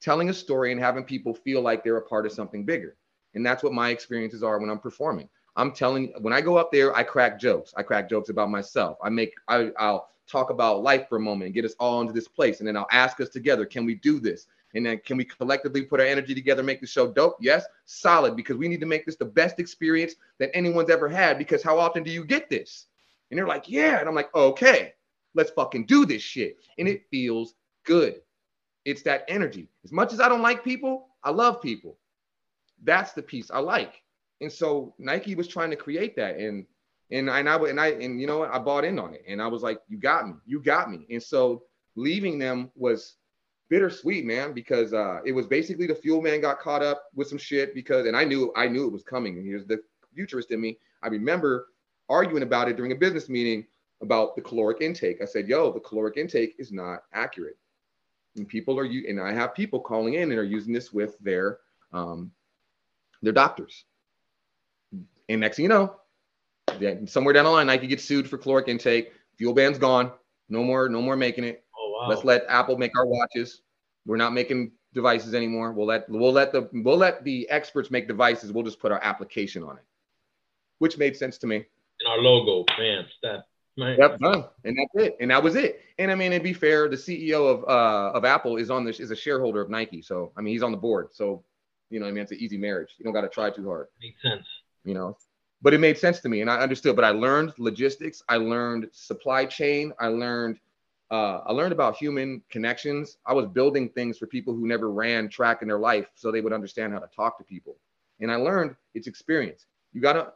[0.00, 2.96] telling a story and having people feel like they're a part of something bigger.
[3.34, 5.28] And that's what my experiences are when I'm performing.
[5.56, 7.74] I'm telling when I go up there, I crack jokes.
[7.76, 8.98] I crack jokes about myself.
[9.02, 12.12] I make I, I'll talk about life for a moment and get us all into
[12.12, 12.60] this place.
[12.60, 14.46] And then I'll ask us together, can we do this?
[14.74, 17.36] And then can we collectively put our energy together, make the show dope?
[17.40, 21.38] Yes, solid, because we need to make this the best experience that anyone's ever had.
[21.38, 22.86] Because how often do you get this?
[23.30, 24.00] And they're like, yeah.
[24.00, 24.92] And I'm like, okay,
[25.34, 26.56] let's fucking do this shit.
[26.78, 27.54] And it feels
[27.84, 28.16] good.
[28.84, 29.68] It's that energy.
[29.84, 31.98] As much as I don't like people, I love people.
[32.82, 34.02] That's the piece I like.
[34.40, 36.36] And so Nike was trying to create that.
[36.36, 36.66] And
[37.10, 39.22] and and I and I and you know what I bought in on it.
[39.28, 41.06] And I was like, you got me, you got me.
[41.10, 41.64] And so
[41.96, 43.16] leaving them was
[43.68, 47.74] bittersweet, man, because uh, it was basically the FuelBand got caught up with some shit
[47.74, 49.36] because and I knew I knew it was coming.
[49.36, 49.80] And here's the
[50.14, 50.78] futurist in me.
[51.02, 51.68] I remember
[52.10, 53.66] arguing about it during a business meeting
[54.02, 55.22] about the caloric intake.
[55.22, 57.56] I said, yo, the caloric intake is not accurate.
[58.36, 61.18] And people are you and I have people calling in and are using this with
[61.20, 61.58] their
[61.92, 62.30] um,
[63.22, 63.84] their doctors.
[65.28, 65.96] And next thing you know,
[67.06, 69.12] somewhere down the line, Nike gets sued for caloric intake.
[69.40, 70.12] FuelBand's gone.
[70.48, 71.64] No more, no more making it.
[71.78, 72.08] Oh, wow.
[72.08, 73.62] Let's let Apple make our watches.
[74.06, 75.72] We're not making devices anymore.
[75.72, 78.52] We'll let we'll let the we'll let the experts make devices.
[78.52, 79.84] We'll just put our application on it.
[80.78, 81.66] which made sense to me.
[82.00, 83.44] And our logo, man, that
[83.76, 83.98] man.
[83.98, 84.44] Yep, done.
[84.64, 85.16] And that's it.
[85.20, 85.80] And that was it.
[85.98, 89.00] And I mean, to be fair, the CEO of uh of Apple is on this
[89.00, 90.02] is a shareholder of Nike.
[90.02, 91.08] So I mean, he's on the board.
[91.12, 91.44] So
[91.90, 92.94] you know, I mean, it's an easy marriage.
[92.98, 93.88] You don't got to try too hard.
[94.00, 94.46] Makes sense.
[94.84, 95.16] You know,
[95.60, 96.96] but it made sense to me, and I understood.
[96.96, 98.22] But I learned logistics.
[98.28, 99.92] I learned supply chain.
[99.98, 100.58] I learned.
[101.10, 103.18] Uh, I learned about human connections.
[103.26, 106.40] I was building things for people who never ran track in their life, so they
[106.40, 107.76] would understand how to talk to people.
[108.20, 109.66] And I learned it's experience.
[109.92, 110.32] You gotta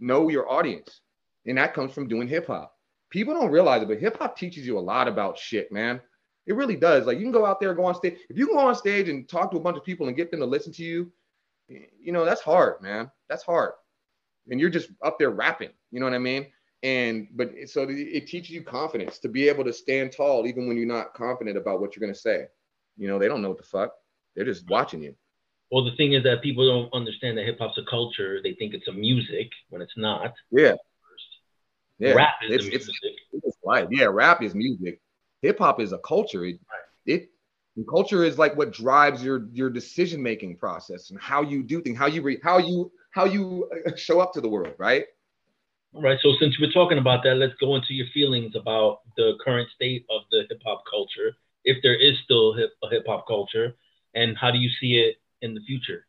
[0.00, 1.02] know your audience,
[1.46, 2.74] and that comes from doing hip hop.
[3.10, 6.00] People don't realize it, but hip hop teaches you a lot about shit, man.
[6.46, 7.06] It really does.
[7.06, 8.18] Like you can go out there, go on stage.
[8.28, 10.30] If you can go on stage and talk to a bunch of people and get
[10.30, 11.10] them to listen to you,
[11.68, 13.10] you know that's hard, man.
[13.28, 13.72] That's hard.
[14.50, 15.70] And you're just up there rapping.
[15.90, 16.46] You know what I mean?
[16.82, 20.76] And but so it teaches you confidence to be able to stand tall even when
[20.76, 22.46] you're not confident about what you're gonna say.
[22.98, 23.92] You know, they don't know what the fuck.
[24.36, 25.14] They're just watching you.
[25.70, 28.40] Well, the thing is that people don't understand that hip hop's a culture.
[28.42, 30.34] They think it's a music when it's not.
[30.50, 30.74] Yeah.
[31.98, 32.14] Yeah.
[32.14, 33.18] Rap is it's, it's, music.
[33.32, 33.88] it's life.
[33.90, 35.00] Yeah, rap is music.
[35.42, 36.44] Hip hop is a culture.
[36.44, 36.58] It,
[37.06, 37.30] it
[37.88, 41.98] culture is like what drives your your decision making process and how you do things,
[41.98, 45.04] how you re, how you how you uh, show up to the world, right?
[45.94, 46.18] All right.
[46.22, 50.04] So since we're talking about that, let's go into your feelings about the current state
[50.10, 53.74] of the hip hop culture, if there is still hip, a hip hop culture,
[54.14, 56.06] and how do you see it in the future?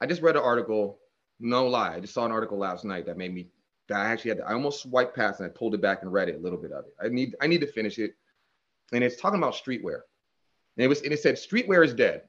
[0.00, 0.98] I just read an article.
[1.40, 3.48] No lie, I just saw an article last night that made me.
[3.88, 4.38] That I actually had.
[4.38, 6.58] To, I almost swiped past and I pulled it back and read it a little
[6.58, 6.94] bit of it.
[7.02, 7.34] I need.
[7.40, 8.14] I need to finish it,
[8.92, 10.00] and it's talking about streetwear.
[10.76, 11.02] And it was.
[11.02, 12.22] And it said streetwear is dead.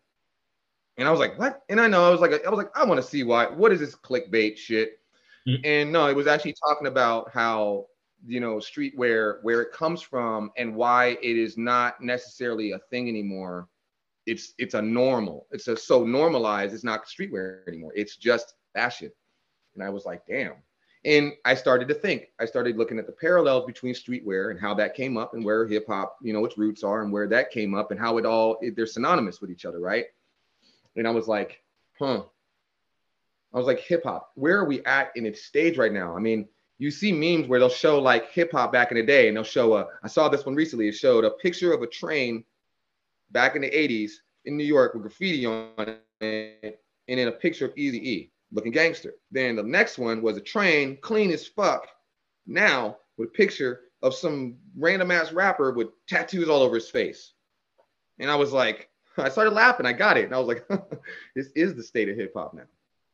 [0.97, 1.61] And I was like, what?
[1.69, 3.47] And I know I was like, I was like, I want to see why.
[3.47, 4.99] What is this clickbait shit?
[5.47, 5.61] Mhm.
[5.63, 7.87] And no, it was actually talking about how
[8.25, 13.07] you know streetwear, where it comes from, and why it is not necessarily a thing
[13.07, 13.69] anymore.
[14.25, 15.47] It's it's a normal.
[15.51, 16.73] It's a so normalized.
[16.73, 17.93] It's not streetwear anymore.
[17.95, 19.11] It's just fashion.
[19.73, 20.53] And I was like, damn.
[21.05, 22.29] And I started to think.
[22.39, 25.67] I started looking at the parallels between streetwear and how that came up, and where
[25.67, 28.25] hip hop, you know, its roots are, and where that came up, and how it
[28.25, 30.05] all they're synonymous with each other, right?
[30.95, 31.61] And I was like,
[31.99, 32.23] huh.
[33.53, 36.17] I was like, hip hop, where are we at in its stage right now?
[36.17, 36.47] I mean,
[36.77, 39.43] you see memes where they'll show like hip hop back in the day, and they'll
[39.43, 39.87] show a.
[40.03, 40.87] I saw this one recently.
[40.87, 42.43] It showed a picture of a train
[43.29, 44.11] back in the 80s
[44.45, 48.71] in New York with graffiti on it, and then a picture of Easy E looking
[48.71, 49.13] gangster.
[49.31, 51.87] Then the next one was a train clean as fuck
[52.47, 57.33] now with a picture of some random ass rapper with tattoos all over his face.
[58.17, 59.85] And I was like, I started laughing.
[59.85, 60.25] I got it.
[60.25, 60.67] And I was like,
[61.35, 62.63] this is the state of hip hop now.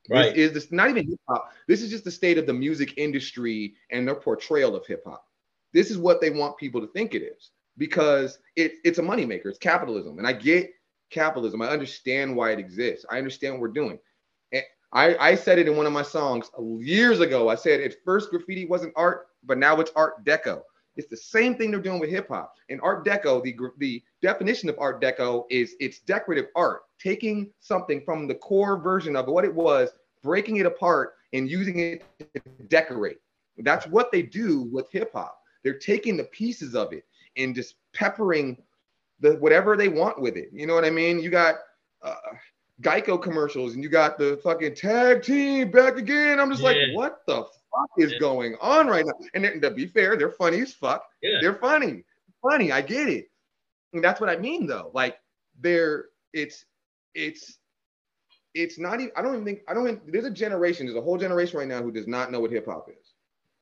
[0.09, 0.35] Right.
[0.35, 1.51] This is this not even hip hop.
[1.67, 5.25] This is just the state of the music industry and their portrayal of hip hop.
[5.73, 9.45] This is what they want people to think it is because it, it's a moneymaker.
[9.45, 10.17] It's capitalism.
[10.17, 10.71] And I get
[11.09, 11.61] capitalism.
[11.61, 13.05] I understand why it exists.
[13.09, 13.99] I understand what we're doing.
[14.93, 17.49] I, I said it in one of my songs years ago.
[17.49, 20.61] I said at first graffiti wasn't art, but now it's art deco.
[20.97, 22.55] It's the same thing they're doing with hip hop.
[22.69, 28.01] In Art Deco, the, the definition of Art Deco is it's decorative art, taking something
[28.03, 29.89] from the core version of what it was,
[30.21, 33.17] breaking it apart, and using it to decorate.
[33.57, 35.37] That's what they do with hip hop.
[35.63, 37.05] They're taking the pieces of it
[37.37, 38.57] and just peppering
[39.19, 40.49] the whatever they want with it.
[40.51, 41.21] You know what I mean?
[41.21, 41.55] You got
[42.01, 42.15] uh,
[42.81, 46.39] Geico commercials and you got the fucking tag team back again.
[46.39, 48.19] I'm just like, what the fuck is Yeah.
[48.19, 49.13] going on right now?
[49.33, 51.05] And to be fair, they're funny as fuck.
[51.21, 51.37] Yeah.
[51.41, 52.03] They're funny,
[52.41, 52.71] funny.
[52.71, 53.29] I get it.
[53.93, 54.91] And that's what I mean, though.
[54.93, 55.17] Like,
[55.59, 56.65] they're it's
[57.13, 57.57] it's
[58.53, 59.11] it's not even.
[59.15, 59.61] I don't even think.
[59.67, 59.87] I don't.
[59.87, 60.85] Even, there's a generation.
[60.85, 63.13] There's a whole generation right now who does not know what hip hop is.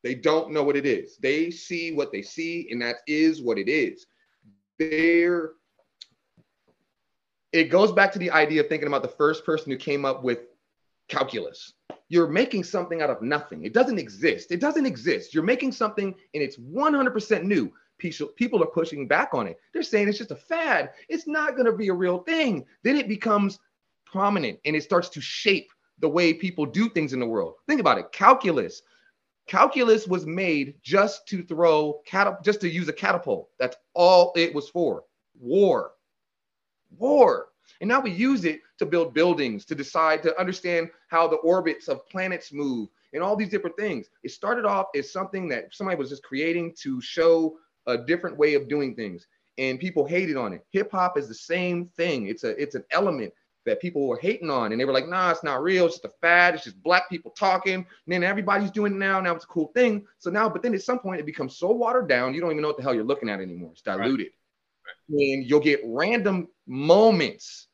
[0.04, 1.18] They don't know what it is.
[1.18, 4.06] They see what they see, and that is what it is.
[4.78, 5.52] They're.
[7.52, 10.24] It goes back to the idea of thinking about the first person who came up
[10.24, 10.40] with
[11.08, 11.74] calculus.
[12.08, 13.66] You're making something out of nothing.
[13.66, 14.52] It doesn't exist.
[14.52, 15.34] It doesn't exist.
[15.34, 17.72] You're making something and it's 100% new.
[17.98, 19.58] People, are pushing back on it.
[19.74, 20.92] They're saying it's just a fad.
[21.10, 22.66] It's not going to be a real thing.
[22.84, 23.60] Then it becomes
[24.06, 25.70] prominent and it starts to shape
[26.00, 27.56] the way people do things in the world.
[27.68, 28.12] Think about it.
[28.14, 28.82] Calculus.
[29.48, 33.50] Calculus was made just to throw catap- just to use a catapult.
[33.60, 35.04] That's all it was for.
[35.38, 35.92] War.
[36.98, 37.48] War.
[37.82, 41.88] And now we use it to build buildings, to decide, to understand how the orbits
[41.88, 44.10] of planets move, and all these different things.
[44.24, 47.58] It started off as something that somebody was just creating to show
[47.88, 50.66] a different way of doing things, and people hated on it.
[50.72, 52.28] Hip hop is the same thing.
[52.28, 53.34] It's a it's an element
[53.66, 55.86] that people were hating on, and they were like, "Nah, it's not real.
[55.86, 56.56] It's just a fad.
[56.56, 59.20] It's just black people talking." And then everybody's doing it now.
[59.22, 60.06] Now it's a cool thing.
[60.18, 62.62] So now, but then at some point, it becomes so watered down, you don't even
[62.62, 63.72] know what the hell you're looking at anymore.
[63.74, 64.32] It's diluted,
[65.10, 67.68] and you'll get random moments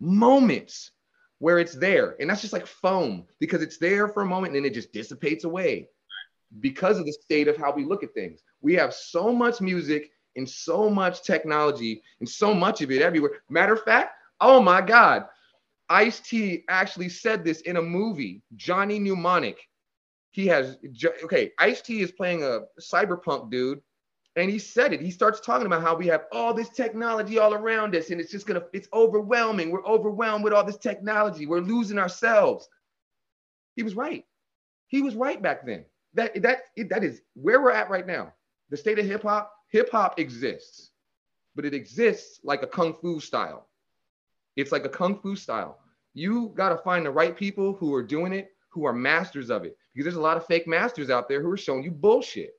[0.00, 0.90] moments
[1.38, 2.16] where it's there.
[2.20, 4.92] And that's just like foam because it's there for a moment and then it just
[4.92, 5.88] dissipates away
[6.60, 8.42] because of the state of how we look at things.
[8.60, 13.32] We have so much music and so much technology and so much of it everywhere.
[13.50, 15.26] Matter of fact, oh my God,
[15.88, 19.58] Ice T actually said this in a movie, Johnny Mnemonic.
[20.30, 20.76] He has,
[21.24, 23.80] okay, Ice T is playing a cyberpunk dude
[24.36, 25.00] and he said it.
[25.00, 28.30] He starts talking about how we have all this technology all around us, and it's
[28.30, 29.70] just gonna, it's overwhelming.
[29.70, 31.46] We're overwhelmed with all this technology.
[31.46, 32.68] We're losing ourselves.
[33.74, 34.24] He was right.
[34.88, 35.86] He was right back then.
[36.14, 36.60] That that
[36.90, 38.32] that is where we're at right now.
[38.70, 39.52] The state of hip hop.
[39.72, 40.92] Hip hop exists,
[41.56, 43.68] but it exists like a kung fu style.
[44.54, 45.80] It's like a kung fu style.
[46.14, 49.64] You got to find the right people who are doing it, who are masters of
[49.64, 52.52] it, because there's a lot of fake masters out there who are showing you bullshit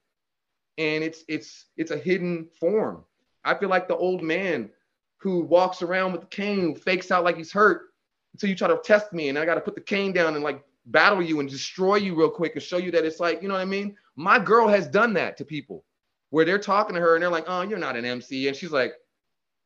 [0.77, 3.03] and it's it's it's a hidden form.
[3.43, 4.69] I feel like the old man
[5.17, 7.93] who walks around with the cane, fakes out like he's hurt
[8.33, 10.43] until you try to test me, and I got to put the cane down and
[10.43, 13.47] like battle you and destroy you real quick and show you that it's like you
[13.47, 13.95] know what I mean.
[14.15, 15.83] My girl has done that to people
[16.29, 18.71] where they're talking to her and they're like, "Oh, you're not an MC," and she's
[18.71, 18.93] like,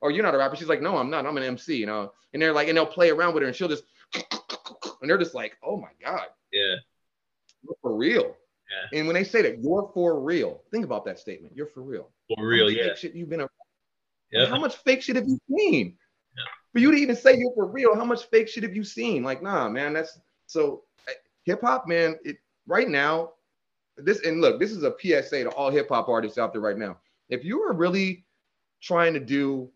[0.01, 1.25] "Or you're not a rapper." She's like, "No, I'm not.
[1.25, 2.13] I'm an MC," you know.
[2.33, 3.83] And they're like, and they'll play around with her, and she'll just,
[4.13, 6.75] and they're just like, "Oh my god." Yeah.
[7.81, 8.35] For real.
[8.72, 8.99] Yeah.
[8.99, 11.53] And when they say that you're for real, think about that statement.
[11.56, 12.10] You're for real.
[12.35, 12.95] For real, yeah.
[12.95, 13.49] Shit you've been around.
[14.31, 14.45] Yeah.
[14.45, 15.98] How much fake shit have you seen?
[16.38, 16.43] Yeah.
[16.72, 19.23] For you to even say you're for real, how much fake shit have you seen?
[19.23, 20.18] Like, nah, man, that's
[20.48, 22.15] so eh, hip hop, man.
[22.23, 23.31] It right now,
[23.98, 26.77] this and look, this is a PSA to all hip hop artists out there right
[26.77, 26.98] now.
[27.30, 28.26] If you are really
[28.81, 29.69] trying to do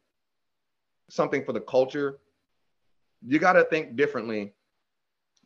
[1.10, 2.20] something for the culture,
[3.26, 4.54] you got to think differently.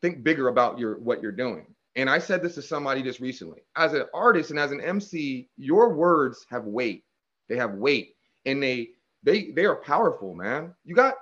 [0.01, 1.65] Think bigger about your what you're doing.
[1.99, 3.59] And I said this to somebody just recently.
[3.75, 7.03] As an artist and as an MC, your words have weight.
[7.49, 8.15] They have weight,
[8.45, 10.73] and they they they are powerful, man.
[10.85, 11.15] You got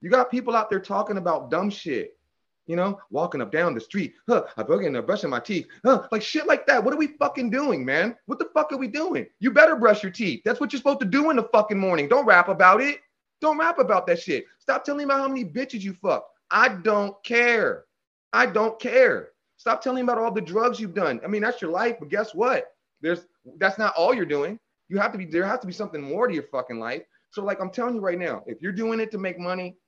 [0.00, 2.18] you got people out there talking about dumb shit.
[2.66, 4.44] You know, walking up down the street, huh?
[4.56, 6.08] I broke in there brushing my teeth, huh?
[6.10, 6.82] Like shit like that.
[6.82, 8.16] What are we fucking doing, man?
[8.26, 9.26] What the fuck are we doing?
[9.38, 10.40] You better brush your teeth.
[10.44, 12.08] That's what you're supposed to do in the fucking morning.
[12.08, 12.98] Don't rap about it.
[13.40, 14.46] Don't rap about that shit.
[14.58, 16.26] Stop telling me about how many bitches you fuck.
[16.50, 17.84] I don't care.
[18.32, 19.28] I don't care.
[19.64, 21.22] Stop telling me about all the drugs you've done.
[21.24, 22.74] I mean, that's your life, but guess what?
[23.00, 23.24] There's
[23.56, 24.60] that's not all you're doing.
[24.90, 27.04] You have to be there has to be something more to your fucking life.
[27.30, 29.78] So, like I'm telling you right now, if you're doing it to make money,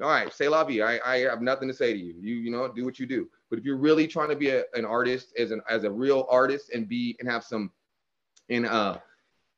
[0.00, 0.80] all right, say la vie.
[0.80, 2.14] I, I have nothing to say to you.
[2.18, 3.28] You you know, do what you do.
[3.50, 6.26] But if you're really trying to be a, an artist as an as a real
[6.30, 7.70] artist and be and have some
[8.48, 8.96] and uh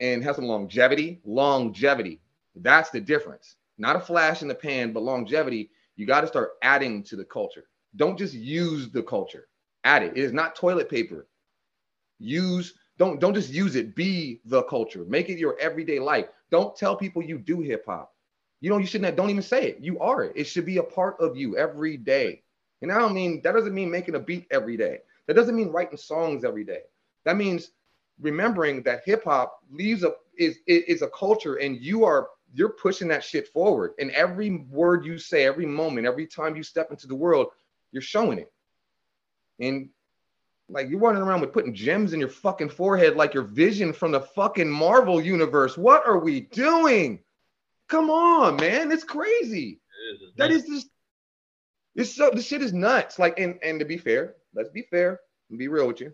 [0.01, 2.20] and have some longevity, longevity.
[2.57, 3.55] That's the difference.
[3.78, 5.70] Not a flash in the pan, but longevity.
[5.95, 7.69] You got to start adding to the culture.
[7.97, 9.48] Don't just use the culture.
[9.85, 10.12] Add it.
[10.16, 11.27] It is not toilet paper.
[12.18, 13.94] Use don't don't just use it.
[13.94, 15.05] Be the culture.
[15.05, 16.27] Make it your everyday life.
[16.51, 18.14] Don't tell people you do hip hop.
[18.60, 19.06] You know you shouldn't.
[19.06, 19.78] Have, Don't even say it.
[19.81, 20.32] You are it.
[20.35, 22.43] It should be a part of you every day.
[22.82, 24.98] And I don't mean that doesn't mean making a beat every day.
[25.27, 26.82] That doesn't mean writing songs every day.
[27.24, 27.73] That means
[28.20, 33.09] remembering that hip hop leaves a is is a culture, and you are you're pushing
[33.09, 33.93] that shit forward.
[33.98, 37.48] And every word you say, every moment, every time you step into the world,
[37.97, 38.52] you're showing it.
[39.59, 39.89] And
[40.68, 44.12] like you're running around with putting gems in your fucking forehead like your vision from
[44.12, 45.78] the fucking Marvel universe.
[45.78, 47.20] What are we doing?
[47.89, 48.93] Come on, man.
[48.93, 49.81] It's crazy.
[50.10, 50.90] It is, that is just
[51.94, 53.18] it's so this shit is nuts.
[53.18, 56.12] Like, and and to be fair, let's be fair and be real with you.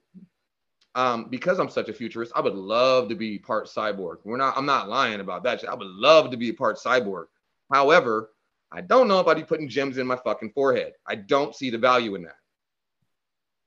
[0.94, 4.18] Um, because I'm such a futurist, I would love to be part cyborg.
[4.24, 5.60] We're not, I'm not lying about that.
[5.60, 5.70] Shit.
[5.70, 7.24] I would love to be a part cyborg.
[7.72, 8.28] However,
[8.72, 10.94] I don't know if I'd be putting gems in my fucking forehead.
[11.06, 12.36] I don't see the value in that.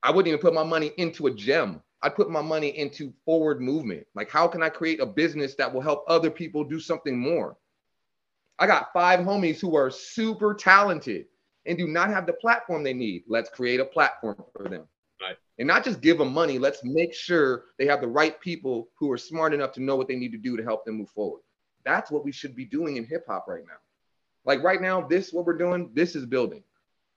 [0.01, 1.81] I wouldn't even put my money into a gem.
[2.01, 4.05] I'd put my money into forward movement.
[4.15, 7.57] Like, how can I create a business that will help other people do something more?
[8.57, 11.25] I got five homies who are super talented
[11.65, 13.23] and do not have the platform they need.
[13.27, 14.87] Let's create a platform for them.
[15.21, 15.35] Right.
[15.59, 16.59] And not just give them money.
[16.59, 20.07] Let's make sure they have the right people who are smart enough to know what
[20.07, 21.41] they need to do to help them move forward.
[21.83, 23.77] That's what we should be doing in hip hop right now.
[24.45, 26.63] Like right now, this what we're doing, this is building.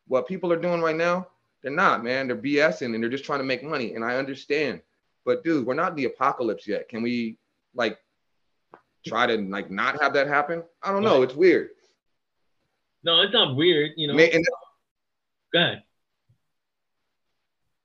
[0.07, 1.29] What people are doing right now,
[1.63, 2.27] they're not, man.
[2.27, 3.95] They're BSing and they're just trying to make money.
[3.95, 4.81] And I understand.
[5.25, 6.89] But dude, we're not in the apocalypse yet.
[6.89, 7.37] Can we
[7.75, 7.99] like
[9.07, 10.63] try to like not have that happen?
[10.83, 11.23] I don't know.
[11.23, 11.71] It's weird.
[13.05, 14.19] No, it's not weird, you know.
[14.19, 14.47] and,
[15.53, 15.83] Go ahead.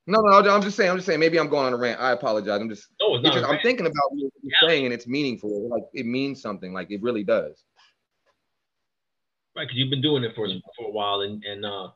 [0.05, 0.89] No, no, I'm just saying.
[0.89, 1.19] I'm just saying.
[1.19, 2.01] Maybe I'm going on a rant.
[2.01, 2.59] I apologize.
[2.59, 2.87] I'm just.
[2.99, 3.33] No, it's not.
[3.33, 4.67] Just, I'm thinking about what you're yeah.
[4.67, 5.69] saying, and it's meaningful.
[5.69, 6.73] Like it means something.
[6.73, 7.63] Like it really does.
[9.55, 10.47] Right, because you've been doing it for
[10.77, 11.89] for a while, and and uh,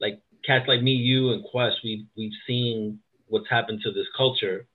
[0.00, 4.66] like cats like me, you, and Qwest, we've we've seen what's happened to this culture.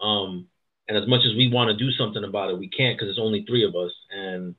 [0.00, 0.46] Um,
[0.88, 3.18] and as much as we want to do something about it, we can't because it's
[3.20, 3.92] only three of us.
[4.10, 4.54] And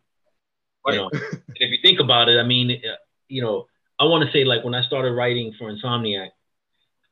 [0.87, 2.95] you know, and if you think about it, I mean, uh,
[3.29, 3.67] you know,
[3.99, 6.29] I want to say like when I started writing for Insomniac,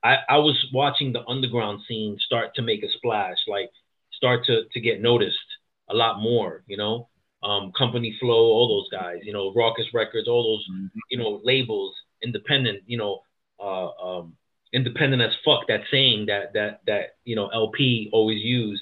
[0.04, 3.70] I, I was watching the underground scene start to make a splash, like
[4.12, 5.38] start to to get noticed
[5.90, 7.08] a lot more, you know.
[7.44, 11.00] Um, Company Flow, all those guys, you know, Rawkus Records, all those, Mm-hmm.
[11.10, 13.22] you know, labels, independent, you know,
[13.60, 14.34] uh, um,
[14.74, 15.68] independent as fuck.
[15.68, 18.82] That saying that that that you know El-P always use,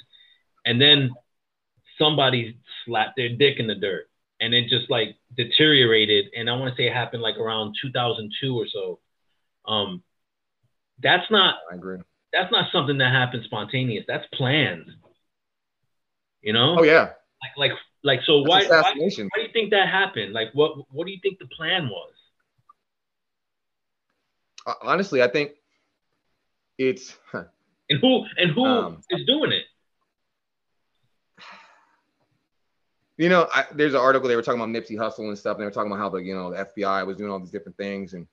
[0.66, 1.12] and then
[1.98, 4.10] somebody slapped their dick in the dirt,
[4.42, 6.26] and it just like deteriorated.
[6.36, 9.00] And I want to say it happened like around 2002 or so.
[9.66, 10.04] Um,
[11.02, 12.00] that's not I agree.
[12.34, 14.06] that's not something that happens spontaneous.
[14.08, 14.86] That's planned.
[16.42, 17.10] You know, Oh yeah,
[17.58, 17.72] like like
[18.04, 18.42] like so.
[18.42, 20.34] Why, why why do you think that happened?
[20.34, 22.14] Like what what do you think the plan was?
[24.84, 25.52] Honestly, I think
[26.78, 28.66] it's And who and who
[29.10, 29.66] is Um, doing it?
[33.18, 35.62] you know, I, there's an article they were talking about Nipsey Hussle and stuff, and
[35.62, 37.78] they were talking about how the you know the FBI was doing all these different
[37.78, 38.26] things, and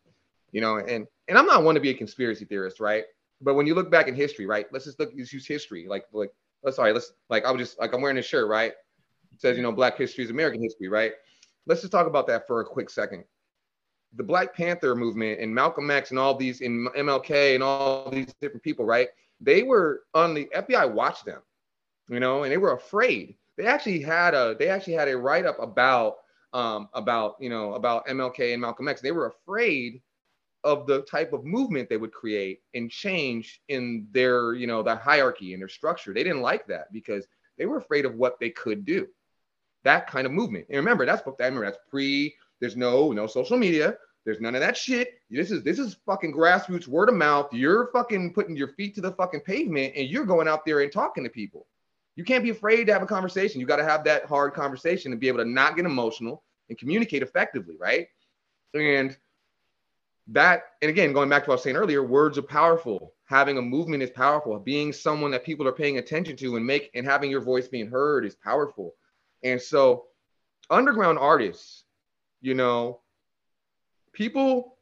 [0.53, 3.05] you know, and and I'm not one to be a conspiracy theorist, right?
[3.41, 4.67] But when you look back in history, right?
[4.73, 6.31] Let's just look, let's use history, like like
[6.63, 8.73] let's sorry, let's like I was just like I'm wearing this shirt, right?
[9.39, 11.13] Says you know Black history is American history, right?
[11.67, 13.25] Let's just talk about that for a quick second.
[14.15, 18.33] The Black Panther movement and Malcolm X and all these and MLK and all these
[18.41, 19.09] different people, right?
[19.41, 21.43] They were on the FBI watched them,
[22.09, 23.37] you know, and they were afraid.
[23.59, 26.17] They actually had a they actually had a write up about
[26.53, 29.01] um about you know about MLK and Malcolm X.
[29.01, 30.01] They were afraid
[30.65, 34.97] of the type of movement they would create and change in their you know the
[34.97, 36.15] hierarchy and their structure.
[36.15, 37.27] They didn't like that because
[37.59, 39.07] they were afraid of what they could do.
[39.87, 40.67] That kind of movement.
[40.69, 42.35] And remember, that's I remember that's pre.
[42.61, 43.97] There's no no social media.
[44.25, 45.21] There's none of that shit.
[45.31, 47.53] This is this is fucking grassroots word of mouth.
[47.53, 50.91] You're fucking putting your feet to the fucking pavement and you're going out there and
[50.91, 51.69] talking to people.
[52.17, 53.61] You can't be afraid to have a conversation.
[53.61, 56.77] You got to have that hard conversation and be able to not get emotional and
[56.77, 58.09] communicate effectively, right?
[58.75, 59.17] And
[60.29, 63.13] that, and again, going back to what I was saying earlier, words are powerful.
[63.27, 64.59] Having a movement is powerful.
[64.59, 67.89] Being someone that people are paying attention to and make and having your voice being
[67.89, 68.95] heard is powerful.
[69.43, 70.07] And so,
[70.71, 71.85] underground artists,
[72.41, 73.01] you know,
[74.13, 74.79] people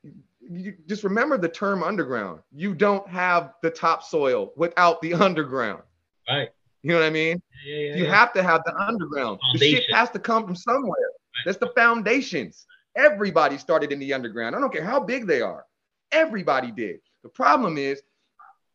[0.51, 2.40] you just remember the term underground.
[2.52, 5.82] You don't have the topsoil without the underground.
[6.28, 6.48] Right.
[6.82, 7.40] You know what I mean?
[7.64, 9.40] Yeah, yeah, You have to have the underground.
[9.55, 11.10] The shit has to come from somewhere.
[11.47, 12.66] That's the foundations.
[12.94, 14.55] Everybody started in the underground.
[14.55, 15.64] I don't care how big they are.
[16.12, 16.97] Everybody did.
[17.22, 18.02] The problem is,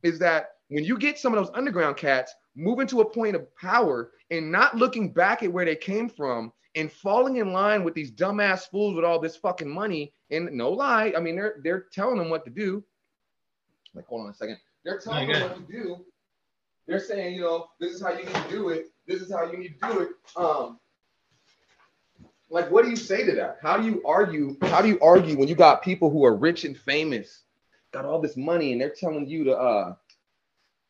[0.02, 3.56] is that when you get some of those underground cats moving to a point of
[3.56, 7.94] power and not looking back at where they came from and falling in line with
[7.96, 11.86] these dumbass fools with all this fucking money, and no lie, I mean they're they're
[11.92, 12.84] telling them what to do.
[13.96, 14.58] Like, hold on a second.
[14.84, 16.06] They're telling them what to do.
[16.88, 18.88] They're saying, you know, this is how you need to do it.
[19.08, 20.10] This is how you need to do it.
[20.36, 20.80] Um,
[22.50, 23.58] like, what do you say to that?
[23.62, 24.58] How do you argue?
[24.64, 27.44] How do you argue when you got people who are rich and famous,
[27.92, 29.96] got all this money, and they're telling you to uh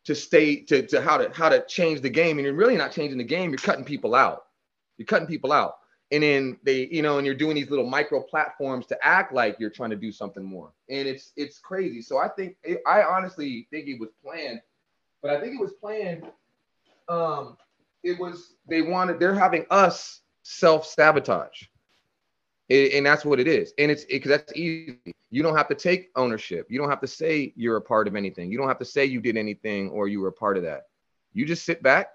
[0.04, 2.92] to stay to, to how to how to change the game, and you're really not
[2.92, 3.50] changing the game.
[3.50, 4.44] You're cutting people out.
[4.96, 5.76] You're cutting people out,
[6.10, 9.56] and then they, you know, and you're doing these little micro platforms to act like
[9.58, 12.02] you're trying to do something more, and it's it's crazy.
[12.02, 12.56] So I think
[12.86, 14.60] I honestly think it was planned,
[15.22, 16.24] but I think it was planned.
[17.08, 17.56] Um,
[18.02, 21.62] it was they wanted they're having us self sabotage.
[22.70, 23.72] And that's what it is.
[23.78, 24.96] And it's because that's easy.
[25.30, 26.66] You don't have to take ownership.
[26.70, 28.50] You don't have to say you're a part of anything.
[28.50, 30.88] You don't have to say you did anything or you were a part of that.
[31.32, 32.08] You just sit back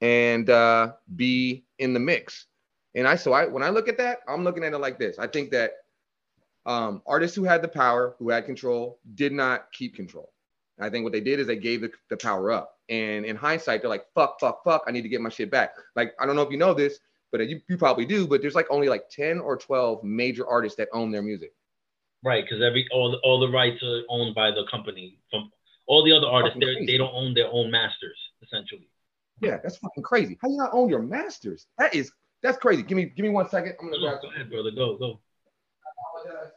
[0.00, 2.46] and uh, be in the mix.
[2.94, 5.18] And I so I when I look at that, I'm looking at it like this.
[5.18, 5.72] I think that
[6.64, 10.32] um, artists who had the power, who had control, did not keep control.
[10.80, 12.78] I think what they did is they gave the, the power up.
[12.88, 15.74] And in hindsight, they're like, fuck, fuck, fuck, I need to get my shit back.
[15.94, 16.98] Like, I don't know if you know this,
[17.32, 20.76] but you, you probably do, but there's like only like 10 or 12 major artists
[20.76, 21.52] that own their music.
[22.26, 25.16] Right, because every all the all the rights are owned by the company.
[25.30, 25.48] From
[25.86, 28.88] all the other artists, they they don't own their own masters essentially.
[29.40, 30.36] Yeah, that's fucking crazy.
[30.42, 31.68] How you not own your masters?
[31.78, 32.10] That is
[32.42, 32.82] that's crazy.
[32.82, 33.74] Give me give me one second.
[33.80, 34.72] I'm gonna Go, go ahead, brother.
[34.72, 35.20] Go go.
[36.16, 36.52] apologize.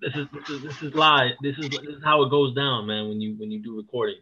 [0.00, 1.34] This is this is this is live.
[1.40, 3.08] This is this is how it goes down, man.
[3.08, 4.18] When you when you do recording.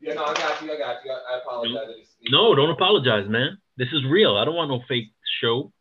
[0.00, 0.72] yeah, no, I got you.
[0.72, 1.12] I got you.
[1.12, 2.08] I, I apologize.
[2.30, 3.58] No, don't apologize, man.
[3.76, 4.36] This is real.
[4.36, 5.72] I don't want no fake show.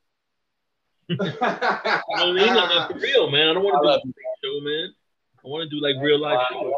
[1.09, 2.47] You know what I mean?
[2.47, 3.49] Like, like, for real, man.
[3.49, 4.93] I don't want to do a fake show, man.
[5.43, 6.73] I want to do like real life show.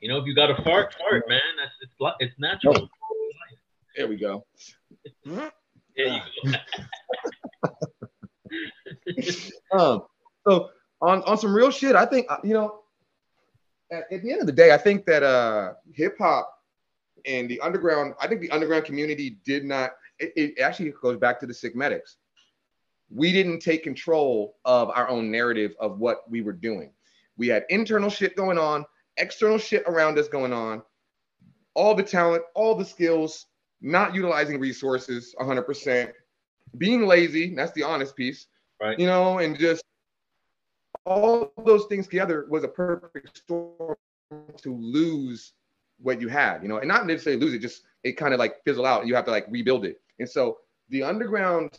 [0.00, 1.40] You know, if you got a fart, fart, man.
[1.58, 2.88] That's it's it's natural.
[3.96, 4.44] there we go.
[5.24, 5.50] There
[5.96, 6.52] you go.
[9.78, 10.02] um,
[10.46, 10.70] so
[11.00, 12.80] on on some real shit, I think uh, you know,
[13.90, 16.52] at, at the end of the day, I think that uh, hip hop
[17.24, 19.92] and the underground, I think the underground community did not.
[20.18, 22.16] It, it actually goes back to the sick medics.
[23.10, 26.90] We didn't take control of our own narrative of what we were doing.
[27.36, 28.84] We had internal shit going on,
[29.16, 30.82] external shit around us going on,
[31.74, 33.46] all the talent, all the skills,
[33.80, 36.12] not utilizing resources 100%,
[36.78, 38.46] being lazy, that's the honest piece,
[38.80, 38.98] Right.
[38.98, 39.82] you know, and just
[41.04, 43.96] all those things together was a perfect storm
[44.56, 45.52] to lose
[45.98, 48.62] what you had, you know, and not necessarily lose it, just it kind of like
[48.64, 50.00] fizzle out and you have to like rebuild it.
[50.18, 50.58] And so
[50.90, 51.78] the underground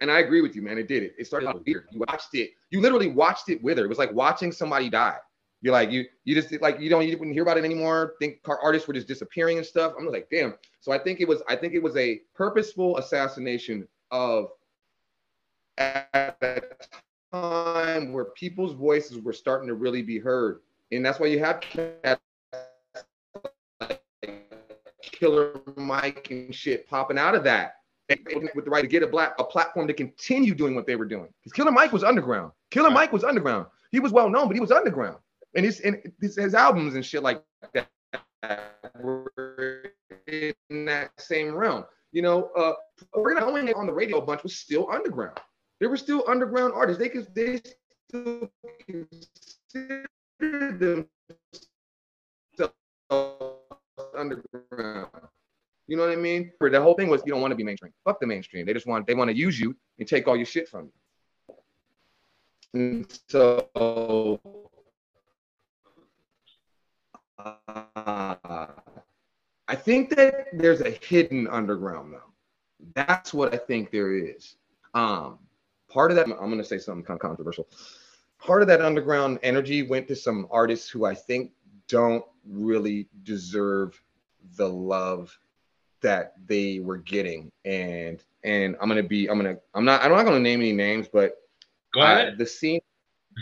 [0.00, 0.78] and I agree with you, man.
[0.78, 1.14] It did it.
[1.18, 1.86] It started out weird.
[1.90, 2.50] You watched it.
[2.70, 3.84] You literally watched it with her.
[3.84, 5.18] It was like watching somebody die.
[5.60, 8.14] You're like you you just like you don't you wouldn't hear about it anymore.
[8.20, 9.92] Think car artists were just disappearing and stuff.
[9.98, 10.54] I'm like, damn.
[10.80, 14.50] So I think it was I think it was a purposeful assassination of
[15.78, 16.60] at a
[17.32, 20.60] time where people's voices were starting to really be heard,
[20.92, 21.62] and that's why you have
[22.04, 22.18] like
[25.18, 27.74] Killer Mike and shit popping out of that
[28.54, 31.04] with the right to get a black a platform to continue doing what they were
[31.04, 31.28] doing.
[31.42, 32.52] Because Killer Mike was underground.
[32.70, 33.66] Killer Mike was underground.
[33.90, 35.18] He was well known, but he was underground.
[35.56, 37.42] And his and his, his albums and shit like
[37.72, 37.88] that
[39.00, 39.92] were
[40.26, 41.84] in that same realm.
[42.12, 42.72] You know, uh,
[43.16, 45.38] we're gonna only on the radio a bunch was still underground.
[45.80, 47.00] They were still underground artists.
[47.00, 47.60] They could they
[48.08, 48.50] still
[48.86, 50.06] consider
[50.50, 51.08] themselves
[54.18, 55.08] underground.
[55.86, 56.52] You know what I mean?
[56.60, 57.92] The whole thing was you don't want to be mainstream.
[58.04, 58.66] Fuck the mainstream.
[58.66, 60.92] They just want they want to use you and take all your shit from you.
[62.74, 63.70] And so
[67.38, 68.66] uh,
[69.66, 72.32] I think that there's a hidden underground though.
[72.94, 74.56] That's what I think there is.
[74.94, 75.38] Um,
[75.88, 77.66] part of that, I'm gonna say something kind of controversial.
[78.38, 81.52] Part of that underground energy went to some artists who I think
[81.88, 84.00] don't really deserve
[84.56, 85.36] the love
[86.02, 87.50] that they were getting.
[87.64, 91.08] And and I'm gonna be, I'm gonna, I'm not, I'm not gonna name any names,
[91.12, 91.36] but
[91.94, 92.38] Go uh, ahead.
[92.38, 92.80] the scene,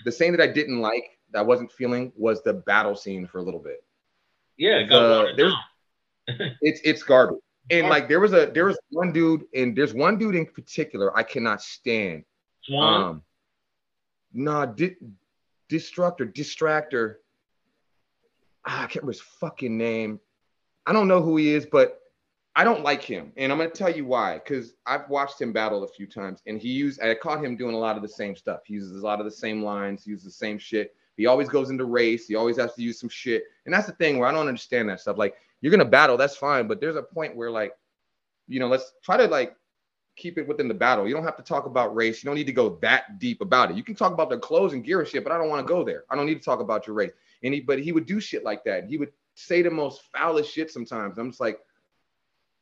[0.05, 3.39] the scene that I didn't like, that I wasn't feeling, was the battle scene for
[3.39, 3.85] a little bit.
[4.57, 5.55] yeah, it the- there's-
[6.61, 7.39] It's it's garbage.
[7.71, 11.17] And like there was a there was one dude, and there's one dude in particular
[11.17, 12.25] I cannot stand.
[12.63, 13.03] Swan.
[13.03, 13.23] Um,
[14.33, 14.97] nah, di-
[15.69, 17.17] destructor, distractor.
[18.65, 20.19] Ah, I can't remember his fucking name.
[20.87, 22.01] I don't know who he is, but
[22.55, 24.35] I don't like him, and I'm gonna tell you why.
[24.39, 27.03] Because I've watched him battle a few times, and he used.
[27.03, 28.61] I caught him doing a lot of the same stuff.
[28.65, 30.05] He uses a lot of the same lines.
[30.05, 30.95] He uses the same shit.
[31.17, 32.27] He always goes into race.
[32.27, 34.89] He always has to use some shit, and that's the thing where I don't understand
[34.89, 35.19] that stuff.
[35.19, 37.73] Like you're gonna battle, that's fine, but there's a point where like,
[38.49, 39.55] you know, let's try to like
[40.17, 41.07] keep it within the battle.
[41.07, 42.23] You don't have to talk about race.
[42.23, 43.77] You don't need to go that deep about it.
[43.77, 45.71] You can talk about the clothes and gear and shit, but I don't want to
[45.71, 46.05] go there.
[46.11, 47.13] I don't need to talk about your race.
[47.43, 48.87] And he, but he would do shit like that.
[48.89, 51.19] He would say the most foulest shit sometimes.
[51.19, 51.61] I'm just like,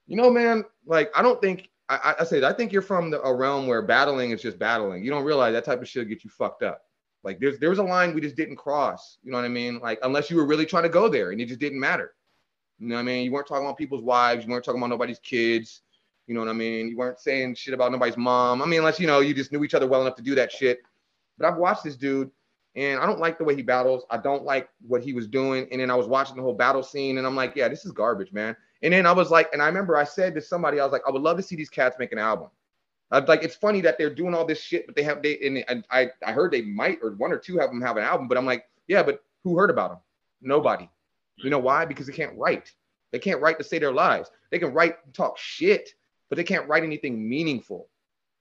[0.07, 3.23] you know, man, like I don't think I, I- say I think you're from the,
[3.23, 5.05] a realm where battling is just battling.
[5.05, 6.83] You don't realize that type of shit get you fucked up.
[7.23, 9.19] Like there's there was a line we just didn't cross.
[9.23, 9.79] You know what I mean?
[9.79, 12.13] Like unless you were really trying to go there and it just didn't matter.
[12.79, 13.25] You know what I mean?
[13.25, 14.45] You weren't talking about people's wives.
[14.45, 15.83] You weren't talking about nobody's kids.
[16.27, 16.89] You know what I mean?
[16.89, 18.63] You weren't saying shit about nobody's mom.
[18.63, 20.51] I mean, unless you know you just knew each other well enough to do that
[20.51, 20.81] shit.
[21.39, 22.31] But I've watched this dude,
[22.77, 24.05] and I don't like the way he battles.
[24.11, 25.69] I don't like what he was doing.
[25.71, 27.93] And then I was watching the whole battle scene, and I'm like, yeah, this is
[27.93, 28.57] garbage, man.
[28.83, 31.03] And then I was like, and I remember I said to somebody, I was like,
[31.07, 32.49] I would love to see these cats make an album.
[33.11, 35.65] I'd like, it's funny that they're doing all this shit, but they have they and,
[35.69, 38.27] and I I heard they might or one or two of them have an album,
[38.27, 39.99] but I'm like, yeah, but who heard about them?
[40.43, 40.89] Nobody.
[41.37, 41.85] You know why?
[41.85, 42.73] Because they can't write.
[43.13, 44.31] They can't write to say their lives.
[44.51, 45.91] They can write and talk shit,
[46.29, 47.89] but they can't write anything meaningful.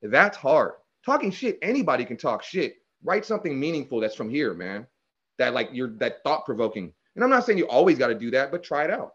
[0.02, 0.74] That's hard.
[1.06, 2.78] Talking shit, anybody can talk shit.
[3.04, 4.88] Write something meaningful that's from here, man.
[5.38, 6.94] That like you're that thought provoking.
[7.16, 9.14] And I'm not saying you always got to do that, but try it out.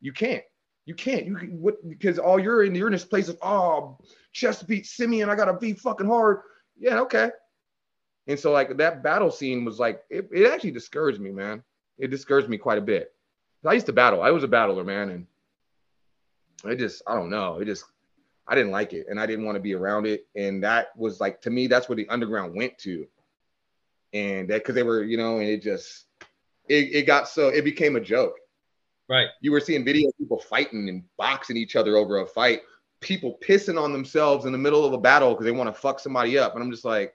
[0.00, 0.44] You can't.
[0.84, 1.26] You can't.
[1.26, 3.98] You can what because all you're in you're in this place of oh
[4.32, 6.40] chest beat Simeon, I gotta be fucking hard.
[6.78, 7.30] Yeah, okay.
[8.26, 11.62] And so like that battle scene was like it, it actually discouraged me, man.
[11.98, 13.12] It discouraged me quite a bit.
[13.66, 14.22] I used to battle.
[14.22, 15.26] I was a battler, man, and
[16.64, 17.58] I just I don't know.
[17.58, 17.84] It just
[18.48, 20.26] I didn't like it, and I didn't want to be around it.
[20.34, 23.06] And that was like to me, that's where the underground went to,
[24.12, 26.06] and that because they were, you know, and it just
[26.68, 28.34] it, it got so it became a joke.
[29.08, 29.28] right.
[29.42, 32.62] You were seeing video of people fighting and boxing each other over a fight,
[33.00, 36.00] people pissing on themselves in the middle of a battle because they want to fuck
[36.00, 37.14] somebody up, and I'm just like.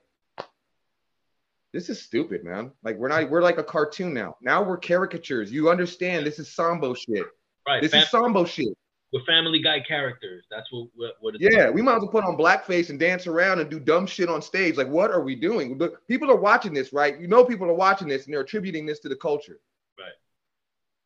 [1.73, 2.71] This is stupid, man.
[2.83, 4.37] Like we're not, we're like a cartoon now.
[4.43, 5.51] Now we're caricatures.
[5.51, 6.23] You understand?
[6.23, 7.25] This is Sambo shit.
[7.67, 7.81] Right.
[7.81, 8.77] This Fam- is Sambo shit.
[9.13, 10.43] With Family Guy characters.
[10.49, 13.27] That's what what, what it's Yeah, we might as well put on blackface and dance
[13.27, 14.75] around and do dumb shit on stage.
[14.75, 15.77] Like, what are we doing?
[15.77, 17.17] But people are watching this, right?
[17.19, 19.59] You know, people are watching this and they're attributing this to the culture.
[19.97, 20.07] Right.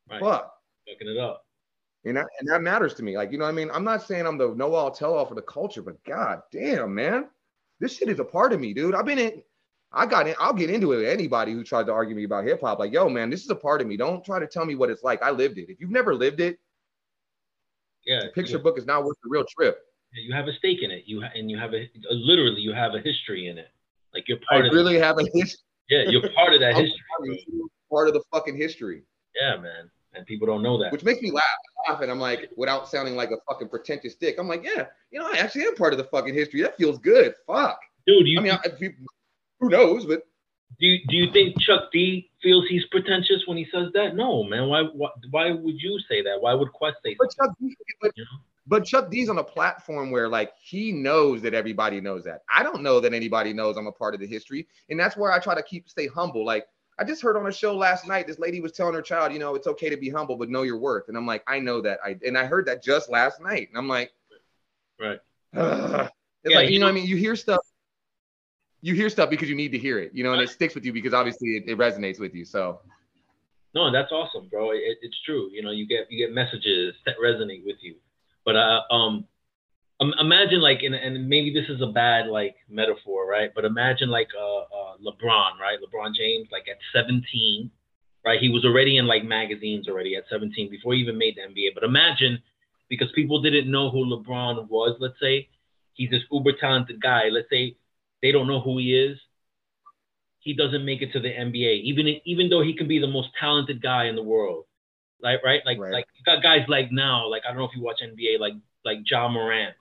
[0.09, 0.21] Right.
[0.21, 0.53] Fuck.
[0.89, 1.43] fucking it up.
[2.05, 3.17] And that, and that matters to me.
[3.17, 3.69] Like, you know what I mean?
[3.73, 6.95] I'm not saying I'm the know all tell all for the culture, but god damn,
[6.95, 7.25] man.
[7.81, 8.95] This shit is a part of me, dude.
[8.95, 9.43] I've been in,
[9.91, 12.45] I got in, I'll get into it with anybody who tried to argue me about
[12.45, 12.79] hip hop.
[12.79, 13.97] Like, yo, man, this is a part of me.
[13.97, 15.21] Don't try to tell me what it's like.
[15.21, 15.69] I lived it.
[15.69, 16.57] If you've never lived it,
[18.07, 18.21] Yeah.
[18.23, 18.63] the picture yeah.
[18.63, 19.77] book is not worth the real trip.
[20.13, 21.03] Yeah, You have a stake in it.
[21.05, 23.67] You ha- and you have a literally you have a history in it.
[24.13, 25.59] Like you're I part of really have a history.
[25.89, 27.01] yeah, you're part of that history.
[27.91, 29.03] part of the fucking history,
[29.39, 29.91] Yeah, man.
[30.13, 30.91] And people don't know that.
[30.91, 31.43] which makes me laugh.
[31.87, 35.19] laugh and I'm like, without sounding like a fucking pretentious dick, I'm like, yeah, you
[35.19, 36.61] know, I actually am part of the fucking history.
[36.63, 37.35] That feels good.
[37.45, 37.77] Fuck.
[38.07, 38.59] Dude, you I mean, I,
[39.59, 40.05] who knows?
[40.05, 40.21] But
[40.79, 44.15] do you, do you think Chuck D feels he's pretentious when he says that?
[44.15, 44.67] No, man.
[44.69, 46.39] Why why, why would you say that?
[46.41, 47.17] Why would Qwest say that?
[47.19, 47.35] but?
[47.35, 48.39] Chuck, D, but, You know?
[48.67, 52.43] but Chuck D's on a platform where like he knows that everybody knows that.
[52.53, 55.31] I don't know that anybody knows I'm a part of the history, and that's where
[55.31, 56.45] I try to keep stay humble.
[56.45, 56.67] Like
[56.99, 59.39] I just heard on a show last night, this lady was telling her child, you
[59.39, 61.07] know, it's okay to be humble, but know your worth.
[61.09, 61.99] And I'm like, I know that.
[62.05, 64.11] I and I heard that just last night, and I'm like,
[64.99, 65.19] Right.
[65.55, 66.09] Ugh.
[66.43, 67.61] It's Yeah, like you you know, know- what I mean, you hear stuff.
[68.87, 70.85] You hear stuff because you need to hear it, you know, and it sticks with
[70.85, 72.45] you because obviously it, it resonates with you.
[72.45, 72.79] So
[73.75, 74.71] No, that's awesome, bro.
[74.71, 75.49] It, it's true.
[75.51, 77.95] You know, you get you get messages that resonate with you.
[78.45, 79.25] But uh, um,
[79.99, 83.51] imagine like, and, and maybe this is a bad like metaphor, right?
[83.53, 85.77] But imagine like uh, uh, LeBron, right?
[85.83, 87.69] LeBron James, like at 17,
[88.23, 88.39] right?
[88.39, 91.73] He was already in like magazines already at 17 before he even made the NBA.
[91.73, 92.41] But imagine
[92.87, 94.95] because people didn't know who LeBron was.
[94.99, 95.49] Let's say
[95.93, 97.29] he's this uber talented guy.
[97.29, 97.75] Let's say
[98.21, 99.19] they don't know who he is
[100.39, 103.29] he doesn't make it to the NBA, even even though he can be the most
[103.39, 104.65] talented guy in the world.
[105.21, 105.91] Like right, like Right.
[105.91, 108.53] like you got guys like now, like I don't know if you watch NBA, like
[108.85, 109.75] like Ja Morant,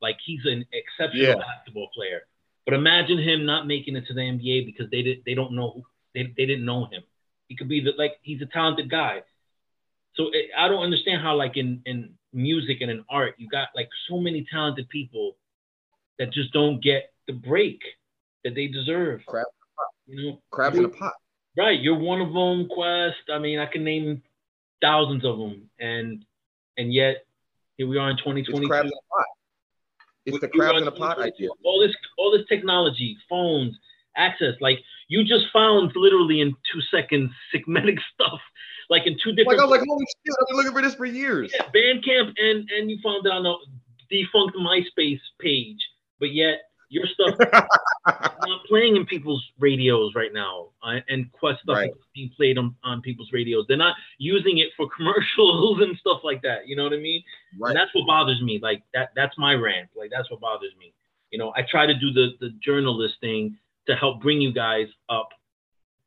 [0.00, 1.42] like he's an exceptional Yeah.
[1.46, 2.22] basketball player.
[2.64, 5.72] But imagine him not making it to the NBA because they did they don't know
[5.74, 5.82] who
[6.14, 7.02] they, they didn't know him.
[7.48, 9.22] He could be the like he's a talented guy.
[10.14, 13.68] So it, I don't understand how like in in music and in art you got
[13.74, 15.36] like so many talented people
[16.18, 17.80] that just don't get the break
[18.44, 19.20] that they deserve.
[19.26, 19.46] Crap.
[20.06, 21.14] You know, crabs in a pot.
[21.56, 23.32] Right, you're one of them, Qwest.
[23.32, 24.22] I mean, I can name
[24.82, 26.24] thousands of them, and
[26.76, 27.24] and yet
[27.76, 28.68] here we are in It's 2022.
[28.68, 29.26] crabs in a pot.
[30.26, 31.48] It's the crabs in a pot idea.
[31.64, 33.76] All this, all this technology, phones,
[34.16, 34.54] access.
[34.60, 34.78] Like
[35.08, 38.40] you just found literally in two seconds, Sigmatic stuff.
[38.88, 39.58] Like in two different.
[39.58, 39.60] Like.
[39.60, 41.52] I was like, holy shit, I've been looking for this for years.
[41.54, 43.54] yeah, Bandcamp, and and you found it on a
[44.10, 45.78] defunct MySpace page,
[46.20, 47.34] but yet your stuff
[48.06, 51.90] not playing in people's radios right now, uh, and Qwest stuff Right.
[51.90, 53.64] is being played on, on people's radios.
[53.68, 56.66] They're not using it for commercials and stuff like that.
[56.68, 57.22] You know what I mean?
[57.58, 57.70] right.
[57.70, 58.60] And that's what bothers me.
[58.62, 59.10] Like that.
[59.16, 59.88] That's my rant.
[59.96, 60.92] Like that's what bothers me.
[61.30, 63.58] You know, I try to do the the journalist thing
[63.88, 65.28] to help bring you guys up,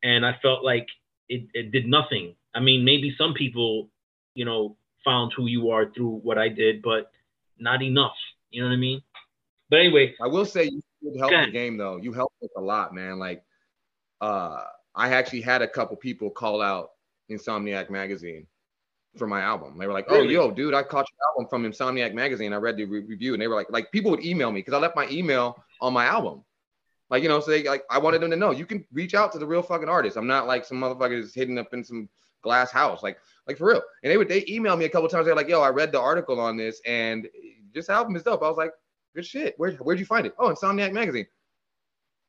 [0.03, 0.87] and I felt like
[1.27, 2.35] it, it did nothing.
[2.55, 3.89] I mean, maybe some people,
[4.33, 4.75] you know,
[5.05, 7.11] found who you are through what I did, but
[7.59, 8.15] not enough.
[8.51, 9.01] You know what I mean?
[9.69, 11.97] But anyway, I will say you did help the game though.
[11.97, 13.19] You helped us a lot, man.
[13.19, 13.43] Like,
[14.21, 14.63] uh,
[14.95, 16.91] I actually had a couple people call out
[17.29, 18.47] Insomniac magazine
[19.17, 19.77] for my album.
[19.77, 20.33] They were like, "Oh, Really?
[20.33, 22.53] yo, dude, I caught your album from Insomniac magazine.
[22.53, 24.73] I read the re- review, and they were like, like people would email me because
[24.73, 26.43] I left my email on my album.
[27.09, 29.31] Like, you know, so they like I wanted them to know you can reach out
[29.33, 30.17] to the real fucking artist.
[30.17, 32.09] I'm not like some motherfuckers hidden up in some
[32.41, 33.17] glass house, like
[33.47, 33.81] like for real.
[34.03, 35.25] And they would they email me a couple times.
[35.25, 37.27] They're like, "Yo, I read the article on this, and
[37.73, 38.73] this album is dope." I was like,
[39.15, 39.55] "Good shit.
[39.57, 40.33] Where where'd you find it?
[40.37, 41.27] Oh, Insomniac magazine.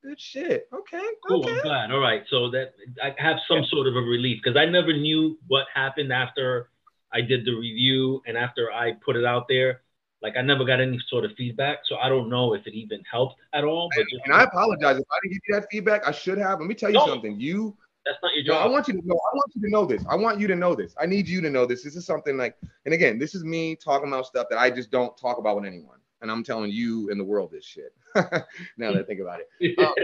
[0.03, 0.67] Good shit.
[0.73, 1.43] Okay, Cool.
[1.45, 1.53] okay.
[1.53, 1.91] I'm glad.
[1.91, 2.25] All right.
[2.31, 6.11] So that I have some sort of a relief because I never knew what happened
[6.13, 6.71] after
[7.13, 9.83] I did the review and after I put it out there.
[10.23, 13.03] Like I never got any sort of feedback, so I don't know if it even
[13.11, 13.89] helped at all.
[13.97, 16.07] But just, And I apologize if I didn't give you that feedback.
[16.07, 16.61] I should have.
[16.61, 17.07] Let me tell you No.
[17.07, 17.41] something.
[17.41, 18.65] You that's not your job.
[18.65, 19.15] No, I want you to know.
[19.15, 20.05] I want you to know this.
[20.09, 20.95] I want you to know this.
[21.01, 21.83] I need you to know this.
[21.83, 24.91] This is something like, and again, this is me talking about stuff that I just
[24.91, 26.00] don't talk about with anyone.
[26.23, 27.95] And I'm telling you and the world this shit.
[28.15, 29.95] now that I think about it, um,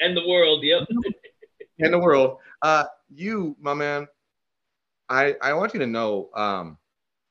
[0.00, 0.62] and the world.
[0.62, 0.88] Yep.
[1.78, 2.84] in the world, uh,
[3.14, 4.06] you, my man,
[5.08, 6.30] I I want you to know.
[6.34, 6.78] Um,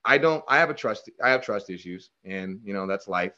[0.04, 0.44] I don't.
[0.48, 1.10] I have a trust.
[1.24, 3.34] I have trust issues, and you know that's life.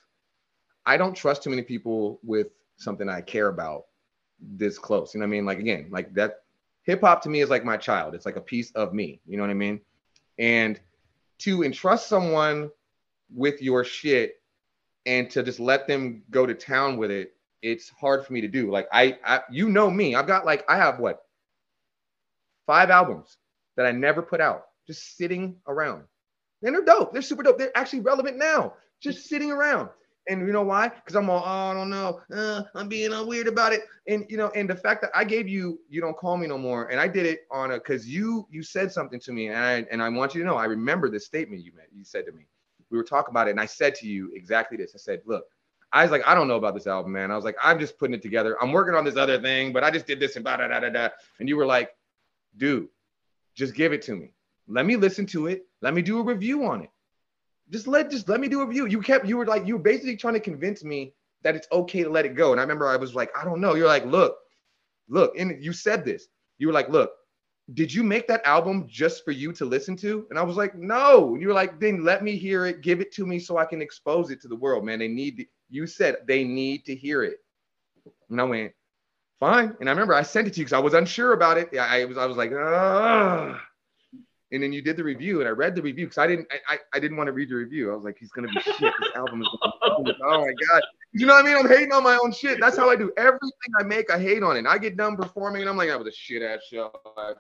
[0.86, 2.48] I don't trust too many people with
[2.78, 3.86] something I care about
[4.40, 5.14] this close.
[5.14, 5.45] You know what I mean?
[5.45, 6.44] Like again, like that
[6.84, 8.15] hip hop to me is like my child.
[8.15, 9.19] It's like a piece of me.
[9.28, 9.82] You know what I mean?
[10.40, 10.80] And
[11.40, 12.72] to entrust someone
[13.34, 14.41] with your shit
[15.07, 17.31] and to just let them go to town with it,
[17.63, 18.69] it's hard for me to do.
[18.69, 20.13] Like I, I you know me.
[20.13, 21.23] I've got like I have what
[22.67, 23.38] five albums
[23.77, 26.03] that I never put out, just sitting around.
[26.61, 27.13] And they're dope.
[27.13, 27.57] They're super dope.
[27.57, 29.89] They're actually relevant now, just sitting around.
[30.29, 30.89] And you know why?
[30.89, 32.19] Because I'm all, oh, I don't know.
[32.34, 33.84] Uh, I'm being weird about it.
[34.09, 36.57] And you know, and the fact that I gave you, you don't call me no
[36.57, 36.88] more.
[36.89, 39.85] And I did it on a because you you said something to me, and I
[39.89, 41.88] and I want you to know I remember this statement you made.
[41.95, 42.45] You said to me,
[42.89, 44.93] we were talking about it, and I said to you exactly this.
[44.95, 45.45] I said, look,
[45.91, 47.31] I was like, I don't know about this album, man.
[47.31, 48.57] I was like, I'm just putting it together.
[48.61, 50.80] I'm working on this other thing, but I just did this and da da da
[50.80, 51.09] da da.
[51.39, 51.89] And you were like,
[52.57, 52.88] dude,
[53.55, 54.34] just give it to me.
[54.68, 55.65] Let me listen to it.
[55.81, 56.89] Let me do a review on it
[57.69, 58.85] just let just let me do a review.
[58.85, 62.03] You kept you were like you were basically trying to convince me that it's okay
[62.03, 62.51] to let it go.
[62.51, 63.76] And I remember I was like, I don't know.
[63.76, 64.38] You're like, look,
[65.07, 66.27] look, and you said this.
[66.57, 67.11] You were like, look,
[67.73, 70.26] did you make that album just for you to listen to?
[70.30, 71.34] And I was like, no.
[71.34, 73.65] And you were like, then let me hear it, give it to me so I
[73.65, 74.99] can expose it to the world, man.
[74.99, 77.39] They need to, you said they need to hear it.
[78.30, 78.73] And I went,
[79.39, 79.76] fine.
[79.80, 81.77] And I remember I sent it to you because I was unsure about it.
[81.77, 83.61] I was I was like, ah
[84.52, 86.77] and then you did the review and I read the review because I didn't I,
[86.94, 87.91] I didn't want to read the review.
[87.91, 88.80] I was like, he's gonna be shit.
[88.80, 90.81] This album is gonna be oh my god.
[91.18, 91.57] You know what I mean?
[91.57, 92.60] I'm hating on my own shit.
[92.60, 94.11] That's how I do everything I make.
[94.11, 94.60] I hate on it.
[94.60, 96.91] And I get done performing and I'm like, that was a shit ass show.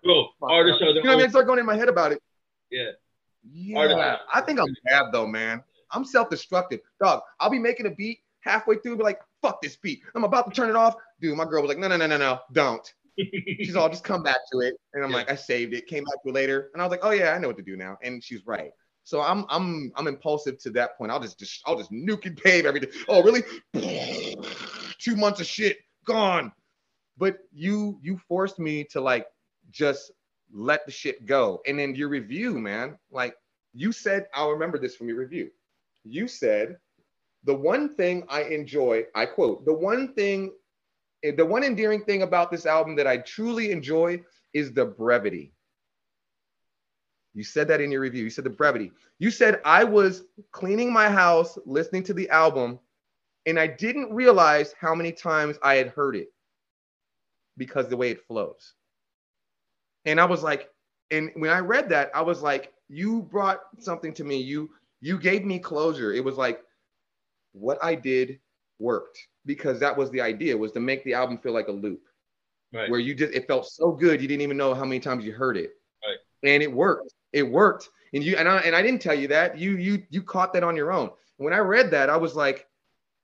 [0.03, 1.25] Bro, artists are you know what I mean?
[1.25, 2.21] I start going in my head about it.
[2.71, 2.91] Yeah.
[3.43, 4.17] Yeah.
[4.33, 5.63] I think I'm bad though, man.
[5.91, 6.79] I'm self-destructive.
[6.99, 10.01] Dog, I'll be making a beat halfway through, be like, fuck this beat.
[10.15, 10.95] I'm about to turn it off.
[11.21, 12.93] Dude, my girl was like, no, no, no, no, no, don't.
[13.59, 14.75] she's all just come back to it.
[14.93, 15.17] And I'm yeah.
[15.17, 16.69] like, I saved it, came back to it later.
[16.73, 17.97] And I was like, oh yeah, I know what to do now.
[18.01, 18.71] And she's right.
[19.07, 21.13] So I'm I'm I'm impulsive to that point.
[21.13, 22.89] I'll just, just I'll just nuke and pave everything.
[23.07, 23.41] Oh, really?
[24.99, 26.51] Two months of shit gone.
[27.17, 29.27] But you you forced me to like
[29.71, 30.11] just
[30.51, 31.61] let the shit go.
[31.65, 33.37] And then your review, man, like
[33.73, 35.51] you said, I'll remember this from your review.
[36.03, 36.75] You said
[37.45, 40.51] the one thing I enjoy, I quote, the one thing
[41.23, 44.21] eh, the one endearing thing about this album that I truly enjoy
[44.53, 45.53] is the brevity.
[47.37, 48.23] You said that in your review.
[48.23, 48.91] You said the brevity.
[49.19, 52.79] You said I was cleaning my house, listening to the album,
[53.45, 56.33] and I didn't realize how many times I had heard it
[57.55, 58.73] because the way it flows.
[60.05, 60.71] And I was like,
[61.11, 64.37] and when I read that, I was like, you brought something to me.
[64.37, 66.13] You you gave me closure.
[66.13, 66.63] It was like
[67.51, 68.39] what I did
[68.79, 72.01] worked because that was the idea was to make the album feel like a loop
[72.73, 72.89] right.
[72.89, 75.33] where you just it felt so good you didn't even know how many times you
[75.33, 75.71] heard it
[76.05, 76.51] right.
[76.51, 77.89] and it worked it worked.
[78.13, 79.57] And you and I, and I didn't tell you that.
[79.57, 81.09] You you you caught that on your own.
[81.37, 82.67] When i read that i was like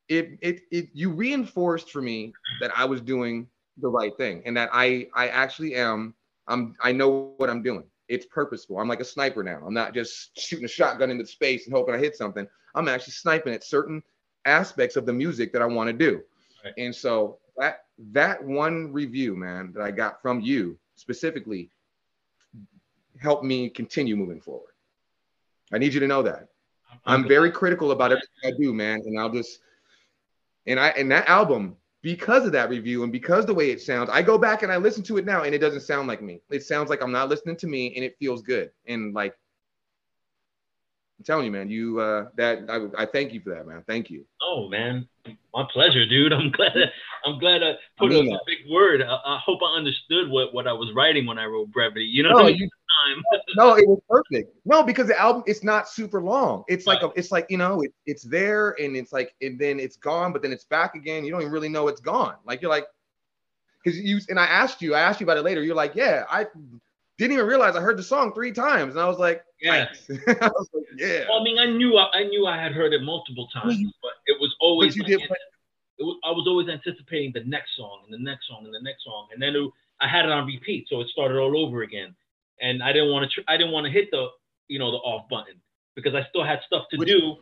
[0.07, 3.47] it it, it you reinforced for me that i was doing
[3.77, 6.13] the right thing and that i i actually am
[6.47, 7.84] i'm i know what i'm doing.
[8.09, 8.80] It's purposeful.
[8.80, 9.61] I'm like a sniper now.
[9.65, 12.47] I'm not just shooting a shotgun into space and hoping i hit something.
[12.75, 14.03] I'm actually sniping at certain
[14.45, 16.21] aspects of the music that I want to do.
[16.63, 16.73] Right.
[16.77, 21.69] And so that that one review, man, that I got from you specifically
[23.19, 24.72] helped me continue moving forward.
[25.72, 26.48] I need you to know that.
[27.06, 29.02] I'm very critical about everything I do, man.
[29.06, 29.60] And I'll just
[30.68, 34.10] and I and that album, because of that review and because the way it sounds,
[34.10, 36.41] I go back and I listen to it now and it doesn't sound like me.
[36.49, 38.72] It sounds like I'm not listening to me and it feels good.
[38.88, 39.35] And like
[41.19, 43.84] I'm telling you, man, you uh, that I, I thank you for that, man.
[43.88, 44.26] Thank you.
[44.41, 45.07] Oh man,
[45.53, 46.34] my pleasure, dude.
[46.34, 46.73] I'm glad.
[47.26, 49.02] I'm glad I put I mean, a big word.
[49.02, 52.06] I, I, hope I understood what what I was writing when I wrote brevity.
[52.06, 52.69] You know, no, you,
[53.55, 54.55] no, it was perfect.
[54.65, 56.63] No, because the album it's not super long.
[56.67, 59.79] It's like a, it's like you know, it, it's there and it's like and then
[59.79, 61.23] it's gone, but then it's back again.
[61.23, 62.35] You don't even really know it's gone.
[62.45, 62.85] Like you're like,
[63.83, 65.63] because you and I asked you, I asked you about it later.
[65.63, 66.47] You're like, yeah, I
[67.17, 70.47] didn't even realize I heard the song three times, and I was like, yeah, I
[70.47, 71.25] was like, yeah.
[71.29, 74.11] Well, I mean, I knew I, I, knew I had heard it multiple times, but
[74.25, 74.97] it was always.
[74.97, 75.37] But you like, did.
[75.99, 78.81] It was, I was always anticipating the next song and the next song and the
[78.81, 79.71] next song, and then it,
[80.01, 82.15] I had it on repeat, so it started all over again.
[82.64, 83.41] And I didn't want to.
[83.41, 84.30] Tr- I didn't want to hit the
[84.68, 85.61] you know the off button
[85.95, 87.35] because I still had stuff to do.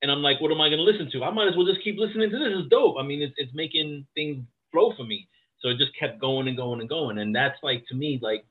[0.00, 1.24] And I'm like, what am I going to listen to?
[1.24, 2.48] I might as well just keep listening to this.
[2.50, 2.96] It's dope.
[2.98, 5.28] I mean, it's, it's making things flow for me.
[5.60, 7.18] So it just kept going and going and going.
[7.18, 8.44] And that's like to me, like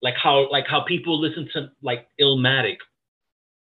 [0.00, 2.76] like how like how people listen to like Illmatic,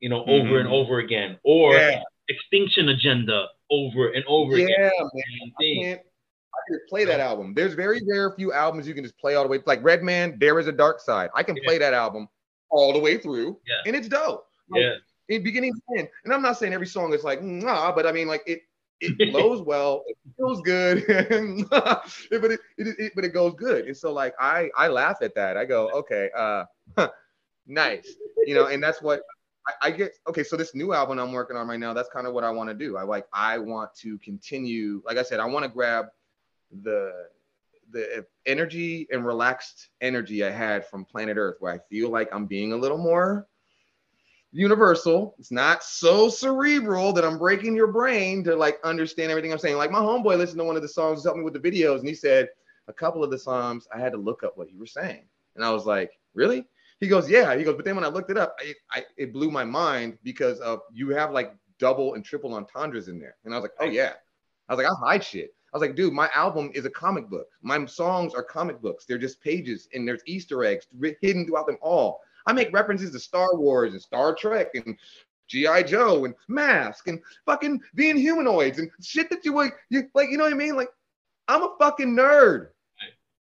[0.01, 0.55] you know, over mm-hmm.
[0.57, 2.01] and over again, or yeah.
[2.27, 4.91] Extinction Agenda over and over yeah, again.
[5.61, 5.99] Yeah, man.
[6.53, 7.53] I can play that album.
[7.53, 9.59] There's very very few albums you can just play all the way.
[9.65, 11.29] Like Redman, Dare Iz a Darkside.
[11.35, 11.63] I can yeah.
[11.65, 12.27] play that album
[12.69, 13.75] all the way through, yeah.
[13.85, 14.47] and it's dope.
[14.69, 14.95] Like, yeah.
[15.29, 16.09] In beginning to end.
[16.25, 18.61] And I'm not saying every song is like, nah, but I mean, like it
[18.99, 21.05] it flows well, it feels good,
[21.69, 23.85] but it, it, it, but it goes good.
[23.85, 25.57] And so like I I laugh at that.
[25.57, 26.65] I go, okay, uh,
[27.67, 28.15] nice,
[28.45, 29.21] you know, and that's what
[29.67, 30.13] I, I, get.
[30.27, 32.49] Okay, so this new album I'm working on right now, that's kind of what I
[32.49, 32.97] want to do.
[32.97, 35.01] I like I want to continue.
[35.05, 36.07] Like I said, I want to grab
[36.83, 37.27] the
[37.91, 42.45] the energy and relaxed energy I had from Planet Earth, where I feel like I'm
[42.45, 43.47] being a little more
[44.51, 45.35] universal.
[45.39, 49.77] It's not so cerebral that I'm breaking your brain to like understand everything I'm saying.
[49.77, 52.07] Like my homeboy listened to one of the songs, helped me with the videos, and
[52.07, 52.49] he said
[52.87, 55.23] a couple of the songs I had to look up what you were saying,
[55.55, 56.65] and I was like, really?
[56.99, 57.55] He goes, yeah.
[57.55, 60.17] He goes, but then when I looked it up, I, I, it blew my mind
[60.21, 63.73] because of you have like double and triple entendres in there, and I was like,
[63.79, 64.13] oh yeah.
[64.67, 65.55] I was like, I hide shit.
[65.71, 67.47] I was like, dude, my album is a comic book.
[67.61, 69.05] My songs are comic books.
[69.05, 70.87] They're just pages, and there's Easter eggs
[71.21, 72.21] hidden throughout them all.
[72.47, 74.97] I make references to Star Wars and Star Trek and
[75.47, 75.83] G.I.
[75.83, 80.37] Joe and Mask and fucking being humanoids and shit that you like, you like, you
[80.37, 80.75] know what I mean?
[80.75, 80.89] Like,
[81.47, 82.69] I'm a fucking nerd.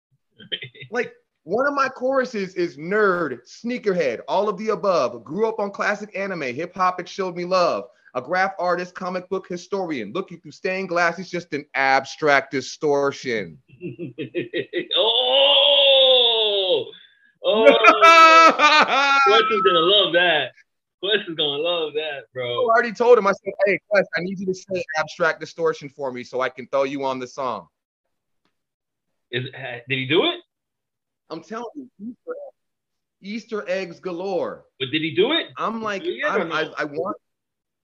[0.90, 1.12] like,
[1.44, 5.24] one of my choruses is nerd, sneakerhead, all of the above.
[5.24, 7.84] Grew up on classic anime, hip hop, it showed me love.
[8.14, 13.58] A graph artist, comic book historian, looking through stained glass is just an abstract distortion.
[14.96, 16.86] oh,
[17.44, 20.52] oh, Qwest is gonna love that.
[21.02, 22.46] Qwest is gonna love that, bro.
[22.46, 23.26] I already told him.
[23.26, 26.48] I said, "Hey, Qwest, I need you to say abstract distortion for me so I
[26.48, 27.68] can throw you on the song."
[29.30, 29.44] Is
[29.88, 30.40] did he do it?
[31.30, 32.34] I'm telling you, Easter,
[33.20, 34.64] Easter eggs galore.
[34.80, 35.48] But did he do it?
[35.56, 37.16] I'm like, I'm, I, I want.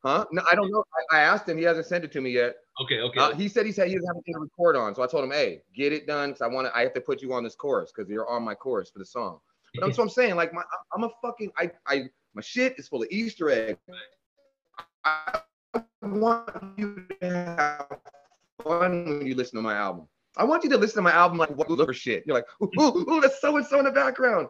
[0.05, 0.27] Huh?
[0.33, 0.85] No, I don't know.
[1.11, 1.57] I, I, asked him.
[1.57, 2.57] He hasn't sent it to me yet.
[2.83, 3.19] Okay, okay.
[3.19, 4.95] Uh, he said he said he doesn't have anything to record on.
[4.95, 6.77] So I told him, hey, get it done because I want to.
[6.77, 9.07] I have to put you on this chorus because you're on my chorus for the
[9.07, 9.39] song.
[9.75, 10.37] But that's what I'm saying.
[10.37, 10.63] Like my,
[10.95, 11.53] I'm a fucking.
[11.57, 12.05] I, I,
[12.35, 13.79] my shit is full of Easter eggs.
[15.07, 15.41] I
[16.03, 17.87] want you to have
[18.63, 20.07] fun when you listen to my album.
[20.37, 22.25] I want you to listen to my album like what for shit.
[22.27, 24.49] You're like, ooh, ooh, ooh that's so and so in the background.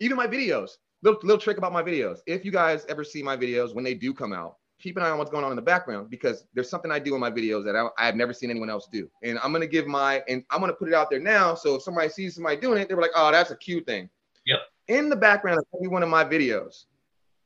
[0.00, 0.70] Even my videos.
[1.02, 2.20] Little little trick about my videos.
[2.26, 5.10] If you guys ever see my videos when they do come out, keep an eye
[5.10, 7.64] on what's going on in the background because there's something I do in my videos
[7.64, 9.08] that I, I have never seen anyone else do.
[9.22, 11.54] And I'm gonna give my and I'm gonna put it out there now.
[11.54, 14.08] So if somebody sees somebody doing it, they're like, oh, that's a cute thing.
[14.46, 14.58] Yep.
[14.88, 16.84] In the background of every one of my videos,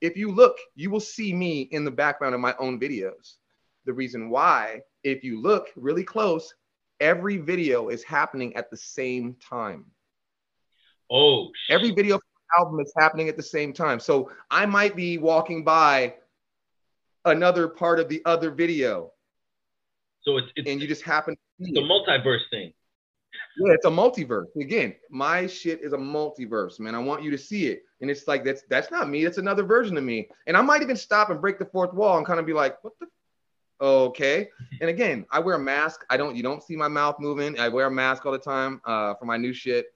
[0.00, 3.36] if you look, you will see me in the background of my own videos.
[3.86, 6.54] The reason why, if you look really close,
[7.00, 9.86] every video is happening at the same time.
[11.10, 12.20] Oh, every video
[12.58, 14.00] album is happening at the same time.
[14.00, 16.14] So I might be walking by
[17.24, 19.12] another part of the other video.
[20.22, 22.72] So it's, it's and you just happen to see the multiverse thing.
[23.58, 24.46] Yeah, it's a multiverse.
[24.60, 26.94] Again, my shit is a multiverse, man.
[26.94, 27.82] I want you to see it.
[28.00, 30.28] And it's like that's that's not me, that's another version of me.
[30.46, 32.82] And I might even stop and break the fourth wall and kind of be like,
[32.82, 33.06] what the
[33.80, 34.48] okay.
[34.80, 36.04] And again, I wear a mask.
[36.10, 37.58] I don't you don't see my mouth moving.
[37.58, 39.86] I wear a mask all the time uh, for my new shit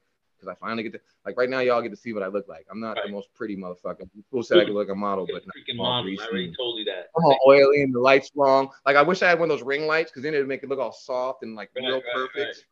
[0.45, 2.49] because I finally get to like right now, y'all get to see what I look
[2.49, 2.67] like.
[2.71, 3.07] I'm not right.
[3.07, 4.11] the most pretty motherfucker.
[4.15, 6.11] People said I could look like a model, but freaking model.
[6.21, 7.11] I already told you that.
[7.17, 8.69] I'm all oily and the lights wrong.
[8.87, 10.69] Like I wish I had one of those ring lights because then it'd make it
[10.69, 12.65] look all soft and like right, real right, perfect.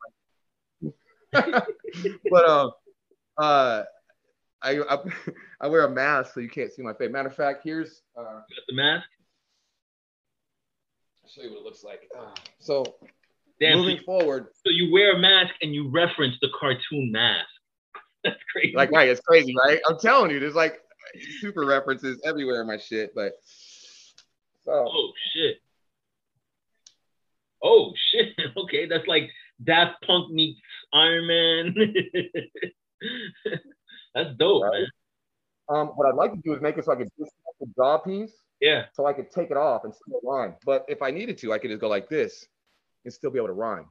[2.30, 2.72] but um,
[3.38, 3.84] uh, uh,
[4.62, 4.98] I, I,
[5.62, 7.10] I wear a mask so you can't see my face.
[7.10, 9.06] Matter of fact, here's uh, the mask.
[11.24, 12.10] I'll show you what it looks like.
[12.18, 12.84] Uh, so
[13.62, 14.48] Damn, moving so, forward.
[14.54, 17.46] So you wear a mask and you reference the cartoon mask.
[18.24, 18.74] That's crazy.
[18.76, 19.80] Like, right, it's crazy, right?
[19.88, 20.80] I'm telling you, there's like
[21.40, 23.32] super references everywhere in my shit, but
[24.64, 24.72] so.
[24.88, 25.56] Oh shit.
[27.62, 28.28] Oh shit.
[28.56, 29.30] Okay, that's like
[29.64, 30.60] Daft Punk meets
[30.92, 31.74] Iron Man.
[34.14, 34.72] that's dope, right.
[34.72, 34.86] man.
[35.68, 37.98] Um, what I'd like to do is make it so I could disconnect the jaw
[37.98, 38.32] piece.
[38.60, 38.84] Yeah.
[38.92, 40.54] So I could take it off and still rhyme.
[40.64, 42.46] But if I needed to, I could just go like this
[43.04, 43.86] and still be able to rhyme.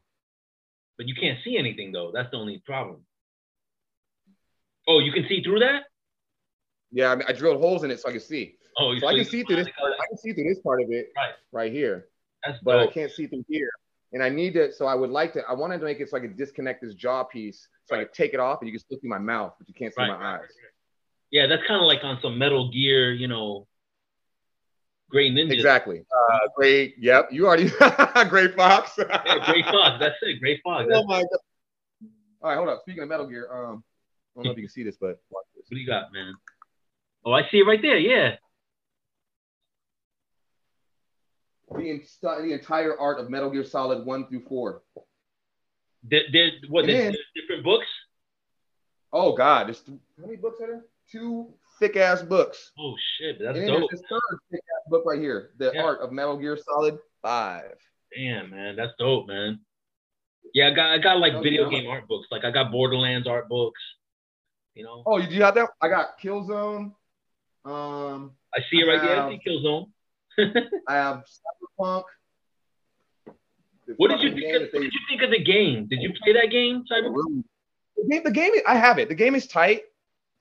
[0.98, 2.12] But you can't see anything though.
[2.14, 3.03] That's the only problem.
[4.92, 5.84] Oh, you can see through that?
[6.92, 8.56] Yeah, I, mean, I drilled holes in it so I can see.
[8.78, 9.94] Oh, so I can see through this part.
[10.02, 12.08] I can see through this part of it right, right here.
[12.46, 12.90] That's but dope.
[12.90, 13.70] I can't see through here.
[14.14, 16.18] And I need to, so I would like to, I wanted to make it so
[16.18, 18.02] I could disconnect this jaw piece so right.
[18.02, 19.94] I could take it off and you can still see my mouth, but you can't
[19.94, 20.50] see right, my eyes.
[21.32, 23.68] Yeah, that's kind of like on some Metal Gear, you know,
[25.10, 25.52] Gray Ninja.
[25.52, 26.00] Exactly.
[26.00, 27.70] Uh, Gray, yep, you already,
[28.30, 28.92] Gray Fox.
[28.98, 30.88] yeah, Gray Fox, that's it, Gray Fox.
[30.90, 31.30] That's oh my God.
[32.42, 32.82] All right, hold up.
[32.82, 33.84] Speaking of Metal Gear, um,
[34.36, 35.66] don't know if you can see this, but watch this.
[35.68, 36.34] What do you got, man?
[37.26, 37.98] Oh, I see it right there.
[37.98, 38.36] Yeah.
[41.70, 44.84] The, the entire art of Metal Gear Solid one through four.
[46.08, 46.86] Did, did what?
[46.86, 47.86] There's different books.
[49.14, 50.86] Oh God, there's how many books are there?
[51.12, 52.72] Two thick ass books.
[52.78, 53.91] Oh shit, that's and dope.
[53.91, 55.82] This third thick ass book right here, the yeah.
[55.84, 57.76] art of Metal Gear Solid Five.
[58.16, 59.60] Damn, man, that's dope, man.
[60.53, 62.28] Yeah, I got I got like video game art books.
[62.32, 63.80] Like I got Borderlands art books.
[64.76, 65.03] You know.
[65.06, 65.69] Oh, you do have that?
[65.81, 66.93] I got Killzone.
[67.65, 68.31] Um.
[68.53, 69.22] I see it right there.
[69.22, 69.88] I see Killzone.
[70.88, 71.23] I have
[71.80, 72.03] Cyberpunk.
[73.98, 74.56] What did you think?
[74.56, 75.88] Of, what did you think of the game?
[75.89, 77.43] Did you play that game, Cyberpunk?
[77.98, 79.10] The game, the game, I have it.
[79.10, 79.84] The game is tight.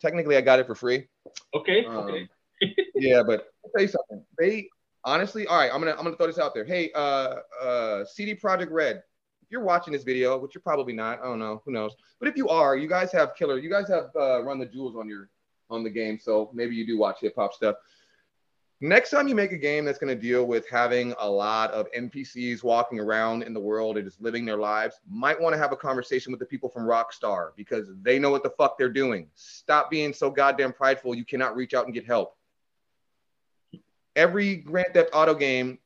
[0.00, 1.08] Technically, I got it for free.
[1.54, 1.84] Okay.
[1.84, 2.28] Um, okay.
[2.94, 4.24] yeah, but I'll tell you something.
[4.38, 4.68] They
[5.04, 6.64] honestly, all right, I'm gonna I'm gonna throw this out there.
[6.64, 9.02] Hey, uh, uh, CD Projekt Red,
[9.50, 11.94] you're watching this video, which you're probably not, I don't know, who knows.
[12.18, 14.96] But if you are, you guys have killer, you guys have uh, run the jewels
[14.96, 15.28] on your
[15.68, 17.76] on the game, so maybe you do watch hip hop stuff.
[18.82, 21.86] Next time you make a game that's going to deal with having a lot of
[21.92, 25.70] NPCs walking around in the world and just living their lives, might want to have
[25.70, 29.28] a conversation with the people from Rockstar because they know what the fuck they're doing.
[29.34, 32.38] Stop being so goddamn prideful you cannot reach out and get help.
[34.16, 35.78] Every Grand Theft Auto game,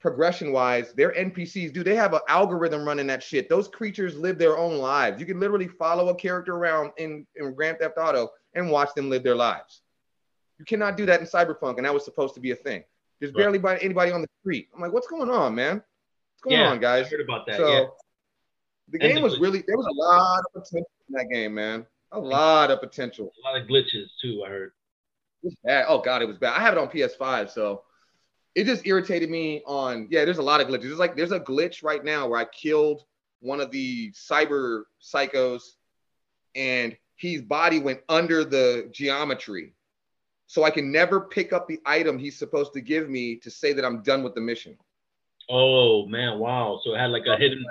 [0.00, 3.48] progression wise, their NPCs, do they have an algorithm running that shit?
[3.48, 5.20] Those creatures live their own lives.
[5.20, 9.10] You can literally follow a character around in, in Grand Theft Auto and watch them
[9.10, 9.82] live their lives.
[10.58, 12.84] You cannot do that in Cyberpunk, and that was supposed to be a thing.
[13.20, 14.68] There's barely anybody on the street.
[14.74, 15.76] I'm like, what's going on, man?
[15.76, 17.06] What's going Yeah, on, guys?
[17.06, 17.56] I heard about that.
[17.56, 17.84] So yeah.
[18.88, 19.40] the game the was glitch.
[19.42, 21.86] really there was a lot of potential in that game, man.
[22.12, 23.30] A lot of potential.
[23.44, 24.42] A lot of glitches too.
[24.44, 24.72] I heard.
[25.42, 25.84] It was bad.
[25.88, 26.56] Oh god, it was bad.
[26.56, 27.82] I have it on PS5, so
[28.54, 30.82] it just irritated me on yeah, there's a lot of glitches.
[30.82, 33.04] There's like there's a glitch right now where I killed
[33.40, 35.62] one of the cyber psychos
[36.54, 39.74] and his body went under the geometry.
[40.46, 43.72] So I can never pick up the item he's supposed to give me to say
[43.72, 44.76] that I'm done with the mission.
[45.48, 46.80] Oh man, wow!
[46.82, 47.64] So it had like a hidden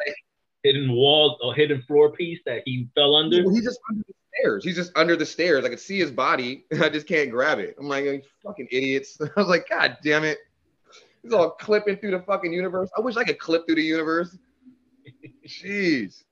[0.64, 3.43] hidden wall a hidden floor piece that he fell under.
[3.43, 4.64] Well, he's just under the stairs.
[4.64, 5.65] He's just under the stairs.
[5.65, 6.65] I could see his body.
[6.72, 7.76] And I just can't grab it.
[7.80, 9.18] I'm like, fucking idiots.
[9.35, 10.39] I was like, God damn it.
[11.23, 12.89] He's all clipping through the fucking universe.
[12.97, 14.37] I wish I could clip through the universe.
[15.45, 16.23] Jeez.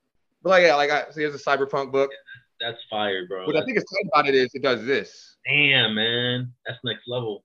[0.43, 2.11] But like, yeah, like I see, There's a cyberpunk book.
[2.59, 3.45] That's fire, bro.
[3.45, 5.37] What I think is about it is it does this.
[5.45, 7.43] Damn, man, that's next level.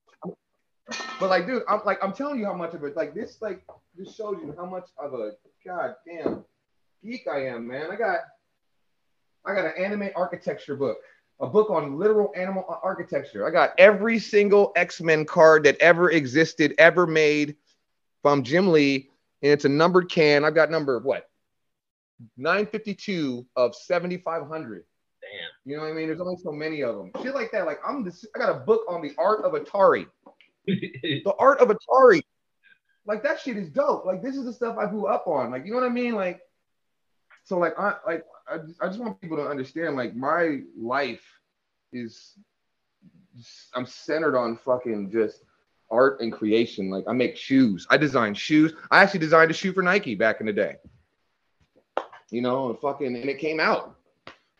[1.20, 3.62] But like, dude, I'm like, I'm telling you how much of it, like this, like,
[3.96, 5.32] this shows you how much of a
[5.64, 6.44] goddamn
[7.02, 7.90] geek I am, man.
[7.90, 8.20] I got,
[9.44, 10.98] I got an anime architecture book,
[11.42, 13.46] a book on literal animal architecture.
[13.46, 17.56] I got every single X Men card that ever existed, ever made
[18.22, 19.10] from Jim Lee,
[19.42, 20.44] and it's a numbered can.
[20.44, 21.28] I've got number what,
[22.36, 24.84] 952 of 7,500.
[25.20, 25.30] Damn.
[25.64, 26.06] You know what I mean?
[26.06, 27.10] There's only so many of them.
[27.22, 27.66] Shit like that.
[27.66, 28.24] Like I'm this.
[28.36, 30.06] I got a book on the art of Atari.
[30.64, 32.22] The art of Atari.
[33.04, 34.04] Like that shit is dope.
[34.04, 35.50] Like this is the stuff I grew up on.
[35.50, 36.14] Like you know what I mean?
[36.14, 36.40] Like
[37.44, 37.58] so.
[37.58, 39.96] Like I like I, I just want people to understand.
[39.96, 41.24] Like my life
[41.92, 42.38] is.
[43.74, 45.44] I'm centered on fucking just
[45.90, 46.90] art and creation.
[46.90, 47.86] Like I make shoes.
[47.90, 48.74] I design shoes.
[48.90, 50.76] I actually designed a shoe for Nike back in the day.
[52.30, 53.96] You know, and fucking and it came out.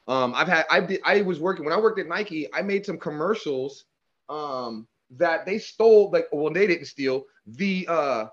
[0.08, 2.84] Um, I've had I did I was working when I worked at Nike, I made
[2.84, 3.84] some commercials
[4.28, 8.26] um that they stole like well they didn't steal the uh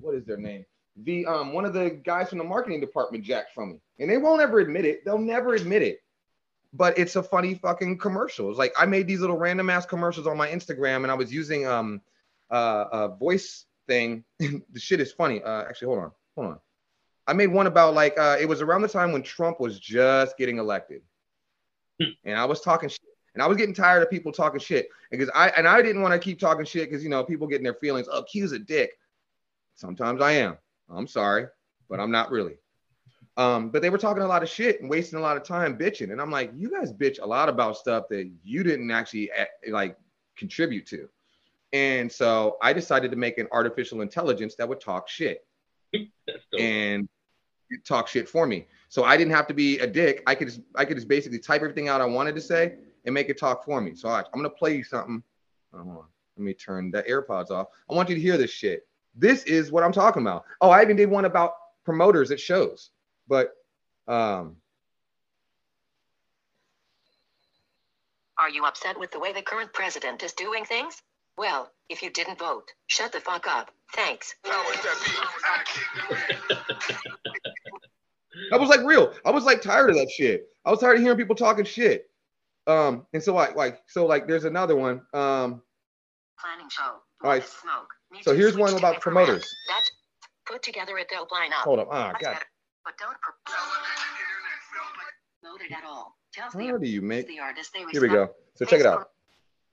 [0.00, 0.64] what is their name?
[1.02, 3.80] The um one of the guys from the marketing department jacked from me.
[3.98, 5.04] And they won't ever admit it.
[5.04, 6.00] They'll never admit it.
[6.72, 8.50] But it's a funny fucking commercial.
[8.50, 11.32] It's like I made these little random ass commercials on my Instagram and I was
[11.32, 12.00] using um
[12.50, 14.24] uh a voice thing.
[14.38, 15.42] the shit is funny.
[15.42, 16.12] Uh actually hold on.
[16.36, 16.58] Hold on.
[17.26, 20.38] I made one about like uh it was around the time when Trump was just
[20.38, 21.02] getting elected
[21.98, 23.00] and I was talking shit.
[23.34, 26.14] And I was getting tired of people talking shit because I and I didn't want
[26.14, 28.08] to keep talking shit because you know people getting their feelings.
[28.10, 28.92] Oh, Kiew's a dick.
[29.74, 30.56] Sometimes I am.
[30.90, 31.46] I'm sorry,
[31.88, 32.56] but I'm not really.
[33.36, 35.76] Um, but they were talking a lot of shit and wasting a lot of time
[35.76, 39.30] bitching, and I'm like, you guys bitch a lot about stuff that you didn't actually
[39.32, 39.98] eh, like
[40.36, 41.08] contribute to.
[41.72, 45.46] And so I decided to make an artificial intelligence that would talk shit
[46.58, 47.08] and
[47.84, 48.66] talk shit for me.
[48.88, 50.22] So I didn't have to be a dick.
[50.26, 53.12] I could just I could just basically type everything out I wanted to say and
[53.12, 53.94] make it talk for me.
[53.94, 55.22] So I, I'm gonna play you something.
[55.74, 56.04] Hold on.
[56.36, 57.68] Let me turn the AirPods off.
[57.90, 58.86] I want you to hear this shit.
[59.16, 60.44] This is what I'm talking about.
[60.60, 62.90] Oh, I even did one about promoters at shows,
[63.28, 63.52] but
[64.06, 64.56] um,
[68.38, 71.00] Are you upset with the way the current president is doing things?
[71.38, 73.70] Well, if you didn't vote, shut the fuck up.
[73.94, 74.34] Thanks.
[78.52, 79.14] I was like real.
[79.24, 80.48] I was like tired of that shit.
[80.66, 82.10] I was tired of hearing people talking shit.
[82.66, 85.00] Um, and so like like so like there's another one.
[85.14, 85.62] Um,
[86.38, 86.96] Planning show.
[87.22, 87.42] All right.
[87.44, 87.88] Smoke.
[88.22, 89.44] So here's one about promoters.
[89.68, 89.90] That's
[90.46, 91.64] put together a dope lineup.
[91.64, 91.88] hold up.
[91.90, 92.38] Ah, Much God.
[92.84, 93.40] But don't promote
[95.60, 96.16] it at all.
[96.32, 97.26] Tells the, How do you make?
[97.26, 98.30] the artist they Here we go.
[98.54, 99.10] So check it out.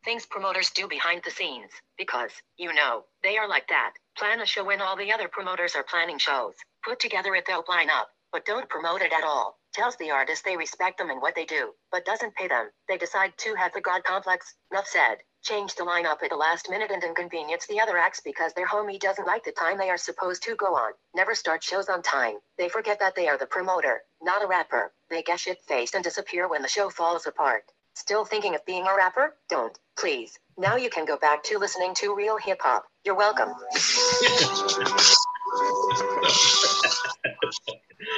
[0.04, 3.94] Things promoters do behind the scenes, because, you know, they are like that.
[4.18, 6.56] Plan a show when all the other promoters are planning shows.
[6.84, 9.60] Put together a dope lineup, but don't promote it at all.
[9.74, 12.70] Tells the artist they respect them and what they do, but doesn't pay them.
[12.90, 14.56] They decide to have the God complex.
[14.72, 15.18] Enough said.
[15.44, 19.00] Change the lineup at the last minute and inconvenience the other acts because their homie
[19.00, 20.94] doesn't like the time they are supposed to go on.
[21.16, 22.36] Never start shows on time.
[22.58, 24.94] They forget that they are the promoter, not a rapper.
[25.10, 27.64] They get shit faced and disappear when the show falls apart.
[27.96, 29.36] Still thinking of being a rapper?
[29.50, 30.40] Don't, please.
[30.58, 32.86] Now you can go back to listening to real hip hop.
[33.06, 33.50] You're welcome.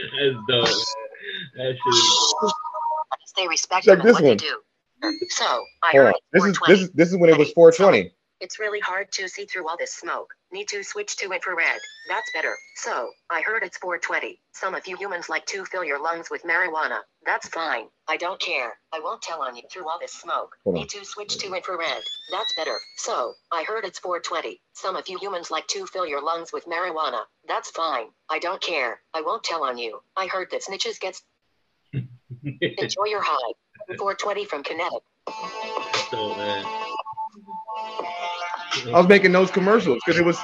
[0.02, 0.66] That's dope.
[0.66, 0.86] man.
[1.58, 1.94] That shit.
[3.50, 4.32] respect Check them and this what one.
[4.32, 4.60] they do.
[5.30, 5.46] So,
[5.84, 6.14] I Hold heard on.
[6.14, 8.12] it's This is this is this is when it was 420.
[8.42, 10.34] It's really hard to see through all this smoke.
[10.52, 11.80] Need to switch to infrared.
[12.10, 12.54] That's better.
[12.76, 14.40] So, I heard it's 420.
[14.54, 17.00] Some of you humans like to fill your lungs with marijuana.
[17.26, 17.86] That's fine.
[18.08, 18.74] I don't care.
[18.94, 20.56] I won't tell on you through all this smoke.
[20.64, 20.82] Hold on.
[20.82, 22.04] Need to switch to infrared.
[22.32, 22.78] That's better.
[22.98, 24.62] So, I heard it's 420.
[24.74, 27.22] Some of you humans like to fill your lungs with marijuana.
[27.48, 28.08] That's fine.
[28.30, 29.00] I don't care.
[29.14, 30.02] I won't tell on you.
[30.18, 31.24] I heard that snitches gets.
[31.94, 33.54] enjoy your high.
[33.88, 35.02] 420 from Kinetic.
[36.12, 36.66] dope, man.
[38.88, 40.40] I was making those commercials because it was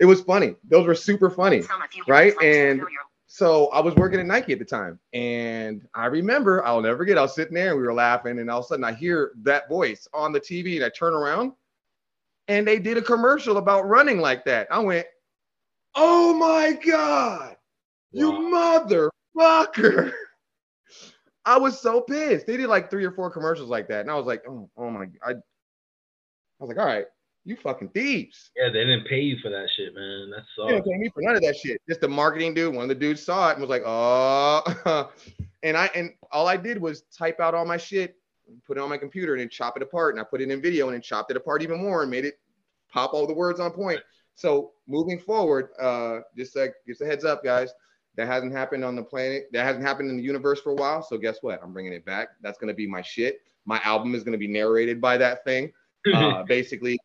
[0.00, 0.56] it was funny.
[0.68, 1.62] Those were super funny.
[1.62, 2.82] Some of you humans Right, and-
[3.26, 7.16] So I was working at Nike at the time, and I remember I'll never forget.
[7.16, 9.32] I was sitting there and we were laughing, and all of a sudden I hear
[9.42, 11.52] that voice on the TV, and I turn around,
[12.48, 14.66] and they did a commercial about running like that.
[14.70, 15.06] I went,
[15.94, 17.56] "Oh my god,
[18.10, 20.12] you motherfucker!"
[21.44, 22.46] I was so pissed.
[22.46, 24.90] They did like three or four commercials like that, and I was like, "Oh, oh
[24.90, 25.34] my!" I, I
[26.60, 27.06] was like, "All right,
[27.44, 30.30] you fucking thieves." Yeah, they didn't pay you for that shit, man.
[30.30, 30.68] That's all.
[30.68, 31.80] They didn't pay me for none of that shit.
[31.88, 32.74] Just the marketing dude.
[32.74, 35.10] One of the dudes saw it and was like, "Oh,"
[35.62, 38.16] and I and all I did was type out all my shit,
[38.66, 40.14] put it on my computer, and then chop it apart.
[40.14, 42.24] And I put it in video and then chopped it apart even more and made
[42.24, 42.34] it
[42.92, 44.00] pop all the words on point.
[44.34, 47.72] So moving forward, uh, just like just a heads up, guys.
[48.16, 49.48] That hasn't happened on the planet.
[49.52, 51.02] That hasn't happened in the universe for a while.
[51.02, 51.60] So guess what?
[51.62, 52.28] I'm bringing it back.
[52.42, 53.40] That's gonna be my shit.
[53.64, 55.72] My album is gonna be narrated by that thing.
[56.12, 56.98] Uh, basically,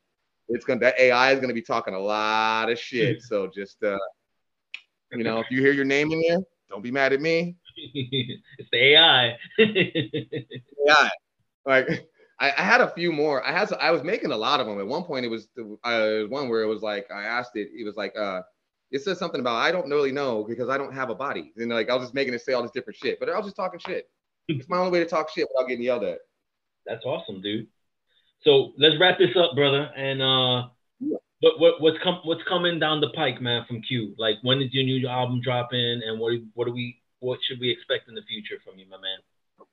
[0.49, 3.21] it's gonna that AI is gonna be talking a lot of shit.
[3.21, 3.95] So just uh,
[5.11, 7.55] you know, if you hear your name in there, don't be mad at me.
[7.93, 9.37] it's the AI.
[9.59, 11.09] AI.
[11.67, 12.07] like
[12.39, 13.45] I, I had a few more.
[13.45, 14.79] I had I was making a lot of them.
[14.79, 17.69] At one point, it was the uh, one where it was like I asked it.
[17.73, 18.41] It was like uh,
[18.91, 21.51] it says something about I don't really know because I don't have a body.
[21.57, 23.45] And like I was just making it say all this different shit, but I was
[23.45, 24.09] just talking shit.
[24.49, 26.19] It's my only way to talk shit without getting yelled at.
[26.85, 27.67] That's awesome, dude.
[28.43, 29.89] So let's wrap this up, brother.
[29.97, 30.69] And uh,
[31.01, 31.17] Yeah.
[31.41, 34.13] what what what's com- what's coming down the pike, man, from Kiew?
[34.17, 37.69] Like when is your new album dropping, and what what do we what should we
[37.69, 39.19] expect in the future from you, my man?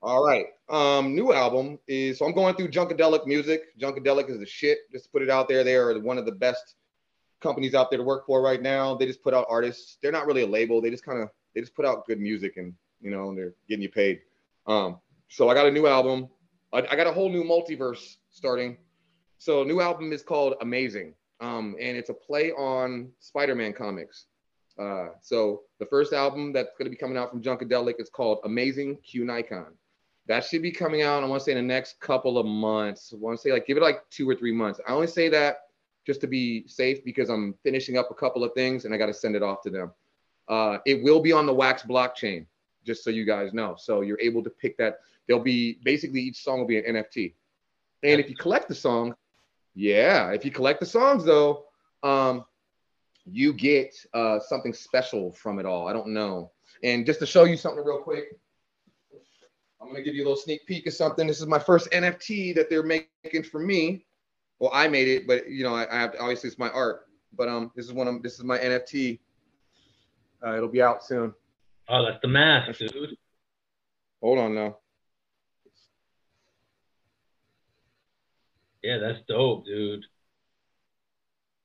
[0.03, 0.47] All right.
[0.69, 3.79] Um, new album is so I'm going through Junkadelic Music.
[3.79, 4.79] Junkadelic is the shit.
[4.91, 5.63] Just to put it out there.
[5.63, 6.75] They are one of the best
[7.45, 8.97] companies out there to work for right now.
[8.97, 9.99] They just put out artists.
[10.03, 10.81] They're not really a label.
[10.81, 13.55] They just kind of they just put out good music and you know and they're
[13.69, 14.23] getting you paid.
[14.67, 14.99] Um,
[15.29, 16.29] so I got a new album.
[16.73, 18.77] I, I got a whole new multiverse starting.
[19.39, 21.15] So new album is called Amazing.
[21.41, 24.27] Um, and it's a play on Spider-Man comics.
[24.79, 28.39] Uh, so the first album that's going to be coming out from Junkadelic is called
[28.45, 29.75] Amazing Kiew Nikon.
[30.27, 31.23] That should be coming out.
[31.23, 33.13] I want to say in the next couple of months.
[33.13, 34.81] I want to say like give it like two or three months.
[34.89, 35.59] I only say that
[36.07, 39.07] just to be safe because I'm finishing up a couple of things and I got
[39.07, 39.93] to send it off to them.
[40.49, 42.47] Uh, it will be on the Wax blockchain,
[42.85, 43.75] just so you guys know.
[43.79, 45.01] So you're able to pick that.
[45.27, 47.35] There'll be basically each song will be an NFT.
[48.03, 49.15] And if you collect the song,
[49.75, 51.65] yeah, if you collect the songs though,
[52.03, 52.45] um,
[53.25, 55.89] you get uh, something special from it all.
[55.89, 56.53] I don't know.
[56.83, 58.39] And just to show you something real quick,
[59.81, 61.27] I'm gonna give you a little sneak peek of something.
[61.27, 64.05] This is my first NFT that they're making for me.
[64.59, 67.07] Well, I made it, but you know, I, I have obviously it's my art.
[67.37, 69.19] But um, this is one of this is my NFT.
[70.45, 71.35] Uh, it'll be out soon.
[71.89, 73.17] Oh, that's the mask, dude.
[74.23, 74.79] Hold on now.
[78.83, 80.05] Yeah, that's dope, dude.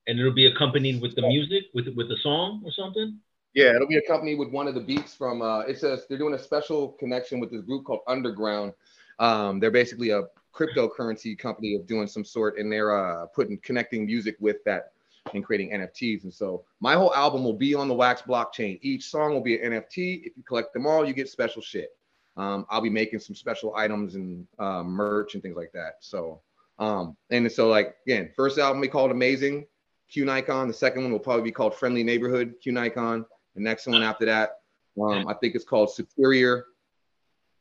[0.07, 3.19] And it'll be accompanied with the music, with with the song or something.
[3.53, 5.41] Yeah, it'll be accompanied with one of the beats from.
[5.41, 8.73] Uh, it says they're doing a special connection with this group called Underground.
[9.19, 10.23] Um, they're basically a
[10.53, 14.91] cryptocurrency company of doing some sort, and they're uh, putting connecting music with that
[15.33, 16.23] and creating NFTs.
[16.23, 18.79] And so my whole album will be on the Wax blockchain.
[18.81, 20.25] Each song will be an NFT.
[20.25, 21.89] If you collect them all, you get special shit.
[22.37, 25.95] Um, I'll be making some special items and uh, merch and things like that.
[25.99, 26.41] So,
[26.79, 29.65] um, and so like again, first album we called Amazing
[30.11, 30.67] Kiew Nikon.
[30.67, 33.25] The second one will probably be called Friendly Neighborhood Kiew Nikon.
[33.55, 34.61] The next one after that,
[35.01, 36.65] um, I think it's called Superior.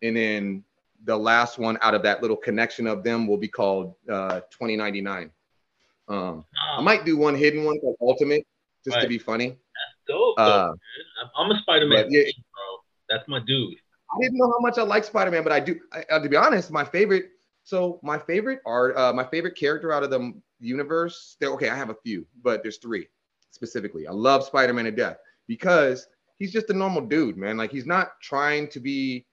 [0.03, 0.65] And then
[1.05, 5.31] the last one out of that little connection of them will be called uh, 2099.
[6.09, 6.45] Um,
[6.77, 8.47] I might do one hidden one called Ultimate
[8.85, 9.59] just to be funny.
[10.07, 11.31] dope, dope, Uh, man.
[11.37, 12.23] I'm a Spider-Man, yeah.
[12.23, 12.79] bro.
[13.11, 13.75] That's my dude.
[14.11, 15.79] I didn't know how much I like Spider-Man, but I do.
[15.93, 17.27] I, uh, to be honest, my favorite.
[17.65, 21.37] So my favorite art, uh, my favorite character out of the universe.
[21.43, 23.07] Okay, I have a few, but there's three
[23.51, 24.07] specifically.
[24.07, 26.07] I love Spider-Man to death because
[26.39, 27.59] he's just a normal dude, man.
[27.59, 29.27] Like he's not trying to be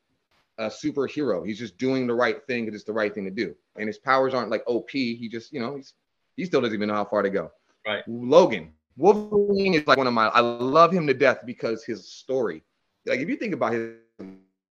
[0.58, 1.46] a superhero.
[1.46, 3.56] He's just doing the right thing because it's the right thing to do.
[3.76, 4.90] And his powers aren't like OP.
[4.92, 5.94] He just, you know, he's
[6.36, 7.52] he still doesn't even know how far to go.
[7.86, 8.04] Right.
[8.08, 8.72] Logan.
[8.98, 12.64] Wolverine is like one of my I love him to death because his story.
[13.06, 13.96] Like if you think about his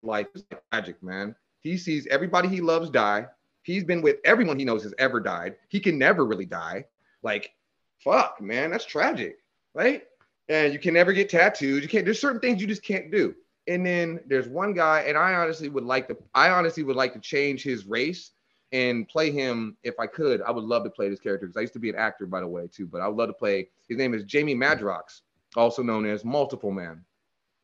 [0.02, 1.36] life, it's tragic, man.
[1.62, 3.28] He sees everybody he loves die.
[3.62, 5.56] He's been with everyone he knows has ever died.
[5.70, 6.86] He can never really die.
[7.22, 7.52] Like,
[7.99, 9.38] fuck, man, that's tragic,
[9.74, 10.04] right?
[10.48, 11.84] And you can never get tattooed.
[11.84, 12.06] You can't.
[12.06, 13.36] There's certain things you just can't do.
[13.68, 16.18] And then there's one guy, and I honestly would like to.
[16.34, 18.31] I honestly would like to change his race
[18.72, 20.41] and play him if I could.
[20.41, 22.39] I would love to play this character because I used to be an actor, by
[22.39, 22.88] the way, too.
[22.88, 23.69] But I would love to play.
[23.89, 25.22] His name is Jamie Madrox,
[25.56, 27.03] also known as Multiple Man,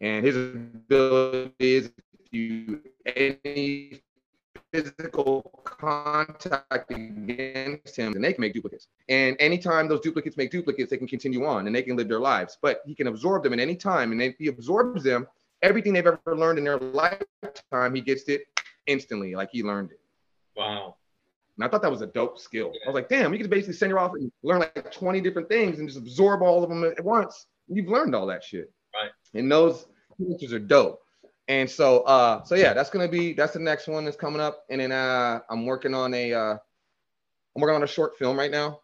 [0.02, 1.92] and his ability is
[2.32, 2.82] you
[3.16, 4.02] any
[4.72, 8.88] physical contact against him, and they can make duplicates.
[9.08, 12.20] And anytime those duplicates make duplicates, they can continue on and they can live their
[12.20, 12.58] lives.
[12.62, 15.28] But he can absorb them at any time, and if he absorbs them,
[15.64, 18.42] everything they've ever learned in their lifetime, he gets it
[18.86, 20.00] instantly, like he learned it.
[20.56, 20.98] Wow.
[21.58, 22.72] And I thought that was a dope skill.
[22.86, 25.50] I was like, damn, you can basically send her off and learn like 20 different
[25.50, 27.48] things and just absorb all of them at once.
[27.68, 28.72] You've learned all that shit.
[28.94, 29.12] Right.
[29.34, 29.86] And those
[30.18, 31.00] features are dope.
[31.48, 34.64] And so uh so yeah, that's gonna be that's the next one that's coming up.
[34.70, 36.58] And then uh I'm working on a uh
[37.56, 38.80] I'm working on a short film right now.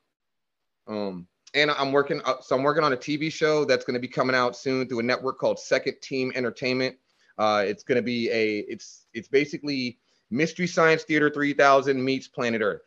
[0.87, 4.07] Um and I'm working uh, so I'm working on a TV show that's gonna be
[4.07, 6.95] coming out soon through a network called Second Team Entertainment.
[7.37, 9.99] Uh it's gonna be a it's it's basically
[10.31, 12.81] Mystery Science Theater 3000 meets Planet Earth.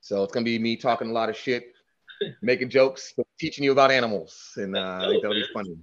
[0.00, 1.72] So it's gonna be me talking a lot of shit,
[2.42, 5.76] making jokes, teaching you about animals, and uh, I think that'll be funny.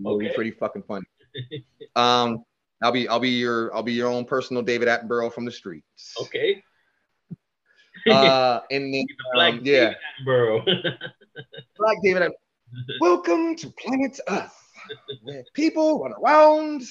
[0.00, 1.06] It'll be pretty fucking funny.
[1.94, 2.44] Um,
[2.82, 6.14] I'll be I'll be your I'll be your own personal David Attenborough from the streets.
[6.20, 6.62] Okay.
[8.06, 9.06] Uh, and then
[9.36, 10.64] um, yeah, Attenborough.
[11.78, 12.32] Black David.
[13.00, 14.72] Welcome to planet Earth,
[15.22, 16.82] where people run around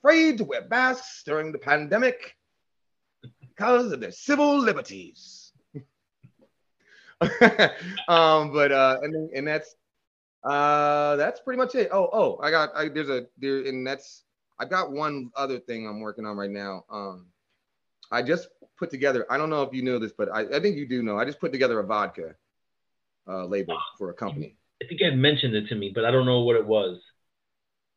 [0.00, 2.36] afraid to wear masks during the pandemic
[3.40, 5.52] because of their civil liberties.
[8.08, 9.74] um, but uh, and and that's
[10.44, 11.90] uh, that's pretty much it.
[11.92, 14.24] Oh, oh, I got I, there's a there, and that's
[14.58, 16.84] I've got one other thing I'm working on right now.
[16.90, 17.26] Um,
[18.10, 19.26] I just put together.
[19.30, 21.18] I don't know if you know this, but I, I think you do know.
[21.18, 22.34] I just put together a vodka
[23.28, 24.56] uh, label for a company.
[24.82, 27.00] I think you had mentioned it to me, but I don't know what it was.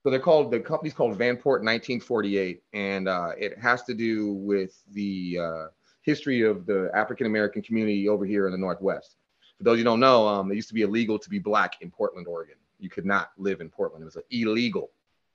[0.04, 4.78] So they're called the company's called Vanport 1948, and uh, it has to do with
[4.92, 5.66] the uh,
[6.02, 9.16] history of the African American community over here in the Northwest.
[9.58, 11.90] For those you don't know, um, it used to be illegal to be black in
[11.90, 12.56] Portland, Oregon.
[12.80, 14.92] You could not live in Portland; it was illegal.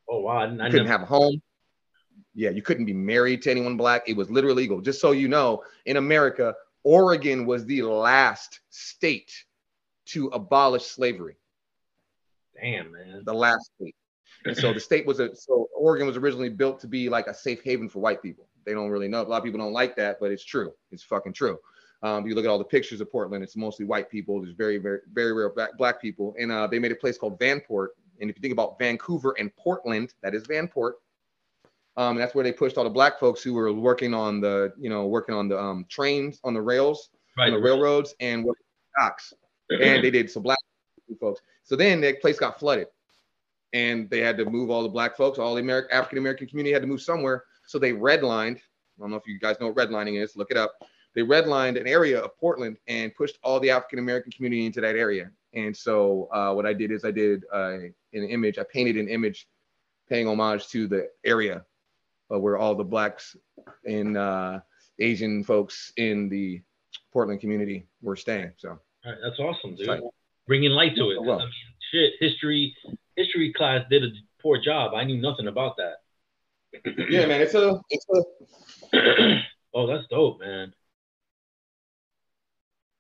[0.07, 1.41] Oh wow, I, I You couldn't never, have a home.
[2.35, 4.09] Yeah, you couldn't be married to anyone black.
[4.09, 4.81] It was literally illegal.
[4.81, 6.55] Just so you know, in America,
[6.85, 9.33] Oregon was the last state
[10.07, 11.37] to abolish slavery
[12.61, 13.23] damn man.
[13.25, 13.95] the last state.
[14.45, 17.35] And so the state was a so Oregon was originally built to be like a
[17.35, 18.47] safe haven for white people.
[18.65, 19.23] They don't really know.
[19.23, 20.73] A lot of people don't like that, but it's true.
[20.91, 21.59] It's fucking true.
[22.03, 24.41] Um, you look at all the pictures of Portland; it's mostly white people.
[24.41, 27.39] There's very, very, very rare black, black people, and uh, they made a place called
[27.41, 27.89] Vanport.
[28.21, 30.93] And if you think about Vancouver and Portland, that is Vanport.
[31.99, 34.89] Um, that's where they pushed all the black folks who were working on the, you
[34.89, 37.49] know, working on the um, trains, on the rails, Right.
[37.49, 38.47] on the railroads, and
[38.99, 39.35] docks
[39.71, 40.59] and they did some black
[41.21, 41.41] folks.
[41.65, 42.87] So then that place got flooded,
[43.73, 46.73] and they had to move all the black folks, all the American African American community
[46.73, 47.45] had to move somewhere.
[47.67, 48.57] So they redlined.
[48.57, 50.37] I don't know if you guys know what redlining is.
[50.37, 50.73] Look it up.
[51.15, 54.97] They redlined an area of Portland and pushed all the African American community into that
[54.97, 55.31] area.
[55.55, 58.59] And so uh, what I did is I did uh, an image.
[58.59, 59.49] I painted an image
[60.09, 61.65] paying homage to the area
[62.33, 63.37] uh, where all the blacks
[63.85, 64.61] and uh,
[64.99, 66.63] Asian folks in the
[67.13, 68.53] Portland community were staying.
[68.57, 68.71] So.
[68.71, 68.79] All
[69.13, 70.01] right, that's awesome, dude.
[70.47, 71.23] Bringing light to it.
[71.23, 71.41] Well.
[71.41, 71.53] I mean,
[71.93, 72.75] shit, history
[73.17, 74.09] history class did a
[74.41, 74.95] poor job.
[74.95, 75.97] I knew nothing about that.
[77.11, 79.41] yeah, man, it's a it's a
[79.75, 80.73] oh, that's dope, man.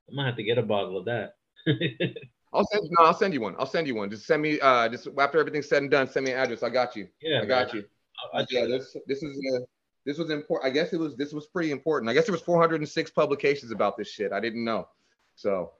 [0.08, 1.34] I'm gonna have to get a bottle of that.
[2.52, 3.54] I'll send no, I'll send you one.
[3.58, 4.10] I'll send you one.
[4.10, 6.62] Just send me uh just after everything's said and done, send me an address.
[6.62, 7.08] I got you.
[7.20, 7.82] yeah, I got man.
[7.82, 7.88] you.
[8.34, 9.60] I, I, yeah, this this is uh,
[10.04, 10.70] this was important.
[10.70, 12.10] I guess it was this was pretty important.
[12.10, 14.32] I guess there was 406 publications about this shit.
[14.32, 14.88] I didn't know.
[15.34, 15.72] So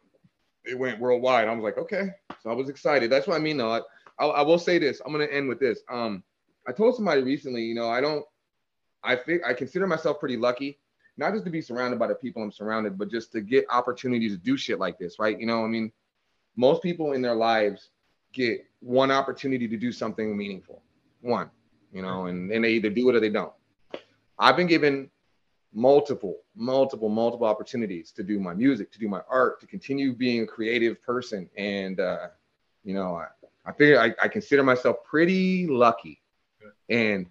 [0.65, 1.49] it went worldwide.
[1.49, 2.11] I was like, okay.
[2.43, 3.11] So I was excited.
[3.11, 3.73] That's what I mean though.
[3.73, 3.81] I,
[4.19, 5.01] I, I will say this.
[5.05, 5.81] I'm gonna end with this.
[5.91, 6.23] Um,
[6.67, 8.25] I told somebody recently, you know, I don't
[9.03, 10.79] I think I consider myself pretty lucky,
[11.17, 14.33] not just to be surrounded by the people I'm surrounded, but just to get opportunities
[14.33, 15.39] to do shit like this, right?
[15.39, 15.93] You know, I mean,
[16.57, 17.91] most people in their lives
[18.33, 20.83] get one opportunity to do something meaningful.
[21.21, 21.51] One,
[21.93, 23.53] you know, and, and they either do it or they don't.
[24.39, 25.11] I've been given
[25.73, 30.43] multiple, multiple, multiple opportunities to do my music, to do my art, to continue being
[30.43, 31.49] a creative person.
[31.57, 32.29] And, uh,
[32.85, 33.27] you know, I,
[33.67, 36.21] I figure I, I consider myself pretty lucky.
[36.89, 37.27] And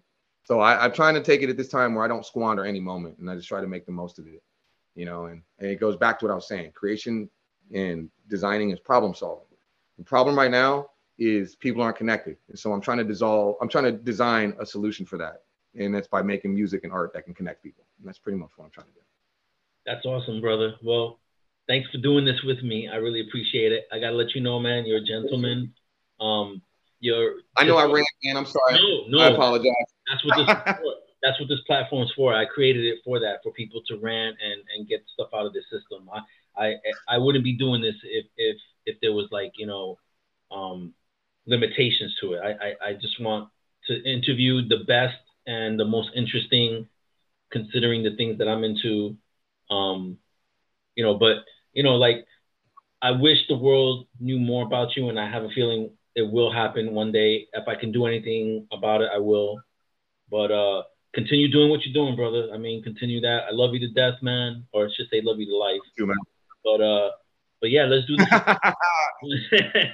[0.48, 2.80] So I, I'm trying to take it at this time where I don't squander any
[2.80, 4.42] moment, and I just try to make the most of it.
[4.96, 7.30] You know, and, and it goes back to what I was saying: creation
[7.74, 9.46] and designing is problem solving.
[9.98, 13.56] The problem right now is people aren't connected, and so I'm trying to dissolve.
[13.61, 15.44] I'm trying to design a solution for that,
[15.76, 17.85] and that's by making music and art that can connect people.
[17.99, 18.99] And that's pretty much what I'm trying to do.
[19.85, 20.76] That's awesome, brother.
[20.84, 21.19] Well,
[21.68, 22.89] thanks for doing this with me.
[22.91, 23.88] I really appreciate it.
[23.91, 25.73] I gotta let you know, man, you're a gentleman.
[26.19, 26.61] Um,
[26.99, 27.35] you're.
[27.56, 28.73] I know I ran, and I'm sorry.
[28.73, 29.23] No, no.
[29.23, 29.73] I apologize.
[30.10, 30.76] That's what this.
[31.23, 32.34] that's what this platform is for.
[32.34, 35.53] I created it for that, for people to rant and and get stuff out of
[35.53, 36.10] the system.
[36.14, 36.22] I
[36.64, 36.76] I
[37.07, 39.98] I wouldn't be doing this if if if there was like you know,
[40.52, 40.94] um,
[41.48, 42.40] limitations to it.
[42.44, 43.49] I I, I just want
[43.88, 45.18] to interview the best
[45.48, 46.88] and the most interesting,
[47.52, 49.15] considering the things that I'm into.
[49.69, 50.18] Um,
[50.95, 51.38] you know, but
[51.74, 52.26] you know, like
[53.02, 56.52] I wish the world knew more about you, and I have a feeling it will
[56.52, 57.48] happen one day.
[57.53, 59.61] If I can do anything about it, I will.
[60.30, 60.84] But uh,
[61.14, 62.49] continue doing what you're doing, brother.
[62.53, 63.41] I mean, continue that.
[63.48, 65.80] I love you to death, man, or I should say, love you to life.
[65.98, 66.18] You, man.
[66.64, 67.11] But uh,
[67.62, 68.28] but yeah, let's do this.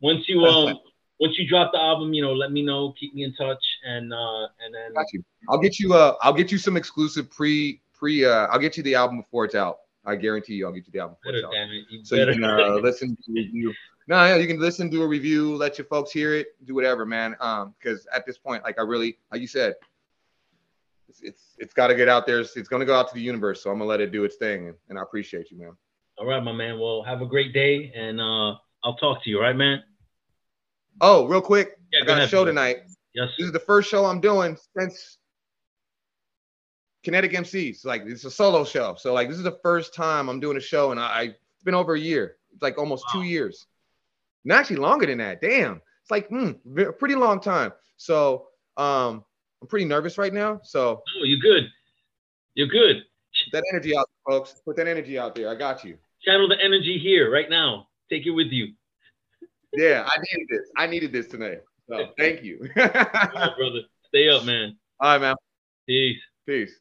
[0.00, 0.78] once you um,
[1.18, 2.92] once you drop the album, you know, let me know.
[2.98, 5.24] Keep me in touch, and uh, and then got you.
[5.48, 8.24] I'll get you uh, I'll get you some exclusive pre pre.
[8.24, 9.78] Uh, I'll get you the album before it's out.
[10.04, 11.16] I guarantee you, I'll get you the album.
[11.24, 11.84] Better, damn it.
[11.90, 13.74] You so you can uh, listen to review.
[14.08, 17.04] No, yeah, you can listen do a review, let your folks hear it, do whatever,
[17.04, 17.34] man.
[17.40, 19.74] Um, because at this point, like I really, like you said,
[21.08, 22.38] it's it's, it's got to get out there.
[22.38, 23.62] It's, it's going to go out to the universe.
[23.62, 25.76] So I'm gonna let it do its thing, and, and I appreciate you, man.
[26.18, 26.78] All right, my man.
[26.78, 29.36] Well, have a great day, and uh, I'll talk to you.
[29.38, 29.82] All right, man.
[31.00, 32.50] Oh, real quick, Yeah, I go got a ahead, show brother.
[32.52, 32.76] tonight.
[33.14, 33.28] Yes.
[33.38, 35.18] This is the first show I'm doing since
[37.04, 37.84] Kinetic MCs.
[37.84, 38.94] Like it's a solo show.
[38.98, 41.62] So like this is the first time I'm doing a show, and I, I it's
[41.64, 42.36] been over a year.
[42.52, 43.20] It's like almost Wow.
[43.20, 43.66] two years.
[44.44, 45.40] And actually longer than that.
[45.40, 45.80] Damn.
[46.02, 47.72] It's like mm, a pretty long time.
[47.96, 49.24] So um
[49.62, 50.60] I'm pretty nervous right now.
[50.62, 51.70] So Oh, you're good.
[52.54, 52.96] You're good.
[53.50, 54.54] put that energy out, folks.
[54.64, 55.48] Put that energy out there.
[55.50, 55.98] I got you.
[56.26, 57.88] Channel the energy here right now.
[58.10, 58.72] Take it with you.
[59.72, 60.70] Yeah, I needed this.
[60.76, 61.60] I needed this tonight.
[61.88, 62.68] So thank you.
[62.74, 63.82] Brother.
[64.08, 64.76] Stay up, man.
[65.00, 65.36] All right, man.
[65.86, 66.20] Peace.
[66.46, 66.72] Peace.